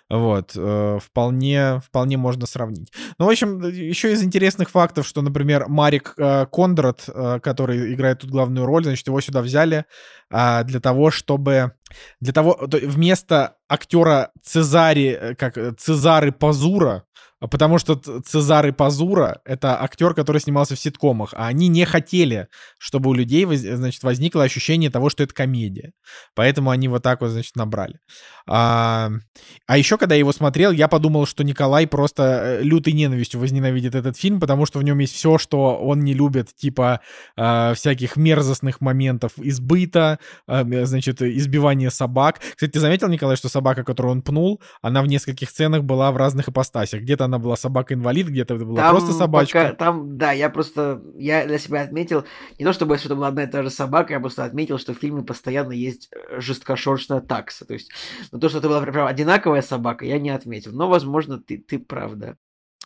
[0.09, 2.86] Вот, э, вполне, вполне можно сравнить.
[3.17, 8.19] Ну, в общем, еще из интересных фактов, что, например, Марик э, Кондрат, э, который играет
[8.19, 9.85] тут главную роль, значит, его сюда взяли
[10.29, 11.73] а, для того, чтобы...
[12.19, 17.03] Для того, то- вместо актера Цезари, э, как э, Цезары Пазура,
[17.39, 22.47] а потому что Цезарь Пазура— это актер, который снимался в ситкомах, а они не хотели,
[22.79, 25.91] чтобы у людей, значит, возникло ощущение того, что это комедия.
[26.33, 27.99] Поэтому они вот так вот, значит, набрали.
[28.47, 29.11] А,
[29.67, 33.93] а еще, когда я его смотрел, я подумал, что Николай просто э, лютой ненавистью возненавидит
[33.93, 37.01] этот фильм, потому что в нем есть все, что он не любит, типа
[37.35, 40.17] э, всяких мерзостных моментов избыта,
[40.47, 42.39] э, значит, избивания собак.
[42.39, 46.17] Кстати, ты заметил, Николай, что собака, которую он пнул, она в нескольких сценах была в
[46.17, 47.01] разных ипостасях.
[47.01, 49.63] Где-то она была собака-инвалид, где-то это была там просто собачка.
[49.63, 52.23] Пока, там, да, я просто, я для себя отметил,
[52.59, 54.97] не то чтобы это была одна и та же собака, я просто отметил, что в
[54.97, 57.65] фильме постоянно есть э, жесткошерстная такса.
[57.65, 57.91] То есть,
[58.31, 60.71] но то, что это была прям одинаковая собака, я не отметил.
[60.73, 62.35] Но, возможно, ты, ты прав, да.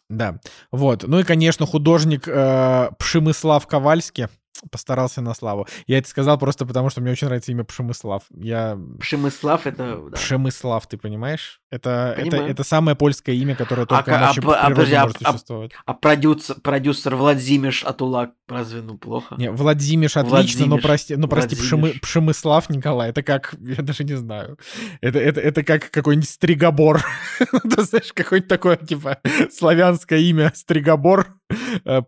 [0.10, 0.40] Да,
[0.72, 1.04] вот.
[1.08, 4.28] Ну и, конечно, художник э, Пшемыслав Ковальский,
[4.70, 5.68] постарался на славу.
[5.88, 8.24] Я это сказал просто потому, что мне очень нравится имя Пшемыслав.
[8.32, 8.78] Я...
[9.00, 10.02] Пшемыслав это...
[10.10, 10.18] Да.
[10.18, 11.62] Пшемыслав, ты понимаешь?
[11.72, 15.18] Это, это, это самое польское имя, которое только а, вообще а, в природе а, может
[15.24, 15.72] а, существовать.
[15.86, 19.36] А, продюсер, продюсер Владимир Атулак разве ну плохо?
[19.38, 24.16] Не, Владимир отлично, но прости, но прости Пшемы, Пшемыслав Николай, это как, я даже не
[24.16, 24.58] знаю,
[25.00, 27.04] это, это, это как какой-нибудь Стригобор.
[27.40, 29.20] Ты знаешь, какое-нибудь такое, типа,
[29.52, 31.28] славянское имя Стригобор,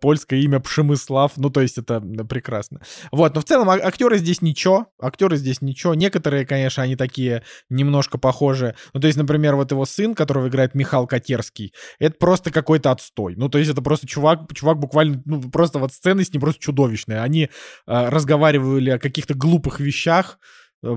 [0.01, 2.81] польское имя Пшемыслав, ну, то есть это прекрасно.
[3.11, 5.93] Вот, но в целом а, актеры здесь ничего, актеры здесь ничего.
[5.93, 8.75] Некоторые, конечно, они такие немножко похожи.
[8.93, 13.35] Ну, то есть, например, вот его сын, которого играет Михаил Котерский, это просто какой-то отстой.
[13.35, 16.61] Ну, то есть это просто чувак, чувак буквально, ну, просто вот сцены с ним просто
[16.61, 17.21] чудовищные.
[17.21, 17.49] Они э,
[17.87, 20.39] разговаривали о каких-то глупых вещах,
[20.83, 20.87] э,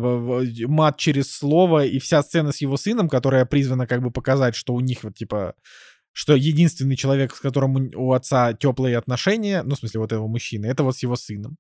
[0.67, 4.75] мат через слово, и вся сцена с его сыном, которая призвана как бы показать, что
[4.75, 5.55] у них вот типа
[6.17, 10.65] что единственный человек, с которым у отца теплые отношения, ну, в смысле, вот этого мужчины,
[10.65, 11.59] это вот с его сыном.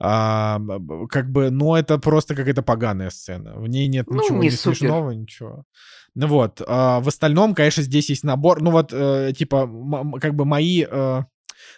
[0.00, 0.60] А,
[1.08, 3.54] как бы, ну, это просто какая-то поганая сцена.
[3.54, 5.64] В ней нет ну, ничего не, не смешного, ничего.
[6.16, 6.60] Ну вот.
[6.66, 8.60] А, в остальном, конечно, здесь есть набор.
[8.60, 9.70] Ну вот, э, типа,
[10.20, 10.84] как бы мои...
[10.90, 11.22] Э,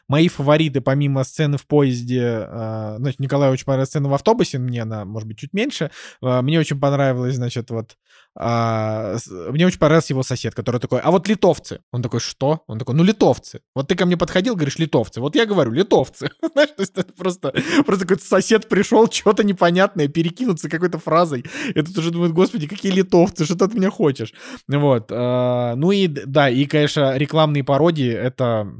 [0.08, 4.82] мои фавориты, помимо сцены в поезде, э, значит, Николаю очень понравилась сцена в автобусе, мне
[4.82, 5.90] она, может быть, чуть меньше.
[6.22, 7.96] Э, мне очень понравилось, значит, вот
[8.38, 9.16] а,
[9.50, 11.80] мне очень понравился его сосед, который такой, а вот литовцы.
[11.90, 12.62] Он такой, что?
[12.66, 13.62] Он такой, ну литовцы.
[13.74, 15.20] Вот ты ко мне подходил, говоришь, литовцы.
[15.20, 16.30] Вот я говорю, литовцы.
[16.52, 17.54] Знаешь, то есть это просто,
[17.86, 21.46] просто какой-то сосед пришел, что-то непонятное, перекинуться какой-то фразой.
[21.74, 24.34] И тут уже думает, господи, какие литовцы, что ты от меня хочешь?
[24.68, 25.10] Вот.
[25.10, 28.70] А, ну и, да, и, конечно, рекламные пародии, это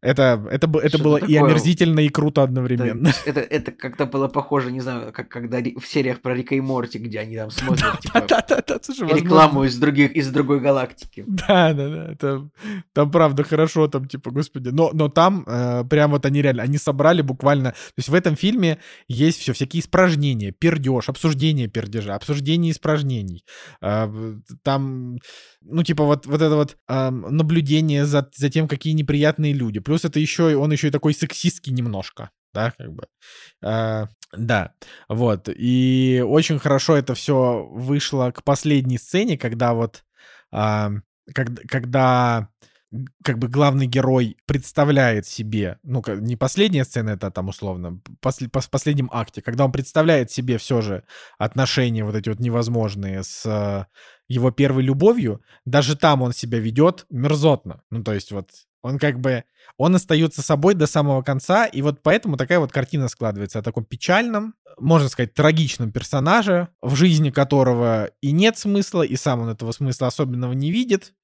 [0.00, 1.34] это, это, это было такое?
[1.34, 3.12] и омерзительно, и круто одновременно.
[3.26, 6.98] Это, это, как-то было похоже, не знаю, как когда в сериях про Рика и Морти,
[6.98, 8.20] где они там смотрят типа,
[9.12, 11.24] рекламу из, других, из другой галактики.
[11.26, 12.12] Да, да, да.
[12.12, 12.48] Это,
[12.92, 14.68] там правда хорошо, там типа, господи.
[14.68, 17.72] Но, но там э, прям вот они реально, они собрали буквально...
[17.72, 23.44] То есть в этом фильме есть все, всякие испражнения, пердеж, обсуждение пердежа, обсуждение испражнений.
[23.82, 24.08] Э,
[24.62, 25.18] там,
[25.60, 30.04] ну типа вот, вот это вот э, наблюдение за, за тем, какие неприятные люди Плюс
[30.04, 33.06] это еще, он еще и такой сексистский немножко, да, как бы.
[33.64, 34.74] А, да,
[35.08, 35.48] вот.
[35.48, 40.04] И очень хорошо это все вышло к последней сцене, когда вот,
[40.52, 40.90] а,
[41.34, 42.48] когда, когда
[43.24, 48.66] как бы главный герой представляет себе, ну, не последняя сцена, это там условно, пос, пос,
[48.66, 51.04] в последнем акте, когда он представляет себе все же
[51.38, 53.88] отношения вот эти вот невозможные с
[54.28, 57.82] его первой любовью, даже там он себя ведет мерзотно.
[57.90, 58.50] Ну, то есть вот
[58.82, 59.44] он как бы,
[59.76, 63.58] он остается собой до самого конца, и вот поэтому такая вот картина складывается.
[63.58, 69.40] О таком печальном, можно сказать, трагичном персонаже, в жизни которого и нет смысла, и сам
[69.40, 71.14] он этого смысла особенного не видит,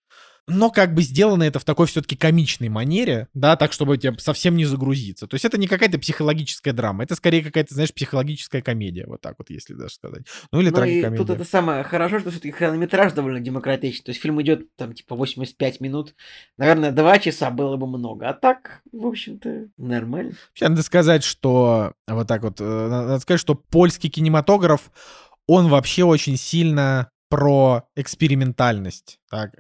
[0.46, 4.56] но как бы сделано это в такой все-таки комичной манере, да, так, чтобы тебе совсем
[4.56, 5.26] не загрузиться.
[5.26, 9.36] То есть это не какая-то психологическая драма, это скорее какая-то, знаешь, психологическая комедия, вот так
[9.38, 10.24] вот, если даже сказать.
[10.52, 11.16] Ну или ну, трагикомедия.
[11.16, 15.16] тут это самое хорошо, что все-таки хронометраж довольно демократичный, то есть фильм идет там типа
[15.16, 16.14] 85 минут,
[16.58, 20.32] наверное, 2 часа было бы много, а так, в общем-то, нормально.
[20.50, 24.90] Вообще, надо сказать, что вот так вот, э, надо сказать, что польский кинематограф,
[25.46, 29.18] он вообще очень сильно про экспериментальность.
[29.28, 29.50] Так.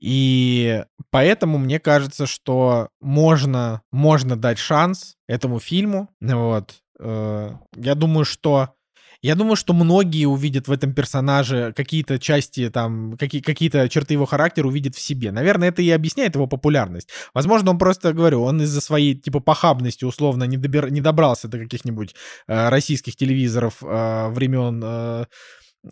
[0.00, 6.08] И поэтому мне кажется, что можно, можно дать шанс этому фильму.
[6.20, 6.76] Вот.
[7.00, 8.74] Э, я думаю, что
[9.20, 14.26] я думаю, что многие увидят в этом персонаже какие-то части, там, какие- какие-то черты его
[14.26, 15.32] характера увидят в себе.
[15.32, 17.08] Наверное, это и объясняет его популярность.
[17.34, 20.92] Возможно, он просто, говорю, он из-за своей, типа, похабности, условно, не, добер...
[20.92, 22.14] не добрался до каких-нибудь
[22.46, 24.80] э, российских телевизоров э, времен...
[24.84, 25.24] Э,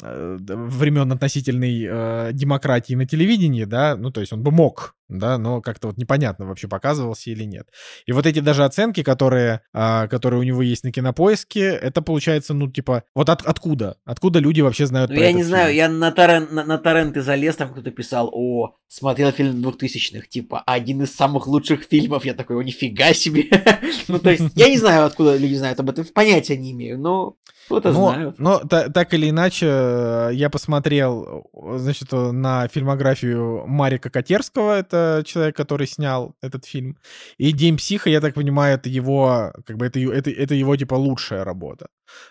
[0.01, 5.61] времен относительной э, демократии на телевидении, да, ну, то есть он бы мог да, но
[5.61, 7.69] как-то вот непонятно вообще показывался или нет.
[8.07, 12.55] И вот эти даже оценки, которые, а, которые у него есть на кинопоиске, это получается,
[12.55, 13.99] ну, типа, вот от, откуда?
[14.05, 15.49] Откуда люди вообще знают Ну, я не фильм?
[15.49, 20.27] знаю, я на, торрент, на, на торренты залез, там кто-то писал, о, смотрел фильм 2000-х,
[20.27, 23.45] типа, один из самых лучших фильмов, я такой, о, нифига себе.
[24.09, 27.37] ну, то есть, я не знаю, откуда люди знают об этом, понятия не имею, но
[27.67, 28.39] кто-то но, знают.
[28.39, 35.57] Но та, так или иначе, э, я посмотрел, значит, на фильмографию Марика Котерского, это человек,
[35.57, 36.99] который снял этот фильм,
[37.39, 40.95] и День психа, я так понимаю, это его, как бы, это, это, это его, типа,
[40.95, 41.89] лучшая работа.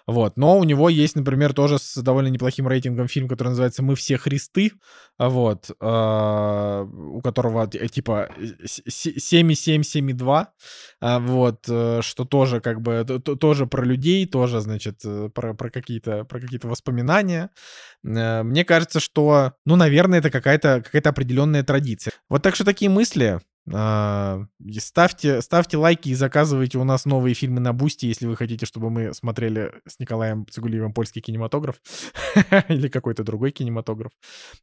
[0.08, 0.38] Вот.
[0.38, 4.18] Но у него есть, например, тоже с довольно неплохим рейтингом фильм, который называется «Мы все
[4.18, 4.74] Христы»,
[5.18, 10.48] вот, э, у которого типа 7,7, 7,2,
[11.02, 13.06] э, вот, э, что тоже как бы,
[13.40, 17.50] тоже про людей, тоже, значит, э, про, про какие-то про какие-то воспоминания.
[18.04, 22.14] Э, мне кажется, что, ну, наверное, это какая-то какая-то определенная традиция.
[22.30, 23.40] Вот так что такие мысли.
[23.74, 24.46] А,
[24.78, 28.90] ставьте, ставьте лайки и заказывайте у нас новые фильмы на Бусти, если вы хотите, чтобы
[28.90, 31.82] мы смотрели с Николаем Цигулиевым польский кинематограф
[32.70, 34.12] или какой-то другой кинематограф.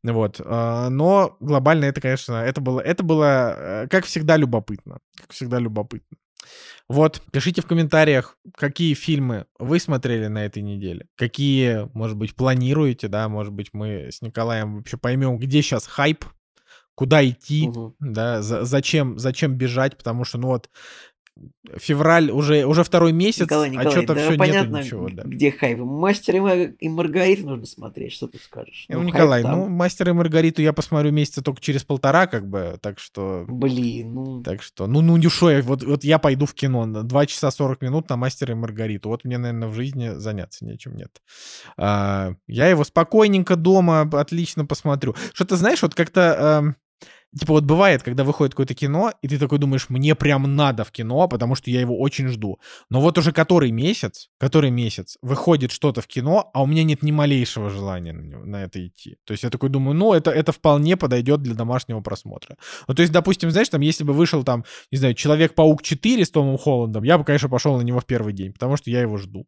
[0.04, 0.40] Вот.
[0.44, 4.98] А, но глобально это, конечно, это было, это было, э, как всегда, любопытно.
[5.16, 6.16] Как всегда, любопытно.
[6.88, 13.08] Вот, пишите в комментариях, какие фильмы вы смотрели на этой неделе, какие, может быть, планируете,
[13.08, 16.24] да, может быть, мы с Николаем вообще поймем, где сейчас хайп
[16.94, 17.96] куда идти, угу.
[18.00, 20.70] да, за, зачем, зачем бежать, потому что, ну вот,
[21.78, 25.08] февраль уже, уже второй месяц, Николай, а Николай, а что-то да все понятно, нету ничего.
[25.10, 25.22] Да.
[25.24, 25.78] где хайп.
[25.78, 28.86] Мастер и Маргариту нужно смотреть, что ты скажешь?
[28.88, 32.78] Ну, ну Николай, ну, Мастер и Маргариту я посмотрю месяца только через полтора, как бы,
[32.80, 33.44] так что...
[33.48, 34.42] Блин, ну...
[34.42, 37.82] Так что, ну, ну, не шо, вот, вот я пойду в кино, 2 часа 40
[37.82, 39.08] минут на Мастер и Маргариту.
[39.08, 41.22] Вот мне, наверное, в жизни заняться нечем нет.
[41.76, 45.14] А, я его спокойненько дома отлично посмотрю.
[45.32, 46.74] Что ты знаешь, вот как-то...
[47.38, 50.90] Типа вот бывает, когда выходит какое-то кино, и ты такой думаешь, мне прям надо в
[50.90, 52.58] кино, потому что я его очень жду.
[52.90, 57.02] Но вот уже который месяц, который месяц выходит что-то в кино, а у меня нет
[57.02, 59.16] ни малейшего желания на, него, на это идти.
[59.24, 62.56] То есть я такой думаю, ну это, это вполне подойдет для домашнего просмотра.
[62.86, 66.30] Ну то есть, допустим, знаешь, там если бы вышел там, не знаю, Человек-паук 4 с
[66.30, 69.16] Томом Холландом, я бы, конечно, пошел на него в первый день, потому что я его
[69.16, 69.46] жду.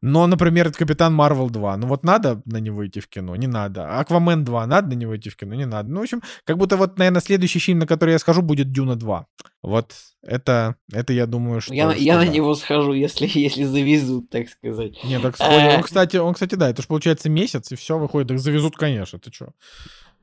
[0.00, 1.76] Но, например, это Капитан Марвел 2.
[1.76, 3.36] Ну вот надо на него идти в кино?
[3.36, 3.98] Не надо.
[3.98, 4.66] Аквамен 2.
[4.66, 5.54] Надо на него идти в кино?
[5.54, 5.90] Не надо.
[5.90, 8.96] Ну, в общем, как будто вот, наверное, следующий фильм, на который я схожу, будет Дюна
[8.96, 9.26] 2.
[9.62, 11.74] Вот это, это я думаю, что...
[11.74, 12.24] Я, что я да.
[12.24, 15.02] на него схожу, если, если завезут, так сказать.
[15.04, 15.74] Нет, так сходит.
[15.76, 18.28] Он, кстати, он, кстати, да, это же получается месяц, и все выходит.
[18.28, 19.52] Так завезут, конечно, ты что?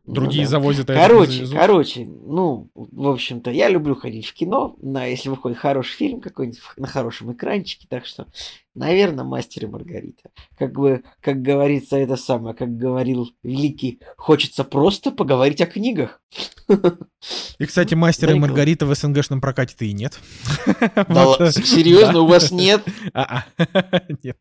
[0.05, 0.51] Другие ну, да.
[0.51, 5.57] завозят, а Короче, короче, ну, в общем-то, я люблю ходить в кино, на, если выходит
[5.57, 8.27] хороший фильм какой-нибудь на хорошем экранчике, так что,
[8.75, 10.29] наверное, «Мастер и Маргарита».
[10.57, 16.21] Как бы, как говорится, это самое, как говорил Великий, хочется просто поговорить о книгах.
[17.57, 20.19] И, кстати, «Мастер и Маргарита» в СНГшном прокате-то и нет.
[20.65, 22.83] Серьезно, у вас нет?
[24.23, 24.37] Нет.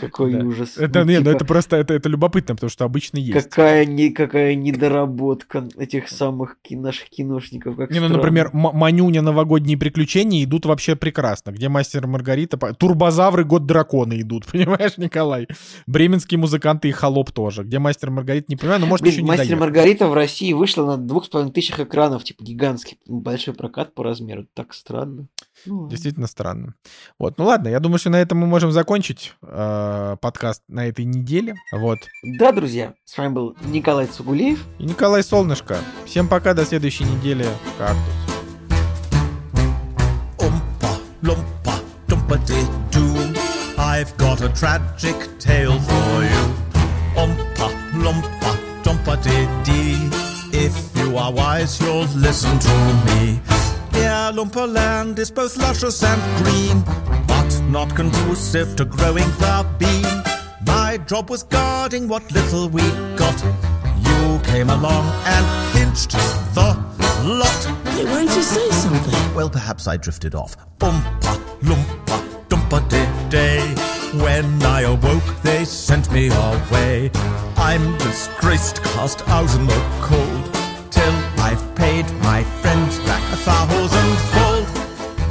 [0.00, 0.44] Какой да.
[0.44, 0.76] ужас.
[0.76, 1.30] Это, ну, не, ну, типа...
[1.30, 3.48] ну это просто это, это любопытно, потому что обычно есть.
[3.48, 7.76] Какая, не, какая недоработка этих самых ки- наших киношников.
[7.76, 11.52] Как не, ну, например, Манюня новогодние приключения идут вообще прекрасно.
[11.52, 12.56] Где мастер Маргарита.
[12.74, 15.46] Турбозавры год дракона идут, понимаешь, Николай?
[15.86, 17.62] Бременские музыканты и холоп тоже.
[17.62, 19.60] Где мастер Маргарита, не понимаю, но может Блин, еще не Мастер доехал.
[19.60, 24.02] Маргарита в России вышла на двух с половиной тысячах экранов, типа гигантский, большой прокат по
[24.02, 24.46] размеру.
[24.54, 25.28] Так странно.
[25.66, 26.74] Ну, Действительно странно.
[27.18, 31.04] Вот, ну ладно, я думаю, что на этом мы можем закончить э, подкаст на этой
[31.04, 31.54] неделе.
[31.72, 31.98] Вот.
[32.22, 34.64] Да, друзья, с вами был Николай Цугулеев.
[34.78, 35.78] И Николай Солнышко.
[36.06, 37.46] Всем пока, до следующей недели.
[37.78, 38.32] Кактус.
[43.78, 46.44] I've got a tragic tale for you.
[47.14, 48.52] Umpa, lumpa,
[48.82, 49.16] dumpa
[49.64, 50.10] dee.
[50.52, 52.74] If you are wise, you'll listen to
[53.06, 53.40] me.
[53.94, 56.82] Yeah, Lumperland is both luscious and green,
[57.26, 60.22] but not conducive to growing the bean.
[60.66, 62.82] My job was guarding what little we
[63.16, 63.38] got.
[64.06, 66.12] You came along and pinched
[66.54, 66.76] the
[67.24, 67.64] lot.
[67.94, 69.34] Hey, why didn't you say something?
[69.34, 70.56] Well, perhaps I drifted off.
[70.78, 73.60] Oompa, loompa, dumpa day day.
[74.22, 77.10] When I awoke, they sent me away.
[77.56, 80.44] I'm disgraced, cast out in the cold.
[80.90, 84.64] Till I've paid my friends back a thousandfold.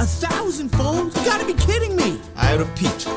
[0.00, 1.16] A thousandfold?
[1.16, 2.20] You gotta be kidding me!
[2.36, 3.08] I repeat,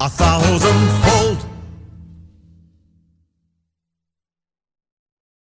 [0.00, 1.55] a thousandfold.